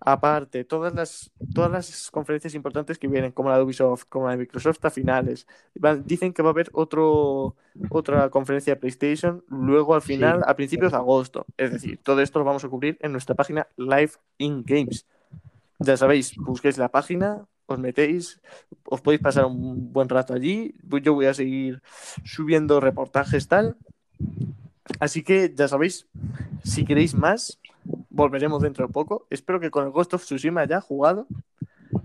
[0.04, 4.32] Aparte, todas las, todas las conferencias importantes que vienen, como la de Ubisoft, como la
[4.32, 5.46] de Microsoft a finales,
[5.76, 7.54] van- dicen que va a haber otro,
[7.88, 10.44] otra conferencia de PlayStation luego al final, Sí.
[10.48, 11.46] a principios de agosto.
[11.56, 15.06] Es decir, todo esto lo vamos a cubrir en nuestra página Live in Games.
[15.78, 18.40] Ya sabéis, busquéis la página, os metéis,
[18.84, 20.74] os podéis pasar un buen rato allí.
[21.02, 21.80] Yo voy a seguir
[22.24, 23.76] subiendo reportajes tal.
[24.98, 26.06] Así que ya sabéis,
[26.64, 27.58] si queréis más,
[28.10, 29.26] volveremos dentro de poco.
[29.30, 31.26] Espero que con el Ghost of Tsushima haya jugado.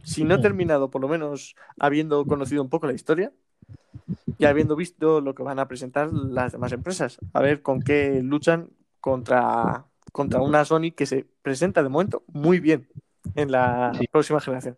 [0.03, 3.31] Si no he terminado, por lo menos habiendo conocido un poco la historia
[4.37, 7.17] y habiendo visto lo que van a presentar las demás empresas.
[7.33, 12.59] A ver con qué luchan contra, contra una Sony que se presenta de momento muy
[12.59, 12.87] bien
[13.35, 14.07] en la Sí.
[14.07, 14.77] próxima generación.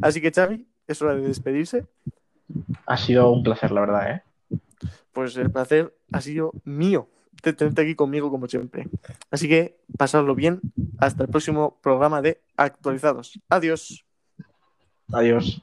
[0.00, 1.86] Así que, Xavi, es hora de despedirse.
[2.86, 4.22] Ha sido un placer, la verdad, ¿eh?
[5.12, 7.08] Pues el placer ha sido mío
[7.42, 8.88] de tenerte aquí conmigo como siempre.
[9.30, 10.60] Así que pasadlo bien.
[10.98, 13.40] Hasta el próximo programa de Actualizados.
[13.48, 14.04] Adiós.
[15.12, 15.62] Adiós.